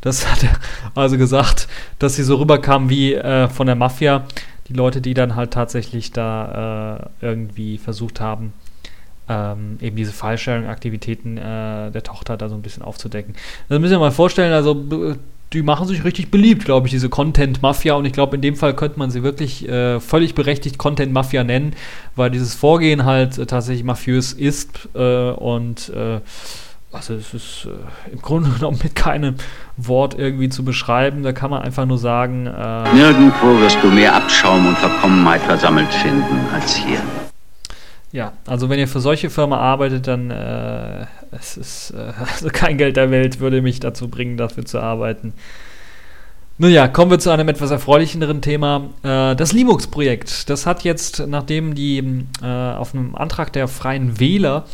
Das 0.00 0.26
hat 0.30 0.44
er 0.44 0.56
also 0.94 1.16
gesagt, 1.18 1.68
dass 1.98 2.16
sie 2.16 2.22
so 2.22 2.36
rüberkamen 2.36 2.88
wie 2.88 3.14
äh, 3.14 3.48
von 3.48 3.66
der 3.66 3.76
Mafia 3.76 4.24
die 4.72 4.76
Leute, 4.76 5.00
die 5.00 5.14
dann 5.14 5.36
halt 5.36 5.52
tatsächlich 5.52 6.12
da 6.12 7.10
äh, 7.20 7.26
irgendwie 7.26 7.78
versucht 7.78 8.20
haben, 8.20 8.52
ähm, 9.28 9.78
eben 9.80 9.96
diese 9.96 10.12
File-Sharing-Aktivitäten 10.12 11.36
äh, 11.38 11.90
der 11.90 12.02
Tochter 12.02 12.36
da 12.36 12.48
so 12.48 12.54
ein 12.54 12.62
bisschen 12.62 12.82
aufzudecken. 12.82 13.34
Das 13.68 13.78
müssen 13.78 13.92
wir 13.92 13.98
mal 13.98 14.10
vorstellen, 14.10 14.52
also 14.52 14.74
die 15.52 15.62
machen 15.62 15.86
sich 15.86 16.04
richtig 16.04 16.30
beliebt, 16.30 16.64
glaube 16.64 16.86
ich, 16.86 16.92
diese 16.92 17.08
Content-Mafia. 17.08 17.94
Und 17.94 18.04
ich 18.04 18.12
glaube, 18.12 18.36
in 18.36 18.42
dem 18.42 18.56
Fall 18.56 18.74
könnte 18.74 18.98
man 18.98 19.10
sie 19.10 19.22
wirklich 19.22 19.68
äh, 19.68 20.00
völlig 20.00 20.34
berechtigt 20.34 20.78
Content-Mafia 20.78 21.44
nennen, 21.44 21.74
weil 22.16 22.30
dieses 22.30 22.54
Vorgehen 22.54 23.04
halt 23.04 23.38
äh, 23.38 23.46
tatsächlich 23.46 23.84
mafiös 23.84 24.32
ist 24.32 24.88
äh, 24.94 25.30
und 25.30 25.90
äh, 25.90 26.20
also 26.92 27.14
es 27.14 27.34
ist 27.34 27.66
äh, 27.66 28.12
im 28.12 28.22
Grunde 28.22 28.50
genommen 28.58 28.78
mit 28.82 28.94
keinem 28.94 29.36
Wort 29.76 30.14
irgendwie 30.18 30.48
zu 30.48 30.64
beschreiben. 30.64 31.22
Da 31.22 31.32
kann 31.32 31.50
man 31.50 31.62
einfach 31.62 31.86
nur 31.86 31.98
sagen. 31.98 32.46
Äh, 32.46 32.94
Nirgendwo 32.94 33.58
wirst 33.60 33.78
du 33.82 33.88
mehr 33.88 34.14
Abschaum 34.14 34.66
und 34.66 34.78
Verkommenheit 34.78 35.40
versammelt 35.42 35.92
finden 35.92 36.46
als 36.52 36.76
hier. 36.76 37.00
Ja, 38.12 38.34
also 38.46 38.68
wenn 38.68 38.78
ihr 38.78 38.88
für 38.88 39.00
solche 39.00 39.30
Firmen 39.30 39.58
arbeitet, 39.58 40.06
dann 40.06 40.30
äh, 40.30 41.06
es 41.30 41.56
ist 41.56 41.90
äh, 41.92 42.12
also 42.32 42.48
kein 42.48 42.76
Geld 42.76 42.96
der 42.96 43.10
Welt 43.10 43.40
würde 43.40 43.62
mich 43.62 43.80
dazu 43.80 44.08
bringen, 44.08 44.36
dafür 44.36 44.64
zu 44.64 44.78
arbeiten. 44.78 45.32
Nun 46.58 46.70
ja, 46.70 46.86
kommen 46.86 47.10
wir 47.10 47.18
zu 47.18 47.30
einem 47.30 47.48
etwas 47.48 47.70
erfreulichenderen 47.70 48.42
Thema. 48.42 48.90
Äh, 49.02 49.34
das 49.34 49.52
Linux-Projekt. 49.54 50.50
Das 50.50 50.66
hat 50.66 50.84
jetzt, 50.84 51.26
nachdem 51.26 51.74
die 51.74 52.26
äh, 52.42 52.46
auf 52.46 52.94
einem 52.94 53.14
Antrag 53.14 53.52
der 53.54 53.66
Freien 53.66 54.20
Wähler 54.20 54.66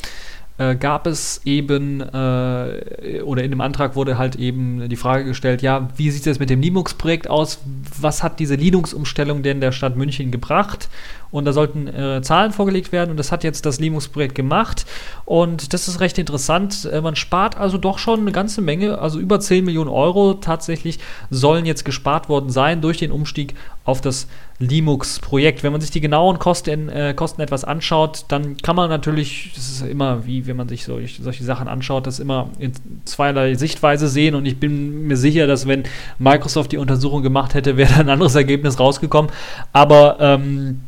äh, 0.59 0.75
gab 0.75 1.07
es 1.07 1.40
eben, 1.44 2.01
äh, 2.01 3.23
oder 3.23 3.44
in 3.44 3.51
dem 3.51 3.61
Antrag 3.61 3.97
wurde 3.97 4.18
halt 4.18 4.37
eben 4.37 4.88
die 4.88 4.97
Frage 4.97 5.25
gestellt, 5.25 5.62
ja, 5.62 5.88
wie 5.97 6.11
sieht 6.11 6.27
es 6.27 6.38
mit 6.38 6.51
dem 6.51 6.61
Linux-Projekt 6.61 7.31
aus? 7.31 7.61
Was 8.01 8.23
hat 8.23 8.40
diese 8.40 8.57
Linux-Umstellung 8.57 9.42
denn 9.42 9.61
der 9.61 9.73
Stadt 9.73 9.97
München 9.97 10.31
gebracht? 10.31 10.88
Und 11.31 11.45
da 11.45 11.53
sollten 11.53 11.87
äh, 11.87 12.23
Zahlen 12.23 12.53
vorgelegt 12.53 12.93
werden 12.93 13.11
und 13.11 13.17
das 13.17 13.33
hat 13.33 13.45
jetzt 13.45 13.67
das 13.67 13.81
Linux-Projekt 13.81 14.35
gemacht. 14.35 14.87
Und 15.25 15.73
das 15.73 15.88
ist 15.88 16.01
recht 16.01 16.19
interessant. 16.19 16.88
Äh, 16.91 17.01
man 17.01 17.17
spart 17.17 17.57
also 17.57 17.79
doch 17.79 17.99
schon 17.99 18.21
eine 18.21 18.33
ganze 18.33 18.62
Menge, 18.62 18.99
also 18.99 19.19
über 19.19 19.41
10 19.41 19.64
Millionen 19.64 19.91
Euro 19.91 20.35
tatsächlich 20.35 20.99
sollen 21.31 21.67
jetzt 21.67 21.85
gespart 21.85 22.29
worden 22.29 22.51
sein 22.51 22.81
durch 22.81 22.99
den 22.99 23.12
Umstieg 23.12 23.55
auf 23.85 24.01
das 24.01 24.27
Linux-Projekt. 24.59 25.62
Wenn 25.62 25.73
man 25.73 25.81
sich 25.81 25.91
die 25.91 26.01
genauen 26.01 26.38
Kosten, 26.38 26.88
äh, 26.88 27.14
Kosten 27.14 27.41
etwas 27.41 27.64
anschaut, 27.64 28.25
dann 28.29 28.57
kann 28.57 28.77
man 28.77 28.91
natürlich, 28.91 29.53
das 29.55 29.71
ist 29.71 29.83
immer 29.83 30.27
wie, 30.27 30.47
wenn 30.47 30.57
man 30.57 30.69
sich 30.69 30.85
solch, 30.85 31.21
solche 31.23 31.45
Sachen 31.45 31.69
anschaut, 31.69 32.07
das 32.07 32.19
immer 32.19 32.51
in 32.59 32.73
zweierlei 33.05 33.55
Sichtweise 33.55 34.09
sehen. 34.09 34.35
Und 34.35 34.47
ich 34.47 34.59
bin 34.59 35.07
mir 35.07 35.17
sicher, 35.17 35.47
dass 35.47 35.67
wenn 35.67 35.85
Microsoft 36.19 36.73
die 36.73 36.79
Untersuchung 36.79 37.23
gemacht 37.23 37.55
hätte, 37.55 37.77
wäre 37.77 37.93
da 37.93 38.01
ein 38.01 38.09
anderes 38.11 38.35
Ergebnis 38.35 38.79
rausgekommen. 38.81 39.31
Aber 39.73 40.17
ähm, 40.21 40.81
äh, 40.83 40.88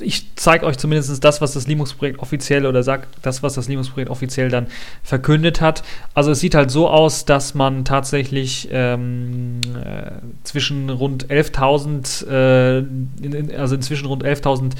ich 0.00 0.26
zeige 0.34 0.66
euch 0.66 0.76
zumindest 0.76 1.22
das, 1.22 1.40
was 1.40 1.52
das 1.52 1.66
Linux-Projekt 1.66 2.18
offiziell 2.18 2.66
oder 2.66 2.82
sagt 2.82 3.08
das, 3.22 3.42
was 3.42 3.54
das 3.54 3.68
Linux-Projekt 3.68 4.10
offiziell 4.10 4.48
dann 4.48 4.66
verkündet 5.02 5.60
hat. 5.60 5.82
Also 6.14 6.32
es 6.32 6.40
sieht 6.40 6.54
halt 6.54 6.70
so 6.70 6.88
aus, 6.88 7.24
dass 7.26 7.54
man 7.54 7.84
tatsächlich 7.84 8.68
ähm, 8.72 9.60
äh, 9.74 10.10
zwischen 10.42 10.90
rund 10.90 11.26
11.000, 11.28 12.26
äh, 12.28 12.78
in, 12.78 13.54
also 13.56 13.76
inzwischen 13.76 14.06
rund 14.06 14.24
11.000 14.24 14.72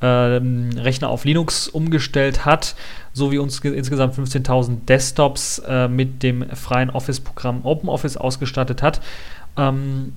äh, 0.00 0.80
Rechner 0.80 1.08
auf 1.08 1.24
Linux 1.24 1.66
umgestellt 1.68 2.44
hat, 2.44 2.76
sowie 3.12 3.38
uns 3.38 3.58
insgesamt 3.60 4.14
15.000 4.14 4.84
Desktops 4.86 5.62
äh, 5.66 5.88
mit 5.88 6.22
dem 6.22 6.48
freien 6.50 6.90
Office-Programm 6.90 7.64
OpenOffice 7.64 8.16
ausgestattet 8.16 8.82
hat. 8.82 9.00
Ähm, 9.56 10.12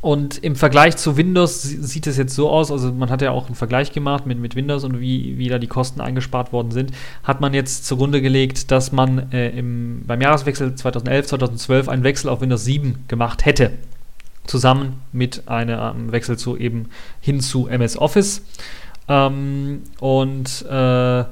und 0.00 0.38
im 0.38 0.54
Vergleich 0.54 0.96
zu 0.96 1.16
Windows 1.16 1.62
sieht 1.62 2.06
es 2.06 2.16
jetzt 2.16 2.34
so 2.34 2.48
aus, 2.50 2.70
also 2.70 2.92
man 2.92 3.10
hat 3.10 3.20
ja 3.20 3.32
auch 3.32 3.46
einen 3.46 3.56
Vergleich 3.56 3.90
gemacht 3.90 4.26
mit, 4.26 4.38
mit 4.38 4.54
Windows 4.54 4.84
und 4.84 5.00
wie, 5.00 5.38
wie 5.38 5.48
da 5.48 5.58
die 5.58 5.66
Kosten 5.66 6.00
eingespart 6.00 6.52
worden 6.52 6.70
sind, 6.70 6.92
hat 7.24 7.40
man 7.40 7.52
jetzt 7.52 7.84
zugrunde 7.84 8.22
gelegt, 8.22 8.70
dass 8.70 8.92
man 8.92 9.32
äh, 9.32 9.50
im, 9.50 10.04
beim 10.06 10.20
Jahreswechsel 10.20 10.76
2011, 10.76 11.26
2012 11.26 11.88
einen 11.88 12.04
Wechsel 12.04 12.28
auf 12.28 12.40
Windows 12.40 12.64
7 12.64 13.06
gemacht 13.08 13.44
hätte. 13.44 13.72
Zusammen 14.46 15.00
mit 15.12 15.48
einem 15.48 16.12
Wechsel 16.12 16.38
zu 16.38 16.56
eben 16.56 16.90
hin 17.20 17.40
zu 17.40 17.66
MS 17.66 17.98
Office. 17.98 18.42
Ähm, 19.08 19.82
und 19.98 20.64
äh, 20.70 21.24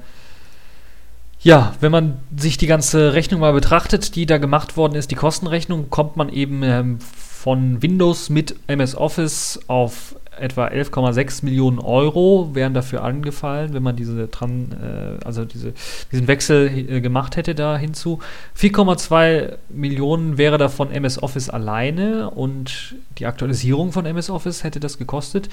ja, 1.41 1.75
wenn 1.79 1.93
man 1.93 2.17
sich 2.37 2.59
die 2.59 2.67
ganze 2.67 3.13
Rechnung 3.13 3.41
mal 3.41 3.53
betrachtet, 3.53 4.17
die 4.17 4.27
da 4.27 4.39
gemacht 4.39 4.77
worden 4.77 4.97
ist, 4.97 5.13
die 5.13 5.15
Kostenrechnung, 5.15 5.89
kommt 5.89 6.17
man 6.17 6.29
eben 6.29 6.65
ähm, 6.65 6.99
von 7.47 7.81
Windows 7.81 8.29
mit 8.29 8.57
MS 8.67 8.97
Office 8.97 9.61
auf 9.69 10.17
etwa 10.37 10.67
11,6 10.67 11.45
Millionen 11.45 11.79
Euro 11.79 12.51
wären 12.55 12.75
dafür 12.75 13.05
angefallen, 13.05 13.73
wenn 13.73 13.85
man 13.85 13.95
diese 13.95 14.27
dran, 14.27 14.73
äh, 14.73 15.25
also 15.25 15.45
diese, 15.45 15.73
diesen 16.11 16.27
Wechsel 16.27 16.67
äh, 16.67 17.01
gemacht 17.01 17.37
hätte 17.37 17.55
da 17.55 17.79
hinzu. 17.79 18.19
4,2 18.59 19.59
Millionen 19.69 20.39
wäre 20.39 20.59
davon 20.59 20.91
MS 20.91 21.23
Office 21.23 21.49
alleine 21.49 22.31
und 22.31 22.97
die 23.19 23.27
Aktualisierung 23.27 23.93
von 23.93 24.07
MS 24.07 24.29
Office 24.29 24.65
hätte 24.65 24.81
das 24.81 24.99
gekostet. 24.99 25.49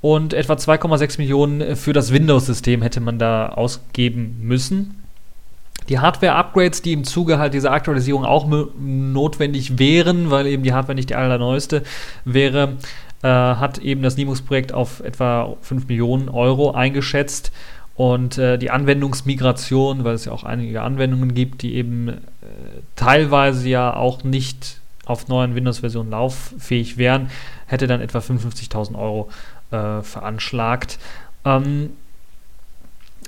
Und 0.00 0.32
etwa 0.32 0.54
2,6 0.54 1.18
Millionen 1.18 1.76
für 1.76 1.92
das 1.92 2.10
Windows-System 2.10 2.80
hätte 2.80 3.00
man 3.00 3.18
da 3.18 3.50
ausgeben 3.50 4.38
müssen. 4.40 5.03
Die 5.88 5.98
Hardware-Upgrades, 5.98 6.82
die 6.82 6.92
im 6.92 7.04
Zuge 7.04 7.38
halt 7.38 7.54
dieser 7.54 7.72
Aktualisierung 7.72 8.24
auch 8.24 8.46
notwendig 8.78 9.78
wären, 9.78 10.30
weil 10.30 10.46
eben 10.46 10.62
die 10.62 10.72
Hardware 10.72 10.94
nicht 10.94 11.10
die 11.10 11.14
allerneueste 11.14 11.82
wäre, 12.24 12.76
äh, 13.22 13.28
hat 13.28 13.78
eben 13.78 14.02
das 14.02 14.16
Linux-Projekt 14.16 14.72
auf 14.72 15.00
etwa 15.00 15.56
5 15.60 15.88
Millionen 15.88 16.28
Euro 16.28 16.72
eingeschätzt. 16.72 17.52
Und 17.96 18.38
äh, 18.38 18.58
die 18.58 18.70
Anwendungsmigration, 18.70 20.02
weil 20.04 20.14
es 20.14 20.24
ja 20.24 20.32
auch 20.32 20.42
einige 20.42 20.82
Anwendungen 20.82 21.32
gibt, 21.34 21.62
die 21.62 21.74
eben 21.74 22.08
äh, 22.08 22.16
teilweise 22.96 23.68
ja 23.68 23.94
auch 23.94 24.24
nicht 24.24 24.80
auf 25.06 25.28
neuen 25.28 25.54
Windows-Versionen 25.54 26.10
lauffähig 26.10 26.96
wären, 26.96 27.30
hätte 27.66 27.86
dann 27.86 28.00
etwa 28.00 28.18
55.000 28.18 28.98
Euro 28.98 29.28
äh, 29.70 30.02
veranschlagt. 30.02 30.98
Ähm, 31.44 31.90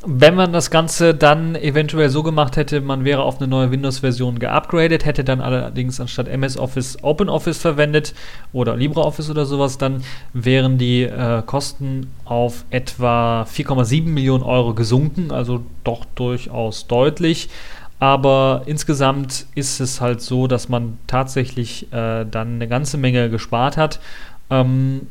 wenn 0.04 0.34
man 0.34 0.52
das 0.52 0.70
Ganze 0.70 1.14
dann 1.14 1.54
eventuell 1.54 2.10
so 2.10 2.22
gemacht 2.22 2.56
hätte, 2.56 2.80
man 2.80 3.04
wäre 3.04 3.22
auf 3.22 3.38
eine 3.38 3.48
neue 3.48 3.70
Windows-Version 3.70 4.38
geupgradet, 4.38 5.04
hätte 5.04 5.24
dann 5.24 5.40
allerdings 5.40 6.00
anstatt 6.00 6.28
MS 6.28 6.58
Office 6.58 6.98
OpenOffice 7.02 7.58
verwendet 7.58 8.14
oder 8.52 8.76
LibreOffice 8.76 9.30
oder 9.30 9.46
sowas, 9.46 9.78
dann 9.78 10.02
wären 10.32 10.78
die 10.78 11.02
äh, 11.02 11.42
Kosten 11.44 12.10
auf 12.24 12.64
etwa 12.70 13.42
4,7 13.42 14.06
Millionen 14.06 14.44
Euro 14.44 14.74
gesunken, 14.74 15.32
also 15.32 15.62
doch 15.82 16.04
durchaus 16.14 16.86
deutlich. 16.86 17.48
Aber 17.98 18.62
insgesamt 18.66 19.46
ist 19.54 19.80
es 19.80 20.00
halt 20.02 20.20
so, 20.20 20.46
dass 20.46 20.68
man 20.68 20.98
tatsächlich 21.06 21.90
äh, 21.92 22.26
dann 22.26 22.56
eine 22.56 22.68
ganze 22.68 22.98
Menge 22.98 23.30
gespart 23.30 23.78
hat. 23.78 24.00
Ähm, 24.50 25.06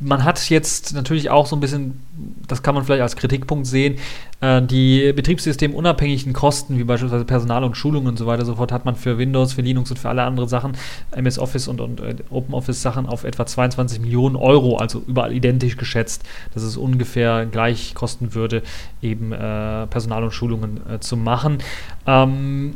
man 0.00 0.24
hat 0.24 0.48
jetzt 0.48 0.94
natürlich 0.94 1.28
auch 1.28 1.46
so 1.46 1.54
ein 1.54 1.60
bisschen, 1.60 2.00
das 2.48 2.62
kann 2.62 2.74
man 2.74 2.84
vielleicht 2.84 3.02
als 3.02 3.16
Kritikpunkt 3.16 3.66
sehen, 3.66 3.98
äh, 4.40 4.62
die 4.62 5.12
betriebssystemunabhängigen 5.12 6.32
Kosten, 6.32 6.78
wie 6.78 6.84
beispielsweise 6.84 7.26
Personal 7.26 7.64
und 7.64 7.76
Schulung 7.76 8.06
und 8.06 8.18
so 8.18 8.26
weiter 8.26 8.46
so 8.46 8.56
fort, 8.56 8.72
hat 8.72 8.86
man 8.86 8.96
für 8.96 9.18
Windows, 9.18 9.52
für 9.52 9.60
Linux 9.60 9.90
und 9.90 9.98
für 9.98 10.08
alle 10.08 10.22
anderen 10.22 10.48
Sachen, 10.48 10.72
MS 11.10 11.38
Office 11.38 11.68
und, 11.68 11.82
und 11.82 12.00
äh, 12.00 12.16
Open 12.30 12.54
Office 12.54 12.80
Sachen 12.80 13.06
auf 13.06 13.24
etwa 13.24 13.44
22 13.44 14.00
Millionen 14.00 14.36
Euro, 14.36 14.76
also 14.76 15.02
überall 15.06 15.32
identisch 15.32 15.76
geschätzt, 15.76 16.24
dass 16.54 16.62
es 16.62 16.78
ungefähr 16.78 17.44
gleich 17.44 17.94
kosten 17.94 18.34
würde, 18.34 18.62
eben 19.02 19.32
äh, 19.32 19.86
Personal 19.86 20.24
und 20.24 20.32
Schulungen 20.32 20.80
äh, 20.88 21.00
zu 21.00 21.18
machen. 21.18 21.58
Ähm, 22.06 22.74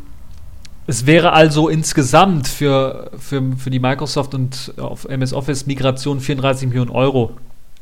es 0.87 1.07
wäre 1.07 1.33
also 1.33 1.69
insgesamt 1.69 2.49
für, 2.49 3.11
für, 3.19 3.43
für 3.57 3.71
die 3.71 3.79
Microsoft 3.79 4.35
und 4.35 4.75
auf 4.79 5.07
MS 5.07 5.33
Office 5.33 5.67
Migration 5.67 6.21
34 6.21 6.69
Millionen 6.69 6.91
Euro 6.91 7.33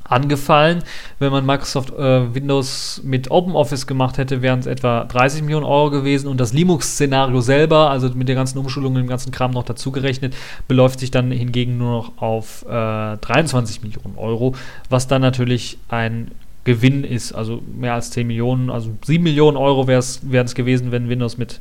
angefallen. 0.04 0.82
Wenn 1.18 1.32
man 1.32 1.44
Microsoft 1.44 1.90
äh, 1.90 2.34
Windows 2.34 3.00
mit 3.04 3.30
OpenOffice 3.30 3.86
gemacht 3.86 4.18
hätte, 4.18 4.42
wären 4.42 4.60
es 4.60 4.66
etwa 4.66 5.04
30 5.04 5.42
Millionen 5.42 5.64
Euro 5.64 5.90
gewesen 5.90 6.28
und 6.28 6.38
das 6.38 6.52
Linux-Szenario 6.52 7.40
selber, 7.40 7.90
also 7.90 8.08
mit 8.10 8.28
der 8.28 8.36
ganzen 8.36 8.58
Umschulung 8.58 8.94
und 8.94 9.02
dem 9.02 9.08
ganzen 9.08 9.32
Kram 9.32 9.52
noch 9.52 9.64
dazugerechnet, 9.64 10.34
beläuft 10.68 11.00
sich 11.00 11.10
dann 11.10 11.30
hingegen 11.30 11.78
nur 11.78 11.90
noch 11.92 12.22
auf 12.22 12.64
äh, 12.68 13.16
23 13.16 13.82
Millionen 13.82 14.16
Euro, 14.16 14.54
was 14.90 15.08
dann 15.08 15.22
natürlich 15.22 15.78
ein 15.88 16.30
Gewinn 16.64 17.02
ist, 17.02 17.32
also 17.32 17.60
mehr 17.76 17.94
als 17.94 18.10
10 18.10 18.26
Millionen, 18.26 18.70
also 18.70 18.90
7 19.04 19.22
Millionen 19.22 19.56
Euro 19.56 19.88
wären 19.88 20.46
es 20.46 20.54
gewesen, 20.54 20.92
wenn 20.92 21.08
Windows 21.08 21.36
mit 21.36 21.58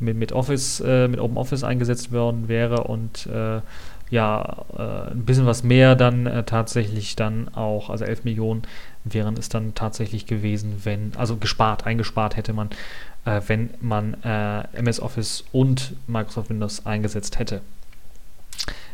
mit, 0.00 0.16
mit 0.16 0.32
Office, 0.32 0.80
äh, 0.80 1.08
mit 1.08 1.20
Open 1.20 1.36
Office 1.36 1.64
eingesetzt 1.64 2.12
worden 2.12 2.48
wäre 2.48 2.84
und 2.84 3.26
äh, 3.26 3.60
ja, 4.10 4.64
äh, 4.76 5.10
ein 5.12 5.24
bisschen 5.24 5.46
was 5.46 5.62
mehr 5.62 5.94
dann 5.94 6.26
äh, 6.26 6.44
tatsächlich 6.44 7.16
dann 7.16 7.48
auch, 7.54 7.90
also 7.90 8.04
11 8.04 8.24
Millionen 8.24 8.62
wären 9.04 9.36
es 9.36 9.48
dann 9.48 9.74
tatsächlich 9.74 10.26
gewesen, 10.26 10.80
wenn, 10.84 11.12
also 11.16 11.36
gespart, 11.36 11.86
eingespart 11.86 12.36
hätte 12.36 12.52
man, 12.52 12.70
äh, 13.24 13.40
wenn 13.46 13.70
man 13.80 14.14
äh, 14.22 14.62
MS 14.76 15.00
Office 15.00 15.44
und 15.52 15.94
Microsoft 16.06 16.50
Windows 16.50 16.86
eingesetzt 16.86 17.38
hätte. 17.38 17.60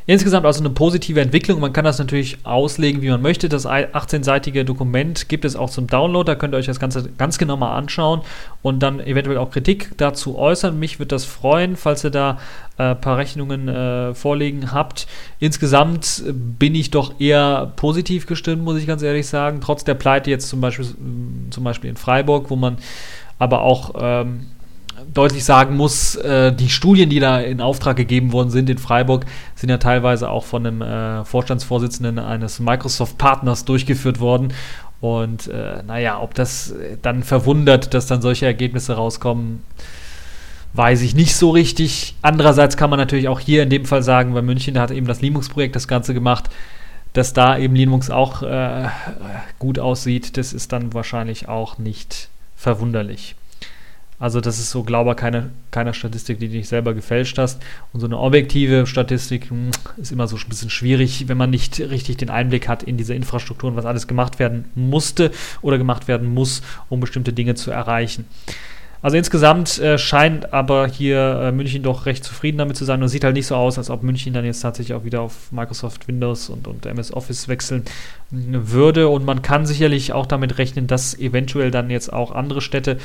Insgesamt 0.07 0.45
also 0.45 0.61
eine 0.61 0.69
positive 0.69 1.19
Entwicklung. 1.19 1.61
Man 1.61 1.73
kann 1.73 1.87
das 1.87 1.99
natürlich 1.99 2.37
auslegen, 2.45 3.01
wie 3.01 3.09
man 3.09 3.23
möchte. 3.23 3.49
Das 3.49 3.67
18-seitige 3.67 4.65
Dokument 4.65 5.31
gibt 5.31 5.47
es 5.47 5.57
auch 5.57 5.71
zum 5.71 5.87
Download. 5.87 6.31
Da 6.31 6.35
könnt 6.35 6.53
ihr 6.53 6.59
euch 6.59 6.67
das 6.67 6.79
Ganze 6.79 7.09
ganz 7.17 7.39
genau 7.39 7.57
mal 7.57 7.75
anschauen 7.75 8.21
und 8.61 8.83
dann 8.83 9.01
eventuell 9.01 9.39
auch 9.39 9.51
Kritik 9.51 9.93
dazu 9.97 10.37
äußern. 10.37 10.79
Mich 10.79 10.99
würde 10.99 11.09
das 11.09 11.25
freuen, 11.25 11.77
falls 11.77 12.05
ihr 12.05 12.11
da 12.11 12.39
ein 12.77 12.93
äh, 12.93 12.95
paar 12.97 13.17
Rechnungen 13.17 13.69
äh, 13.69 14.13
vorlegen 14.15 14.73
habt. 14.73 15.07
Insgesamt 15.39 16.23
bin 16.27 16.75
ich 16.75 16.91
doch 16.91 17.19
eher 17.19 17.73
positiv 17.77 18.27
gestimmt, 18.27 18.63
muss 18.63 18.79
ich 18.79 18.87
ganz 18.87 19.01
ehrlich 19.03 19.27
sagen. 19.27 19.63
Trotz 19.63 19.85
der 19.85 19.95
Pleite 19.95 20.29
jetzt 20.29 20.51
zum 20.51 20.61
Beispiel, 20.61 20.87
zum 21.49 21.65
Beispiel 21.65 21.89
in 21.89 21.97
Freiburg, 21.97 22.51
wo 22.51 22.57
man 22.57 22.77
aber 23.39 23.63
auch 23.63 23.95
ähm, 23.99 24.47
deutlich 25.13 25.45
sagen 25.45 25.77
muss, 25.77 26.17
äh, 26.17 26.53
die 26.53 26.69
Studien, 26.69 27.11
die 27.11 27.21
da 27.21 27.41
in 27.41 27.61
Auftrag 27.61 27.97
gegeben 27.97 28.33
worden 28.33 28.51
sind 28.51 28.71
in 28.71 28.79
Freiburg, 28.79 29.27
sind 29.55 29.71
ja 29.71 29.79
teilweise 29.79 30.31
auch 30.31 30.45
von 30.45 30.67
einem 30.67 30.83
äh, 30.83 31.25
Vorstandsvorsitzenden 31.25 32.19
eines 32.19 32.61
Microsoft-Partners 32.61 33.65
durchgeführt 33.65 34.21
worden. 34.21 34.53
Und 35.01 35.49
äh, 35.49 35.83
naja, 35.87 36.21
ob 36.21 36.35
das 36.35 36.75
dann 37.03 37.23
verwundert, 37.23 37.93
dass 37.93 38.07
dann 38.07 38.23
solche 38.23 38.47
Ergebnisse 38.47 38.95
rauskommen, 38.95 39.63
weiß 40.75 41.03
ich 41.03 41.15
nicht 41.15 41.37
so 41.37 41.51
richtig. 41.51 42.15
Andererseits 42.23 42.77
kann 42.77 42.91
man 42.91 42.99
natürlich 42.99 43.29
auch 43.29 43.41
hier 43.41 43.63
in 43.63 43.71
dem 43.71 43.85
Fall 43.85 44.03
sagen, 44.03 44.35
weil 44.35 44.43
München 44.43 44.79
hat 44.79 44.91
eben 44.91 45.07
das 45.07 45.21
Linux-Projekt 45.21 45.77
das 45.77 45.89
Ganze 45.89 46.15
gemacht, 46.15 46.51
dass 47.13 47.33
da 47.33 47.57
eben 47.57 47.75
Linux 47.77 48.11
auch 48.11 48.43
äh, 48.43 48.89
gut 49.59 49.79
aussieht, 49.79 50.37
das 50.37 50.53
ist 50.53 50.73
dann 50.73 50.93
wahrscheinlich 50.93 51.49
auch 51.49 51.79
nicht 51.79 52.29
verwunderlich. 52.57 53.37
Also 54.19 54.41
das 54.41 54.59
ist 54.59 54.71
so, 54.71 54.85
glaube 54.85 55.11
ich, 55.11 55.17
keine, 55.17 55.51
keine 55.71 55.93
Statistik, 55.93 56.39
die 56.39 56.49
du 56.49 56.57
nicht 56.57 56.69
selber 56.69 56.95
gefälscht 56.95 57.37
hast. 57.39 57.61
Und 57.93 58.01
so 58.01 58.07
eine 58.07 58.19
objektive 58.19 58.87
Statistik 58.87 59.51
hm, 59.51 59.71
ist 59.97 60.13
immer 60.13 60.29
so 60.29 60.37
ein 60.37 60.49
bisschen 60.49 60.71
schwierig, 60.71 61.29
wenn 61.29 61.37
man 61.37 61.51
nicht 61.51 61.81
richtig 61.81 62.19
den 62.19 62.31
Einblick 62.31 62.69
hat 62.69 62.83
in 62.83 62.97
diese 62.97 63.15
Infrastrukturen, 63.15 63.77
was 63.77 63.85
alles 63.85 64.07
gemacht 64.07 64.39
werden 64.39 64.67
musste 64.75 65.31
oder 65.63 65.79
gemacht 65.79 66.09
werden 66.09 66.33
muss, 66.33 66.63
um 66.89 67.01
bestimmte 67.01 67.33
Dinge 67.33 67.55
zu 67.55 67.71
erreichen. 67.71 68.27
Also 69.05 69.19
insgesamt 69.19 69.79
äh, 69.81 69.99
scheint 69.99 70.55
aber 70.55 70.87
hier 70.87 71.19
äh, 71.19 71.53
München 71.53 71.83
doch 71.83 72.07
recht 72.07 72.25
zufrieden 72.25 72.57
damit 72.57 72.79
zu 72.79 72.87
sein 72.87 73.03
und 73.03 73.09
sieht 73.09 73.23
halt 73.23 73.35
nicht 73.35 73.47
so 73.47 73.55
aus, 73.55 73.77
als 73.77 73.91
ob 73.91 74.03
München 74.03 74.33
dann 74.33 74.47
jetzt 74.47 74.61
tatsächlich 74.61 74.97
auch 74.97 75.05
wieder 75.05 75.21
auf 75.21 75.53
Microsoft 75.53 76.09
Windows 76.09 76.49
und, 76.49 76.67
und 76.67 76.87
MS 76.87 77.13
Office 77.13 77.47
wechseln 77.47 77.85
würde. 78.31 79.09
Und 79.09 79.27
man 79.27 79.43
kann 79.43 79.67
sicherlich 79.67 80.15
auch 80.15 80.25
damit 80.25 80.57
rechnen, 80.57 80.87
dass 80.87 81.19
eventuell 81.19 81.71
dann 81.71 81.91
jetzt 81.91 82.15
auch 82.15 82.33
andere 82.33 82.63
Städte 82.63 82.97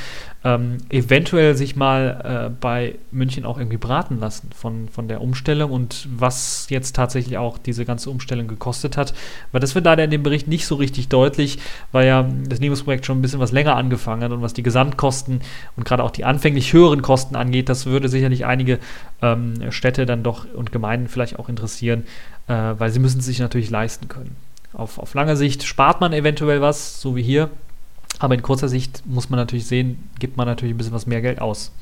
ähm, 0.42 0.78
eventuell 0.88 1.54
sich 1.54 1.76
mal 1.76 2.48
äh, 2.48 2.50
bei 2.58 2.94
München 3.10 3.44
auch 3.44 3.58
irgendwie 3.58 3.76
beraten 3.76 4.18
lassen 4.18 4.48
von, 4.56 4.88
von 4.88 5.06
der 5.06 5.20
Umstellung 5.20 5.70
und 5.70 6.08
was 6.16 6.68
jetzt 6.70 6.96
tatsächlich 6.96 7.36
auch 7.36 7.58
diese 7.58 7.84
ganze 7.84 8.08
Umstellung 8.08 8.48
gekostet 8.48 8.96
hat. 8.96 9.12
Weil 9.52 9.60
das 9.60 9.74
wird 9.74 9.84
leider 9.84 10.04
in 10.04 10.10
dem 10.10 10.22
Bericht 10.22 10.48
nicht 10.48 10.66
so 10.66 10.76
richtig 10.76 11.08
deutlich, 11.08 11.58
weil 11.92 12.06
ja 12.06 12.26
das 12.48 12.58
Linux-Projekt 12.58 13.04
schon 13.04 13.18
ein 13.18 13.22
bisschen 13.22 13.40
was 13.40 13.52
länger 13.52 13.76
angefangen 13.76 14.24
hat 14.24 14.32
und 14.32 14.40
was 14.40 14.54
die 14.54 14.62
Gesamtkosten 14.62 15.42
und 15.76 15.84
gerade 15.90 16.04
auch 16.04 16.12
die 16.12 16.24
anfänglich 16.24 16.72
höheren 16.72 17.02
Kosten 17.02 17.34
angeht, 17.34 17.68
das 17.68 17.84
würde 17.84 18.08
sicherlich 18.08 18.46
einige 18.46 18.78
ähm, 19.22 19.54
Städte 19.70 20.06
dann 20.06 20.22
doch 20.22 20.46
und 20.54 20.70
Gemeinden 20.70 21.08
vielleicht 21.08 21.38
auch 21.38 21.48
interessieren, 21.48 22.04
äh, 22.46 22.52
weil 22.78 22.90
sie 22.90 23.00
müssen 23.00 23.18
es 23.18 23.26
sich 23.26 23.40
natürlich 23.40 23.70
leisten 23.70 24.08
können. 24.08 24.36
Auf, 24.72 24.98
auf 24.98 25.14
lange 25.14 25.36
Sicht 25.36 25.64
spart 25.64 26.00
man 26.00 26.12
eventuell 26.12 26.60
was, 26.60 27.00
so 27.00 27.16
wie 27.16 27.22
hier, 27.24 27.50
aber 28.20 28.34
in 28.34 28.42
kurzer 28.42 28.68
Sicht 28.68 29.02
muss 29.04 29.30
man 29.30 29.38
natürlich 29.38 29.66
sehen, 29.66 30.08
gibt 30.20 30.36
man 30.36 30.46
natürlich 30.46 30.74
ein 30.74 30.78
bisschen 30.78 30.92
was 30.92 31.08
mehr 31.08 31.22
Geld 31.22 31.40
aus. 31.40 31.72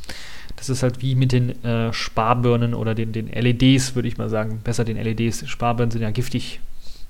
Das 0.56 0.70
ist 0.70 0.82
halt 0.82 1.02
wie 1.02 1.14
mit 1.14 1.32
den 1.32 1.62
äh, 1.62 1.92
Sparbirnen 1.92 2.72
oder 2.72 2.94
den, 2.94 3.12
den 3.12 3.28
LEDs, 3.28 3.94
würde 3.94 4.08
ich 4.08 4.16
mal 4.16 4.30
sagen. 4.30 4.60
Besser 4.64 4.84
den 4.84 4.96
LEDs. 4.96 5.46
Sparbirnen 5.46 5.90
sind 5.90 6.00
ja 6.00 6.10
giftig, 6.10 6.60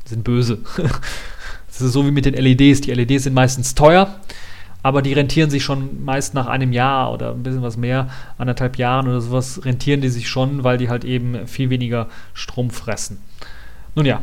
sind 0.04 0.24
böse. 0.24 0.58
das 1.68 1.80
ist 1.80 1.92
so 1.92 2.04
wie 2.04 2.10
mit 2.10 2.24
den 2.24 2.34
LEDs. 2.34 2.80
Die 2.80 2.92
LEDs 2.92 3.22
sind 3.22 3.34
meistens 3.34 3.76
teuer 3.76 4.18
aber 4.88 5.02
die 5.02 5.12
rentieren 5.12 5.50
sich 5.50 5.62
schon 5.62 6.02
meist 6.02 6.32
nach 6.32 6.46
einem 6.46 6.72
Jahr 6.72 7.12
oder 7.12 7.32
ein 7.32 7.42
bisschen 7.42 7.60
was 7.60 7.76
mehr, 7.76 8.08
anderthalb 8.38 8.78
Jahren 8.78 9.06
oder 9.06 9.20
sowas, 9.20 9.62
rentieren 9.66 10.00
die 10.00 10.08
sich 10.08 10.28
schon, 10.28 10.64
weil 10.64 10.78
die 10.78 10.88
halt 10.88 11.04
eben 11.04 11.46
viel 11.46 11.68
weniger 11.68 12.08
Strom 12.32 12.70
fressen. 12.70 13.18
Nun 13.94 14.06
ja, 14.06 14.22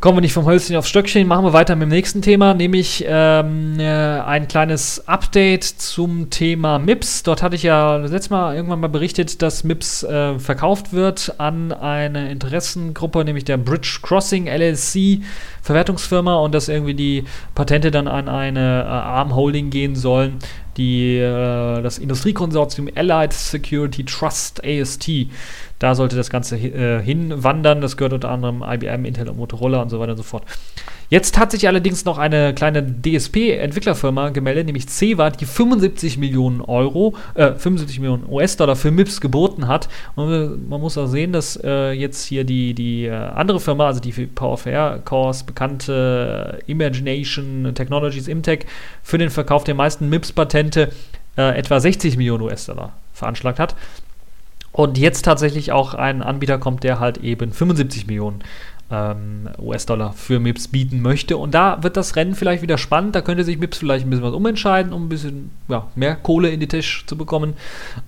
Kommen 0.00 0.16
wir 0.16 0.22
nicht 0.22 0.32
vom 0.32 0.46
Hölzchen 0.46 0.76
aufs 0.76 0.88
Stöckchen, 0.88 1.28
machen 1.28 1.44
wir 1.44 1.52
weiter 1.52 1.76
mit 1.76 1.82
dem 1.82 1.90
nächsten 1.90 2.22
Thema, 2.22 2.54
nämlich 2.54 3.04
ähm, 3.06 3.78
äh, 3.78 3.84
ein 3.84 4.48
kleines 4.48 5.06
Update 5.06 5.62
zum 5.62 6.30
Thema 6.30 6.78
MIPS. 6.78 7.22
Dort 7.22 7.42
hatte 7.42 7.54
ich 7.54 7.64
ja 7.64 7.96
letztes 7.96 8.30
Mal 8.30 8.56
irgendwann 8.56 8.80
mal 8.80 8.88
berichtet, 8.88 9.42
dass 9.42 9.62
MIPS 9.62 10.04
äh, 10.04 10.38
verkauft 10.38 10.94
wird 10.94 11.34
an 11.36 11.72
eine 11.72 12.30
Interessengruppe, 12.30 13.26
nämlich 13.26 13.44
der 13.44 13.58
Bridge 13.58 13.98
Crossing 14.00 14.46
LLC 14.46 15.20
Verwertungsfirma 15.60 16.36
und 16.36 16.54
dass 16.54 16.70
irgendwie 16.70 16.94
die 16.94 17.24
Patente 17.54 17.90
dann 17.90 18.08
an 18.08 18.30
eine 18.30 18.84
äh, 18.84 18.86
Arm 18.86 19.34
Holding 19.36 19.68
gehen 19.68 19.96
sollen, 19.96 20.38
die 20.80 21.16
äh, 21.18 21.82
das 21.82 21.98
Industriekonsortium 21.98 22.88
Allied 22.94 23.32
Security 23.32 24.04
Trust 24.04 24.64
AST 24.64 25.10
da 25.80 25.94
sollte 25.94 26.14
das 26.14 26.28
Ganze 26.28 26.58
äh, 26.58 27.02
hinwandern. 27.02 27.80
Das 27.80 27.96
gehört 27.96 28.12
unter 28.12 28.30
anderem 28.30 28.62
IBM, 28.62 29.06
Intel 29.06 29.30
und 29.30 29.38
Motorola 29.38 29.80
und 29.80 29.88
so 29.88 29.98
weiter 29.98 30.12
und 30.12 30.18
so 30.18 30.22
fort. 30.22 30.44
Jetzt 31.10 31.38
hat 31.38 31.50
sich 31.50 31.66
allerdings 31.66 32.04
noch 32.04 32.18
eine 32.18 32.54
kleine 32.54 32.84
DSP-Entwicklerfirma 32.84 34.28
gemeldet, 34.28 34.66
nämlich 34.66 34.88
CEVA, 34.88 35.30
die 35.30 35.44
75 35.44 36.18
Millionen 36.18 36.60
Euro, 36.60 37.16
äh, 37.34 37.50
75 37.54 37.98
Millionen 37.98 38.30
US-Dollar 38.30 38.76
für 38.76 38.92
MIPS 38.92 39.20
geboten 39.20 39.66
hat. 39.66 39.88
Und 40.14 40.68
man 40.68 40.80
muss 40.80 40.96
auch 40.96 41.08
sehen, 41.08 41.32
dass 41.32 41.58
äh, 41.64 41.90
jetzt 41.90 42.24
hier 42.26 42.44
die, 42.44 42.74
die 42.74 43.06
äh, 43.06 43.10
andere 43.10 43.58
Firma, 43.58 43.88
also 43.88 43.98
die 43.98 44.12
Power 44.12 44.52
of 44.52 44.66
Air 44.66 45.00
Cores 45.04 45.42
bekannte 45.42 46.60
Imagination 46.68 47.72
Technologies 47.74 48.28
Imtech, 48.28 48.66
für 49.02 49.18
den 49.18 49.30
Verkauf 49.30 49.64
der 49.64 49.74
meisten 49.74 50.08
MIPS-Patente 50.08 50.92
äh, 51.36 51.58
etwa 51.58 51.80
60 51.80 52.18
Millionen 52.18 52.44
US-Dollar 52.44 52.92
veranschlagt 53.14 53.58
hat. 53.58 53.74
Und 54.72 54.98
jetzt 54.98 55.24
tatsächlich 55.24 55.72
auch 55.72 55.94
ein 55.94 56.22
Anbieter 56.22 56.58
kommt, 56.58 56.84
der 56.84 57.00
halt 57.00 57.18
eben 57.18 57.52
75 57.52 58.06
Millionen 58.06 58.44
US-Dollar 58.90 60.12
für 60.14 60.40
MIPS 60.40 60.68
bieten 60.68 61.00
möchte. 61.00 61.36
Und 61.36 61.54
da 61.54 61.82
wird 61.82 61.96
das 61.96 62.16
Rennen 62.16 62.34
vielleicht 62.34 62.62
wieder 62.62 62.76
spannend. 62.76 63.14
Da 63.14 63.20
könnte 63.20 63.44
sich 63.44 63.58
MIPS 63.58 63.78
vielleicht 63.78 64.04
ein 64.04 64.10
bisschen 64.10 64.24
was 64.24 64.34
umentscheiden, 64.34 64.92
um 64.92 65.04
ein 65.04 65.08
bisschen 65.08 65.50
ja, 65.68 65.86
mehr 65.94 66.16
Kohle 66.16 66.50
in 66.50 66.58
die 66.58 66.66
Tisch 66.66 67.04
zu 67.06 67.16
bekommen. 67.16 67.54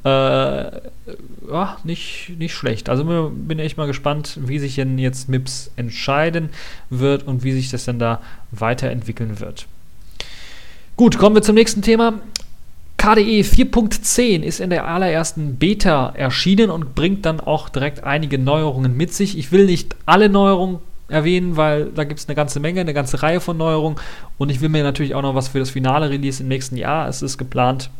Äh, 0.05 0.09
ja, 0.09 1.76
nicht, 1.85 2.33
nicht 2.37 2.55
schlecht. 2.55 2.89
Also 2.89 3.30
bin 3.33 3.59
echt 3.61 3.76
mal 3.76 3.87
gespannt, 3.87 4.39
wie 4.43 4.59
sich 4.59 4.74
denn 4.74 4.99
jetzt 4.99 5.28
MIPS 5.28 5.70
entscheiden 5.76 6.51
wird 6.91 7.26
und 7.26 7.45
wie 7.45 7.53
sich 7.53 7.70
das 7.70 7.85
dann 7.85 8.01
da 8.01 8.20
weiterentwickeln 8.51 9.39
wird. 9.39 9.66
Gut, 10.97 11.16
kommen 11.16 11.37
wir 11.37 11.43
zum 11.43 11.55
nächsten 11.55 11.83
Thema. 11.83 12.14
KDE 13.03 13.40
4.10 13.40 14.42
ist 14.42 14.61
in 14.61 14.70
der 14.70 14.86
allerersten 14.86 15.57
Beta 15.57 16.11
erschienen 16.14 16.70
und 16.70 16.94
bringt 16.94 17.26
dann 17.26 17.40
auch 17.40 17.68
direkt 17.68 18.05
einige 18.05 18.38
Neuerungen 18.38 18.96
mit 18.96 19.12
sich. 19.12 19.36
Ich 19.36 19.50
will 19.50 19.66
nicht 19.66 19.96
alle 20.07 20.28
Neuerungen 20.28 20.78
erwähnen, 21.09 21.57
weil 21.57 21.86
da 21.86 22.05
gibt 22.05 22.20
es 22.20 22.28
eine 22.28 22.36
ganze 22.36 22.61
Menge, 22.61 22.80
eine 22.80 22.94
ganze 22.94 23.20
Reihe 23.20 23.40
von 23.40 23.57
Neuerungen 23.57 23.98
und 24.38 24.53
ich 24.53 24.61
will 24.61 24.68
mir 24.68 24.84
natürlich 24.84 25.16
auch 25.16 25.22
noch 25.22 25.34
was 25.34 25.48
für 25.48 25.59
das 25.59 25.70
finale 25.70 26.11
Release 26.11 26.44
im 26.44 26.48
nächsten 26.48 26.76
Jahr. 26.76 27.09
Es 27.09 27.22
ist 27.22 27.38
geplant 27.38 27.90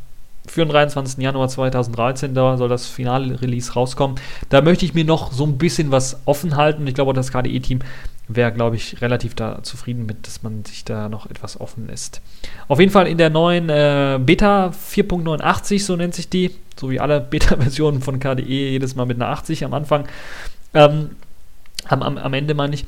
für 0.47 0.65
den 0.65 0.71
23. 0.71 1.19
Januar 1.21 1.49
2013, 1.49 2.33
da 2.33 2.57
soll 2.57 2.69
das 2.69 2.87
finale 2.87 3.43
Release 3.43 3.73
rauskommen. 3.73 4.19
Da 4.51 4.61
möchte 4.61 4.85
ich 4.85 4.95
mir 4.95 5.05
noch 5.05 5.33
so 5.33 5.45
ein 5.45 5.59
bisschen 5.59 5.91
was 5.91 6.21
offen 6.27 6.57
halten. 6.57 6.87
Ich 6.87 6.95
glaube, 6.95 7.13
das 7.13 7.33
KDE-Team 7.33 7.81
wäre, 8.29 8.53
glaube 8.53 8.77
ich, 8.77 9.01
relativ 9.01 9.35
da 9.35 9.63
zufrieden 9.63 10.07
mit, 10.07 10.27
dass 10.27 10.43
man 10.43 10.65
sich 10.65 10.85
da 10.85 11.09
noch 11.09 11.27
etwas 11.27 11.61
offen 11.61 11.87
lässt. 11.87 12.21
Auf 12.69 12.79
jeden 12.79 12.93
Fall 12.93 13.07
in 13.07 13.19
der 13.19 13.31
neuen 13.31 13.69
äh, 13.69 14.19
Beta 14.21 14.69
4.89, 14.69 15.83
so 15.83 15.97
nennt 15.97 16.15
sich 16.15 16.29
die, 16.29 16.53
so 16.77 16.91
wie 16.91 17.01
alle 17.01 17.21
Beta-Versionen 17.31 18.01
von 18.01 18.21
KDE, 18.21 18.71
jedes 18.71 18.95
Mal 18.95 19.07
mit 19.07 19.17
einer 19.17 19.29
80 19.29 19.65
am 19.65 19.75
Anfang. 19.75 20.07
Ähm, 20.75 21.11
am, 21.89 22.03
am, 22.03 22.19
am 22.19 22.35
Ende 22.35 22.55
meine 22.55 22.75
ich. 22.75 22.85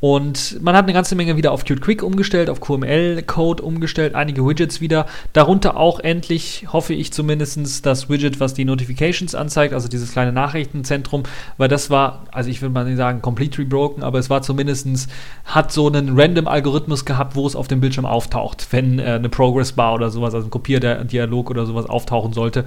Und 0.00 0.62
man 0.62 0.76
hat 0.76 0.84
eine 0.84 0.92
ganze 0.92 1.16
Menge 1.16 1.36
wieder 1.36 1.50
auf 1.50 1.64
Qt 1.64 1.80
Quick 1.80 2.04
umgestellt, 2.04 2.50
auf 2.50 2.60
QML-Code 2.60 3.62
umgestellt, 3.62 4.14
einige 4.14 4.46
Widgets 4.46 4.80
wieder. 4.80 5.06
Darunter 5.32 5.76
auch 5.76 5.98
endlich, 5.98 6.66
hoffe 6.72 6.94
ich 6.94 7.12
zumindest, 7.12 7.84
das 7.84 8.08
Widget, 8.08 8.38
was 8.38 8.54
die 8.54 8.64
Notifications 8.64 9.34
anzeigt, 9.34 9.74
also 9.74 9.88
dieses 9.88 10.12
kleine 10.12 10.32
Nachrichtenzentrum, 10.32 11.24
weil 11.56 11.68
das 11.68 11.90
war, 11.90 12.26
also 12.30 12.48
ich 12.48 12.62
würde 12.62 12.72
mal 12.72 12.84
nicht 12.84 12.96
sagen 12.96 13.22
completely 13.22 13.64
broken, 13.64 14.04
aber 14.04 14.20
es 14.20 14.30
war 14.30 14.42
zumindest, 14.42 15.08
hat 15.44 15.72
so 15.72 15.88
einen 15.88 16.16
Random-Algorithmus 16.16 17.04
gehabt, 17.04 17.34
wo 17.34 17.44
es 17.46 17.56
auf 17.56 17.66
dem 17.66 17.80
Bildschirm 17.80 18.06
auftaucht, 18.06 18.68
wenn 18.70 19.00
äh, 19.00 19.02
eine 19.02 19.28
Progress-Bar 19.28 19.94
oder 19.94 20.10
sowas, 20.10 20.32
also 20.32 20.46
ein 20.46 20.50
Kopierdialog 20.50 21.50
oder 21.50 21.66
sowas 21.66 21.86
auftauchen 21.86 22.32
sollte. 22.32 22.66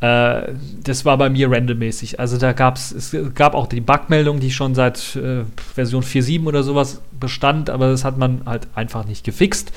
Äh, 0.00 0.52
das 0.84 1.04
war 1.04 1.18
bei 1.18 1.28
mir 1.28 1.50
randommäßig. 1.50 2.20
Also 2.20 2.38
da 2.38 2.52
gab 2.52 2.76
es, 2.76 3.16
gab 3.34 3.54
auch 3.54 3.66
die 3.66 3.80
Bugmeldung, 3.80 4.40
die 4.40 4.50
schon 4.50 4.74
seit 4.74 5.16
äh, 5.16 5.44
Version 5.74 6.02
4.7 6.02 6.44
oder 6.46 6.62
sowas 6.62 7.00
bestand, 7.18 7.68
aber 7.70 7.90
das 7.90 8.04
hat 8.04 8.16
man 8.16 8.42
halt 8.46 8.68
einfach 8.74 9.04
nicht 9.04 9.24
gefixt. 9.24 9.72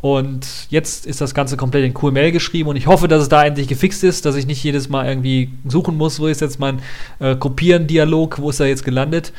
Und 0.00 0.46
jetzt 0.70 1.06
ist 1.06 1.20
das 1.20 1.34
Ganze 1.34 1.56
komplett 1.56 1.84
in 1.84 1.92
QML 1.92 2.30
geschrieben 2.30 2.68
und 2.68 2.76
ich 2.76 2.86
hoffe, 2.86 3.08
dass 3.08 3.22
es 3.22 3.28
da 3.28 3.44
endlich 3.44 3.66
gefixt 3.66 4.04
ist, 4.04 4.24
dass 4.24 4.36
ich 4.36 4.46
nicht 4.46 4.62
jedes 4.62 4.88
Mal 4.88 5.08
irgendwie 5.08 5.50
suchen 5.66 5.96
muss, 5.96 6.20
wo 6.20 6.28
ist 6.28 6.40
jetzt 6.40 6.60
mein 6.60 6.78
äh, 7.18 7.34
Kopieren-Dialog, 7.34 8.38
wo 8.38 8.50
ist 8.50 8.60
er 8.60 8.68
jetzt 8.68 8.84
gelandet. 8.84 9.32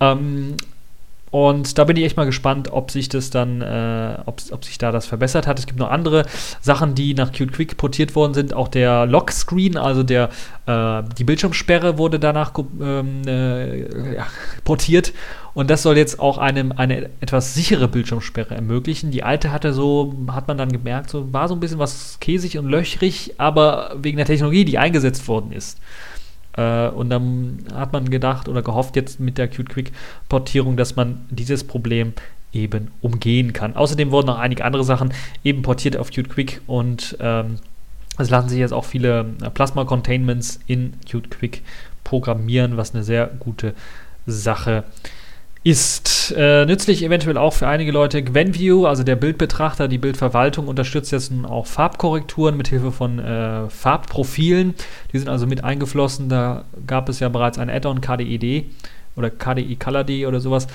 Ähm, 0.00 0.56
Und 1.36 1.76
da 1.76 1.84
bin 1.84 1.98
ich 1.98 2.04
echt 2.04 2.16
mal 2.16 2.24
gespannt, 2.24 2.72
ob 2.72 2.90
sich 2.90 3.10
das 3.10 3.28
dann, 3.28 3.60
äh, 3.60 4.16
ob, 4.24 4.40
ob 4.52 4.64
sich 4.64 4.78
da 4.78 4.90
das 4.90 5.04
verbessert 5.04 5.46
hat. 5.46 5.58
Es 5.58 5.66
gibt 5.66 5.78
noch 5.78 5.90
andere 5.90 6.24
Sachen, 6.62 6.94
die 6.94 7.12
nach 7.12 7.30
Qt 7.30 7.52
Quick 7.52 7.76
portiert 7.76 8.14
worden 8.14 8.32
sind. 8.32 8.54
Auch 8.54 8.68
der 8.68 9.04
Lockscreen, 9.04 9.76
also 9.76 10.02
der, 10.02 10.30
äh, 10.64 11.02
die 11.18 11.24
Bildschirmsperre 11.24 11.98
wurde 11.98 12.18
danach 12.18 12.54
ähm, 12.80 13.20
äh, 13.26 14.14
ja, 14.14 14.26
portiert. 14.64 15.12
Und 15.52 15.68
das 15.68 15.82
soll 15.82 15.98
jetzt 15.98 16.20
auch 16.20 16.38
einem 16.38 16.72
eine 16.72 17.10
etwas 17.20 17.52
sichere 17.52 17.86
Bildschirmsperre 17.86 18.54
ermöglichen. 18.54 19.10
Die 19.10 19.22
alte 19.22 19.52
hatte 19.52 19.74
so, 19.74 20.14
hat 20.28 20.48
man 20.48 20.56
dann 20.56 20.72
gemerkt, 20.72 21.10
so 21.10 21.34
war 21.34 21.48
so 21.48 21.54
ein 21.54 21.60
bisschen 21.60 21.78
was 21.78 22.16
käsig 22.18 22.56
und 22.56 22.64
löchrig, 22.64 23.34
aber 23.36 23.94
wegen 24.00 24.16
der 24.16 24.24
Technologie, 24.24 24.64
die 24.64 24.78
eingesetzt 24.78 25.28
worden 25.28 25.52
ist. 25.52 25.78
Äh, 26.56 26.88
und 26.88 27.10
dann 27.10 27.64
hat 27.74 27.92
man 27.92 28.10
gedacht 28.10 28.48
oder 28.48 28.62
gehofft 28.62 28.96
jetzt 28.96 29.20
mit 29.20 29.38
der 29.38 29.48
Qt 29.48 29.68
Quick 29.68 29.92
Portierung, 30.28 30.76
dass 30.76 30.96
man 30.96 31.26
dieses 31.30 31.64
Problem 31.64 32.12
eben 32.52 32.90
umgehen 33.00 33.52
kann. 33.52 33.76
Außerdem 33.76 34.10
wurden 34.10 34.26
noch 34.26 34.38
einige 34.38 34.64
andere 34.64 34.84
Sachen 34.84 35.12
eben 35.44 35.62
portiert 35.62 35.96
auf 35.96 36.10
Qt 36.10 36.28
Quick 36.28 36.60
und 36.66 37.16
ähm, 37.20 37.56
es 38.18 38.30
lassen 38.30 38.48
sich 38.48 38.58
jetzt 38.58 38.72
auch 38.72 38.84
viele 38.84 39.26
äh, 39.42 39.50
Plasma-Containments 39.50 40.60
in 40.66 40.94
Qt 41.04 41.30
Quick 41.30 41.62
programmieren, 42.04 42.76
was 42.76 42.94
eine 42.94 43.04
sehr 43.04 43.26
gute 43.26 43.74
Sache 44.26 44.84
ist 44.88 45.25
ist 45.66 46.32
äh, 46.36 46.64
nützlich 46.64 47.02
eventuell 47.02 47.36
auch 47.36 47.52
für 47.52 47.66
einige 47.66 47.90
Leute. 47.90 48.22
GwenView, 48.22 48.86
also 48.86 49.02
der 49.02 49.16
Bildbetrachter, 49.16 49.88
die 49.88 49.98
Bildverwaltung, 49.98 50.68
unterstützt 50.68 51.10
jetzt 51.10 51.32
nun 51.32 51.44
auch 51.44 51.66
Farbkorrekturen 51.66 52.56
mit 52.56 52.68
Hilfe 52.68 52.92
von 52.92 53.18
äh, 53.18 53.68
Farbprofilen. 53.68 54.76
Die 55.12 55.18
sind 55.18 55.28
also 55.28 55.48
mit 55.48 55.64
eingeflossen. 55.64 56.28
Da 56.28 56.66
gab 56.86 57.08
es 57.08 57.18
ja 57.18 57.28
bereits 57.28 57.58
ein 57.58 57.68
Add-on 57.68 58.00
KDED 58.00 58.66
oder 59.16 59.28
KDE 59.28 59.74
ColorD 59.74 60.26
oder 60.26 60.38
sowas. 60.38 60.68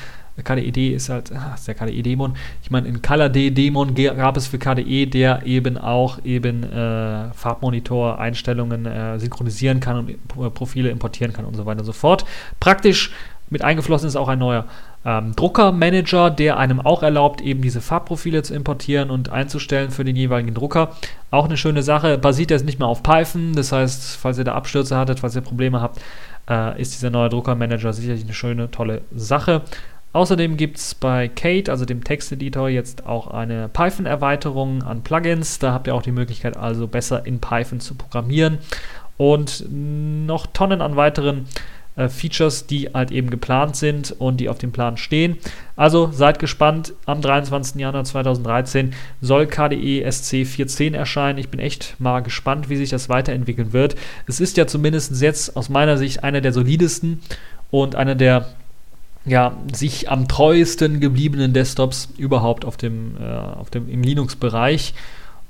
KDED 0.44 0.94
ist 0.94 1.08
halt, 1.08 1.32
ah, 1.32 1.54
ist 1.56 1.70
der 1.70 1.76
KDE-Dämon. 1.76 2.34
Ich 2.62 2.70
meine, 2.72 2.88
in 2.90 3.02
ColorD-Dämon 3.02 3.96
gab 3.96 4.36
es 4.36 4.48
für 4.48 4.60
KDE, 4.60 5.06
der 5.06 5.46
eben 5.46 5.78
auch 5.78 6.20
eben 6.26 6.64
äh, 6.64 7.32
Farbmonitor-Einstellungen 7.34 8.86
äh, 8.86 9.20
synchronisieren 9.20 9.80
kann 9.80 10.00
und 10.00 10.10
äh, 10.10 10.50
Profile 10.50 10.90
importieren 10.90 11.32
kann 11.32 11.46
und 11.46 11.56
so 11.56 11.66
weiter 11.66 11.80
und 11.80 11.86
so 11.86 11.94
fort. 11.94 12.26
Praktisch 12.60 13.12
mit 13.52 13.64
eingeflossen 13.64 14.08
ist 14.08 14.16
auch 14.16 14.30
ein 14.30 14.40
neuer 14.40 14.66
ähm, 15.06 15.36
Druckermanager, 15.36 16.30
der 16.30 16.58
einem 16.58 16.80
auch 16.80 17.04
erlaubt, 17.04 17.42
eben 17.42 17.62
diese 17.62 17.82
Farbprofile 17.82 18.44
zu 18.44 18.56
importieren 18.56 19.10
und 19.10 19.30
einzustellen 19.30 19.92
für 19.92 20.06
den 20.06 20.16
jeweiligen 20.16 20.54
Drucker. 20.54 20.92
Auch 21.32 21.46
eine 21.46 21.58
schöne 21.58 21.84
Sache. 21.84 22.18
Basiert 22.18 22.50
jetzt 22.50 22.66
nicht 22.66 22.80
mehr 22.80 22.88
auf 22.88 23.04
Python. 23.04 23.54
Das 23.54 23.74
heißt, 23.74 24.16
falls 24.16 24.38
ihr 24.38 24.46
da 24.46 24.54
Abstürze 24.54 24.98
hattet, 24.98 25.20
falls 25.20 25.36
ihr 25.36 25.42
Probleme 25.42 25.82
habt, 25.82 26.00
äh, 26.50 26.82
ist 26.82 26.94
dieser 26.94 27.10
neue 27.10 27.28
Druckermanager 27.28 27.92
sicherlich 27.92 28.24
eine 28.24 28.34
schöne, 28.34 28.72
tolle 28.72 29.02
Sache. 29.14 29.64
Außerdem 30.14 30.56
gibt 30.56 30.78
es 30.78 30.96
bei 30.96 31.28
Kate, 31.28 31.72
also 31.72 31.84
dem 31.84 32.06
Texteditor, 32.06 32.70
jetzt 32.70 33.06
auch 33.06 33.28
eine 33.28 33.68
Python-Erweiterung 33.68 34.84
an 34.84 35.04
Plugins. 35.04 35.60
Da 35.60 35.74
habt 35.74 35.88
ihr 35.88 35.96
auch 35.96 36.02
die 36.02 36.12
Möglichkeit, 36.14 36.56
also 36.56 36.88
besser 36.88 37.26
in 37.26 37.40
Python 37.40 37.82
zu 37.82 37.96
programmieren. 37.96 38.60
Und 39.18 39.66
noch 39.70 40.48
Tonnen 40.48 40.82
an 40.82 40.96
weiteren 40.96 41.48
äh, 41.96 42.10
Features, 42.10 42.68
die 42.68 42.90
halt 42.94 43.12
eben 43.12 43.30
geplant 43.30 43.76
sind 43.76 44.16
und 44.18 44.38
die 44.38 44.50
auf 44.50 44.58
dem 44.58 44.72
Plan 44.72 44.98
stehen. 44.98 45.38
Also 45.76 46.10
seid 46.12 46.40
gespannt. 46.40 46.94
Am 47.06 47.22
23. 47.22 47.80
Januar 47.80 48.04
2013 48.04 48.94
soll 49.22 49.48
KDE 49.48 50.10
SC 50.10 50.44
4.10 50.44 50.96
erscheinen. 50.96 51.38
Ich 51.38 51.50
bin 51.50 51.60
echt 51.60 51.96
mal 52.00 52.22
gespannt, 52.22 52.70
wie 52.70 52.78
sich 52.78 52.90
das 52.90 53.10
weiterentwickeln 53.10 53.74
wird. 53.74 53.96
Es 54.28 54.40
ist 54.40 54.58
ja 54.58 54.68
zumindest 54.68 55.22
jetzt 55.22 55.56
aus 55.56 55.70
meiner 55.70 55.98
Sicht 55.98 56.24
einer 56.24 56.42
der 56.42 56.54
solidesten 56.54 57.20
und 57.72 57.96
einer 57.96 58.16
der 58.16 58.48
ja, 59.26 59.56
sich 59.72 60.10
am 60.10 60.28
treuesten 60.28 61.00
gebliebenen 61.00 61.54
Desktops 61.54 62.10
überhaupt 62.18 62.66
auf 62.66 62.78
dem, 62.78 63.18
äh, 63.22 63.26
auf 63.26 63.70
dem, 63.70 63.90
im 63.90 64.02
Linux-Bereich. 64.02 64.94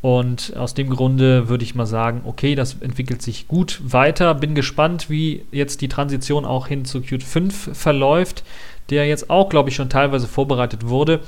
Und 0.02 0.58
aus 0.58 0.74
dem 0.74 0.90
Grunde 0.90 1.48
würde 1.48 1.64
ich 1.64 1.76
mal 1.76 1.86
sagen, 1.86 2.22
okay, 2.26 2.56
das 2.56 2.78
entwickelt 2.82 3.22
sich 3.22 3.48
gut 3.48 3.80
weiter. 3.84 4.34
Bin 4.34 4.56
gespannt, 4.56 5.10
wie 5.10 5.46
jetzt 5.52 5.82
die 5.82 5.90
Transition 5.90 6.44
auch 6.44 6.68
hin 6.68 6.86
zu 6.86 7.02
Qt 7.02 7.22
5 7.24 7.78
verläuft, 7.78 8.44
der 8.90 9.08
jetzt 9.08 9.30
auch, 9.30 9.50
glaube 9.50 9.70
ich, 9.70 9.76
schon 9.76 9.90
teilweise 9.90 10.28
vorbereitet 10.28 10.88
wurde. 10.88 11.20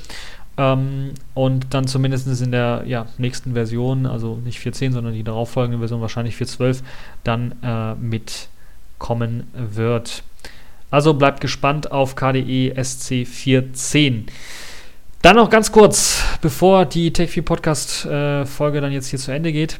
Ähm, 0.57 1.11
und 1.35 1.73
dann 1.73 1.87
zumindest 1.87 2.41
in 2.41 2.51
der 2.51 2.83
ja, 2.87 3.05
nächsten 3.19 3.53
Version, 3.53 4.07
also 4.07 4.39
nicht 4.43 4.59
4.10, 4.59 4.93
sondern 4.93 5.13
die 5.13 5.23
darauffolgende 5.23 5.77
Version, 5.77 6.01
wahrscheinlich 6.01 6.35
4.12, 6.35 6.81
dann 7.23 7.55
äh, 7.63 7.93
mitkommen 7.95 9.47
wird. 9.53 10.23
Also 10.89 11.13
bleibt 11.13 11.41
gespannt 11.41 11.91
auf 11.91 12.15
KDE 12.15 12.73
SC 12.83 13.25
4.10. 13.25 14.25
Dann 15.23 15.37
noch 15.37 15.49
ganz 15.49 15.71
kurz, 15.71 16.21
bevor 16.41 16.83
die 16.83 17.13
TechView 17.13 17.43
Podcast 17.43 18.05
äh, 18.05 18.45
Folge 18.45 18.81
dann 18.81 18.91
jetzt 18.91 19.07
hier 19.07 19.17
zu 19.17 19.31
Ende 19.31 19.53
geht. 19.53 19.79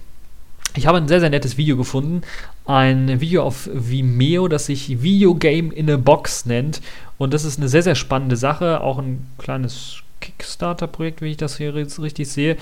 Ich 0.77 0.87
habe 0.87 0.99
ein 0.99 1.09
sehr, 1.09 1.19
sehr 1.19 1.29
nettes 1.29 1.57
Video 1.57 1.75
gefunden. 1.75 2.21
Ein 2.65 3.19
Video 3.19 3.43
auf 3.43 3.69
Vimeo, 3.73 4.47
das 4.47 4.67
sich 4.67 5.01
Video 5.01 5.35
Game 5.35 5.73
in 5.73 5.91
a 5.91 5.97
Box 5.97 6.45
nennt. 6.45 6.79
Und 7.17 7.33
das 7.33 7.43
ist 7.43 7.59
eine 7.59 7.67
sehr, 7.67 7.83
sehr 7.83 7.95
spannende 7.95 8.37
Sache. 8.37 8.79
Auch 8.79 8.99
ein 8.99 9.27
kleines 9.37 9.97
Kickstarter-Projekt, 10.21 11.21
wie 11.21 11.31
ich 11.31 11.37
das 11.37 11.57
hier 11.57 11.71
jetzt 11.71 11.99
richtig 11.99 12.29
sehe. 12.29 12.55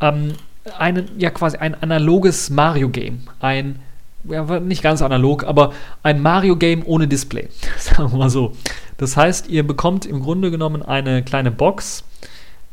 Ähm, 0.00 0.34
einen, 0.78 1.08
ja, 1.18 1.30
quasi 1.30 1.56
ein 1.56 1.74
analoges 1.74 2.50
Mario-Game. 2.50 3.22
Ein, 3.40 3.80
ja, 4.24 4.60
nicht 4.60 4.82
ganz 4.82 5.02
analog, 5.02 5.44
aber 5.44 5.72
ein 6.02 6.20
Mario-Game 6.22 6.82
ohne 6.84 7.08
Display. 7.08 7.48
Sagen 7.78 8.12
wir 8.12 8.18
mal 8.18 8.30
so. 8.30 8.52
Das 8.96 9.16
heißt, 9.16 9.48
ihr 9.48 9.66
bekommt 9.66 10.06
im 10.06 10.22
Grunde 10.22 10.50
genommen 10.50 10.82
eine 10.82 11.22
kleine 11.22 11.50
Box 11.50 12.04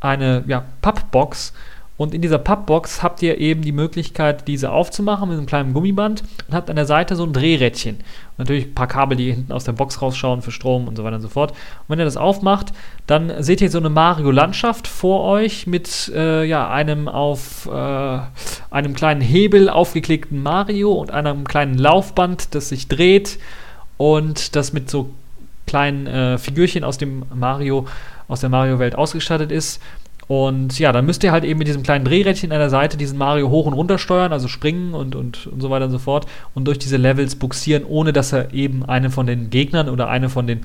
eine 0.05 0.43
ja, 0.47 0.63
Pappbox. 0.81 1.53
Und 1.97 2.13
in 2.13 2.21
dieser 2.21 2.39
Pappbox 2.39 3.03
habt 3.03 3.21
ihr 3.21 3.37
eben 3.37 3.61
die 3.61 3.71
Möglichkeit, 3.71 4.49
diese 4.49 4.71
aufzumachen 4.71 5.29
mit 5.29 5.37
einem 5.37 5.47
kleinen 5.47 5.73
Gummiband 5.73 6.23
und 6.47 6.53
habt 6.53 6.69
an 6.69 6.75
der 6.75 6.85
Seite 6.85 7.15
so 7.15 7.23
ein 7.23 7.31
Drehrädchen. 7.31 7.95
Und 7.95 8.39
natürlich 8.39 8.65
ein 8.65 8.75
paar 8.75 8.87
Kabel, 8.87 9.15
die 9.15 9.31
hinten 9.31 9.53
aus 9.53 9.63
der 9.63 9.71
Box 9.71 10.01
rausschauen 10.01 10.41
für 10.41 10.51
Strom 10.51 10.89
und 10.89 10.97
so 10.97 11.05
weiter 11.05 11.15
und 11.15 11.21
so 11.21 11.29
fort. 11.29 11.51
Und 11.51 11.57
wenn 11.87 11.99
ihr 11.99 12.05
das 12.05 12.17
aufmacht, 12.17 12.73
dann 13.07 13.31
seht 13.41 13.61
ihr 13.61 13.71
so 13.71 13.77
eine 13.77 13.89
Mario-Landschaft 13.89 14.89
vor 14.89 15.23
euch 15.23 15.67
mit 15.67 16.11
äh, 16.13 16.43
ja, 16.43 16.69
einem 16.69 17.07
auf 17.07 17.69
äh, 17.71 18.19
einem 18.71 18.93
kleinen 18.93 19.21
Hebel 19.21 19.69
aufgeklickten 19.69 20.43
Mario 20.43 20.91
und 20.91 21.11
einem 21.11 21.45
kleinen 21.47 21.77
Laufband, 21.77 22.55
das 22.55 22.69
sich 22.69 22.89
dreht 22.89 23.39
und 23.95 24.57
das 24.57 24.73
mit 24.73 24.89
so 24.89 25.11
kleinen 25.65 26.07
äh, 26.07 26.37
Figürchen 26.37 26.83
aus 26.83 26.97
dem 26.97 27.23
Mario 27.33 27.87
aus 28.27 28.39
der 28.39 28.49
Mario-Welt 28.49 28.95
ausgestattet 28.95 29.51
ist. 29.51 29.81
Und 30.27 30.79
ja, 30.79 30.91
dann 30.91 31.05
müsst 31.05 31.23
ihr 31.23 31.31
halt 31.31 31.43
eben 31.43 31.59
mit 31.59 31.67
diesem 31.67 31.83
kleinen 31.83 32.05
Drehrädchen 32.05 32.51
an 32.51 32.59
der 32.59 32.69
Seite 32.69 32.97
diesen 32.97 33.17
Mario 33.17 33.49
hoch 33.49 33.67
und 33.67 33.73
runter 33.73 33.97
steuern, 33.97 34.33
also 34.33 34.47
springen 34.47 34.93
und, 34.93 35.15
und, 35.15 35.47
und 35.47 35.61
so 35.61 35.69
weiter 35.69 35.85
und 35.85 35.91
so 35.91 35.99
fort 35.99 36.25
und 36.55 36.65
durch 36.65 36.79
diese 36.79 36.97
Levels 36.97 37.35
buxieren, 37.35 37.83
ohne 37.85 38.11
dass 38.11 38.33
er 38.33 38.53
eben 38.53 38.83
einen 38.85 39.11
von 39.11 39.27
den 39.27 39.51
Gegnern 39.51 39.87
oder 39.87 40.09
eine 40.09 40.29
von 40.29 40.47
den 40.47 40.61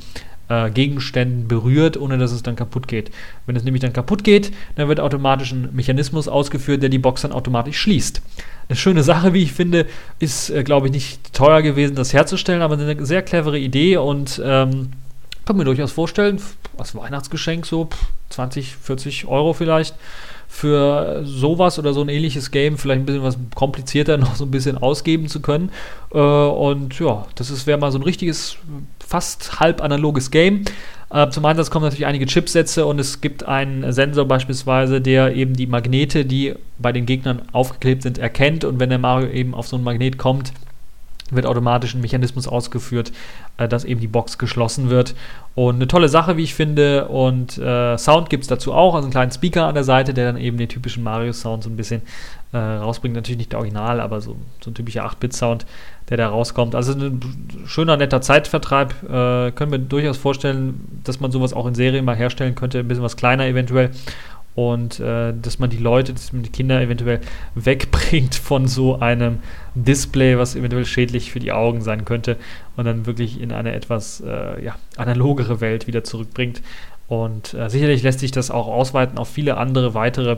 äh, 0.48 0.70
Gegenständen 0.70 1.46
berührt, 1.46 1.98
ohne 1.98 2.16
dass 2.16 2.32
es 2.32 2.42
dann 2.42 2.56
kaputt 2.56 2.88
geht. 2.88 3.10
Wenn 3.46 3.54
es 3.54 3.64
nämlich 3.64 3.82
dann 3.82 3.92
kaputt 3.92 4.24
geht, 4.24 4.50
dann 4.76 4.88
wird 4.88 4.98
automatisch 4.98 5.52
ein 5.52 5.68
Mechanismus 5.72 6.26
ausgeführt, 6.26 6.82
der 6.82 6.88
die 6.88 6.98
Box 6.98 7.22
dann 7.22 7.32
automatisch 7.32 7.78
schließt. 7.78 8.22
Eine 8.68 8.76
schöne 8.76 9.02
Sache, 9.02 9.34
wie 9.34 9.42
ich 9.42 9.52
finde, 9.52 9.86
ist, 10.20 10.48
äh, 10.50 10.64
glaube 10.64 10.86
ich, 10.86 10.92
nicht 10.92 11.32
teuer 11.34 11.60
gewesen, 11.60 11.96
das 11.96 12.12
herzustellen, 12.12 12.62
aber 12.62 12.78
eine 12.78 13.04
sehr 13.04 13.22
clevere 13.22 13.58
Idee 13.58 13.98
und 13.98 14.40
ähm, 14.44 14.90
kann 15.44 15.56
mir 15.56 15.64
durchaus 15.64 15.92
vorstellen, 15.92 16.40
als 16.78 16.94
Weihnachtsgeschenk 16.94 17.66
so 17.66 17.88
20, 18.30 18.76
40 18.76 19.26
Euro 19.26 19.52
vielleicht 19.52 19.94
für 20.48 21.22
sowas 21.24 21.78
oder 21.78 21.94
so 21.94 22.00
ein 22.00 22.08
ähnliches 22.08 22.50
Game 22.50 22.76
vielleicht 22.76 23.02
ein 23.02 23.06
bisschen 23.06 23.22
was 23.22 23.38
komplizierter 23.54 24.18
noch 24.18 24.34
so 24.34 24.44
ein 24.44 24.50
bisschen 24.50 24.76
ausgeben 24.76 25.28
zu 25.28 25.40
können. 25.40 25.70
Äh, 26.12 26.18
und 26.18 26.98
ja, 26.98 27.26
das 27.36 27.66
wäre 27.66 27.78
mal 27.78 27.92
so 27.92 27.98
ein 27.98 28.02
richtiges, 28.02 28.56
fast 28.98 29.60
halb 29.60 29.82
analoges 29.82 30.30
Game. 30.30 30.64
Äh, 31.10 31.28
zum 31.30 31.44
Einsatz 31.44 31.70
kommen 31.70 31.84
natürlich 31.84 32.06
einige 32.06 32.26
Chipsätze 32.26 32.84
und 32.84 32.98
es 32.98 33.20
gibt 33.20 33.46
einen 33.46 33.92
Sensor 33.92 34.26
beispielsweise, 34.26 35.00
der 35.00 35.34
eben 35.34 35.54
die 35.54 35.66
Magnete, 35.66 36.24
die 36.24 36.54
bei 36.78 36.92
den 36.92 37.06
Gegnern 37.06 37.42
aufgeklebt 37.52 38.02
sind, 38.02 38.18
erkennt. 38.18 38.64
Und 38.64 38.80
wenn 38.80 38.90
der 38.90 38.98
Mario 38.98 39.28
eben 39.28 39.54
auf 39.54 39.68
so 39.68 39.76
ein 39.76 39.84
Magnet 39.84 40.18
kommt, 40.18 40.52
wird 41.36 41.46
automatisch 41.46 41.94
ein 41.94 42.00
Mechanismus 42.00 42.48
ausgeführt, 42.48 43.12
äh, 43.56 43.68
dass 43.68 43.84
eben 43.84 44.00
die 44.00 44.08
Box 44.08 44.38
geschlossen 44.38 44.90
wird. 44.90 45.14
Und 45.54 45.76
eine 45.76 45.88
tolle 45.88 46.08
Sache, 46.08 46.36
wie 46.36 46.44
ich 46.44 46.54
finde. 46.54 47.08
Und 47.08 47.58
äh, 47.58 47.98
Sound 47.98 48.30
gibt 48.30 48.42
es 48.42 48.48
dazu 48.48 48.72
auch, 48.72 48.94
also 48.94 49.06
einen 49.06 49.12
kleinen 49.12 49.32
Speaker 49.32 49.66
an 49.66 49.74
der 49.74 49.84
Seite, 49.84 50.14
der 50.14 50.32
dann 50.32 50.40
eben 50.40 50.56
den 50.58 50.68
typischen 50.68 51.02
Mario-Sound 51.02 51.64
so 51.64 51.70
ein 51.70 51.76
bisschen 51.76 52.02
äh, 52.52 52.58
rausbringt. 52.58 53.14
Natürlich 53.14 53.38
nicht 53.38 53.52
der 53.52 53.58
Original, 53.58 54.00
aber 54.00 54.20
so, 54.20 54.36
so 54.60 54.70
ein 54.70 54.74
typischer 54.74 55.04
8-Bit-Sound, 55.06 55.66
der 56.08 56.16
da 56.16 56.28
rauskommt. 56.28 56.74
Also 56.74 56.92
ein 56.92 57.20
schöner, 57.66 57.96
netter 57.96 58.20
Zeitvertreib. 58.20 58.94
Äh, 59.04 59.52
können 59.52 59.72
wir 59.72 59.78
durchaus 59.78 60.16
vorstellen, 60.16 61.02
dass 61.04 61.20
man 61.20 61.30
sowas 61.32 61.52
auch 61.52 61.66
in 61.66 61.74
Serie 61.74 62.02
mal 62.02 62.16
herstellen 62.16 62.54
könnte. 62.54 62.80
Ein 62.80 62.88
bisschen 62.88 63.04
was 63.04 63.16
kleiner 63.16 63.46
eventuell 63.46 63.90
und 64.68 65.00
äh, 65.00 65.32
dass 65.40 65.58
man 65.58 65.70
die 65.70 65.78
Leute, 65.78 66.12
dass 66.12 66.34
man 66.34 66.42
die 66.42 66.50
Kinder 66.50 66.82
eventuell 66.82 67.20
wegbringt 67.54 68.34
von 68.34 68.68
so 68.68 68.98
einem 68.98 69.38
Display, 69.74 70.36
was 70.36 70.54
eventuell 70.54 70.84
schädlich 70.84 71.32
für 71.32 71.40
die 71.40 71.52
Augen 71.52 71.80
sein 71.80 72.04
könnte 72.04 72.36
und 72.76 72.84
dann 72.84 73.06
wirklich 73.06 73.40
in 73.40 73.52
eine 73.52 73.72
etwas 73.72 74.20
äh, 74.20 74.62
ja, 74.62 74.76
analogere 74.98 75.62
Welt 75.62 75.86
wieder 75.86 76.04
zurückbringt. 76.04 76.60
Und 77.08 77.54
äh, 77.54 77.70
sicherlich 77.70 78.02
lässt 78.02 78.20
sich 78.20 78.32
das 78.32 78.50
auch 78.50 78.66
ausweiten 78.66 79.16
auf 79.16 79.30
viele 79.30 79.56
andere 79.56 79.94
weitere 79.94 80.36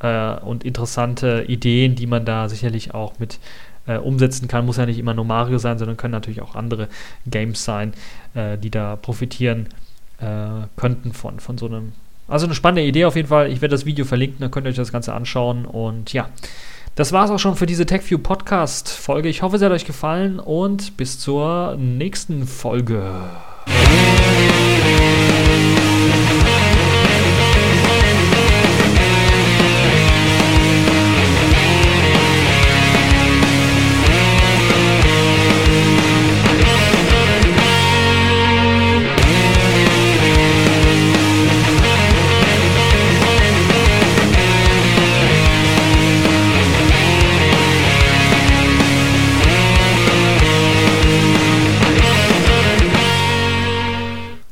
äh, 0.00 0.36
und 0.36 0.64
interessante 0.64 1.44
Ideen, 1.46 1.94
die 1.94 2.06
man 2.06 2.24
da 2.24 2.48
sicherlich 2.48 2.94
auch 2.94 3.18
mit 3.18 3.38
äh, 3.86 3.98
umsetzen 3.98 4.48
kann. 4.48 4.64
Muss 4.64 4.78
ja 4.78 4.86
nicht 4.86 4.98
immer 4.98 5.12
nur 5.12 5.26
Mario 5.26 5.58
sein, 5.58 5.76
sondern 5.76 5.98
können 5.98 6.12
natürlich 6.12 6.40
auch 6.40 6.54
andere 6.54 6.88
Games 7.26 7.66
sein, 7.66 7.92
äh, 8.32 8.56
die 8.56 8.70
da 8.70 8.96
profitieren 8.96 9.68
könnten 10.74 11.12
von, 11.12 11.38
von 11.38 11.58
so 11.58 11.66
einem. 11.66 11.92
Also 12.28 12.44
eine 12.44 12.54
spannende 12.54 12.86
Idee 12.86 13.06
auf 13.06 13.16
jeden 13.16 13.28
Fall. 13.28 13.50
Ich 13.50 13.62
werde 13.62 13.74
das 13.74 13.86
Video 13.86 14.04
verlinken, 14.04 14.38
dann 14.40 14.50
könnt 14.50 14.66
ihr 14.66 14.70
euch 14.70 14.76
das 14.76 14.92
Ganze 14.92 15.14
anschauen. 15.14 15.64
Und 15.64 16.12
ja, 16.12 16.28
das 16.94 17.12
war 17.12 17.24
es 17.24 17.30
auch 17.30 17.38
schon 17.38 17.56
für 17.56 17.66
diese 17.66 17.86
TechView 17.86 18.18
Podcast 18.18 18.90
Folge. 18.90 19.28
Ich 19.28 19.42
hoffe, 19.42 19.56
es 19.56 19.62
hat 19.62 19.72
euch 19.72 19.86
gefallen 19.86 20.38
und 20.38 20.96
bis 20.98 21.18
zur 21.18 21.76
nächsten 21.76 22.46
Folge. 22.46 23.02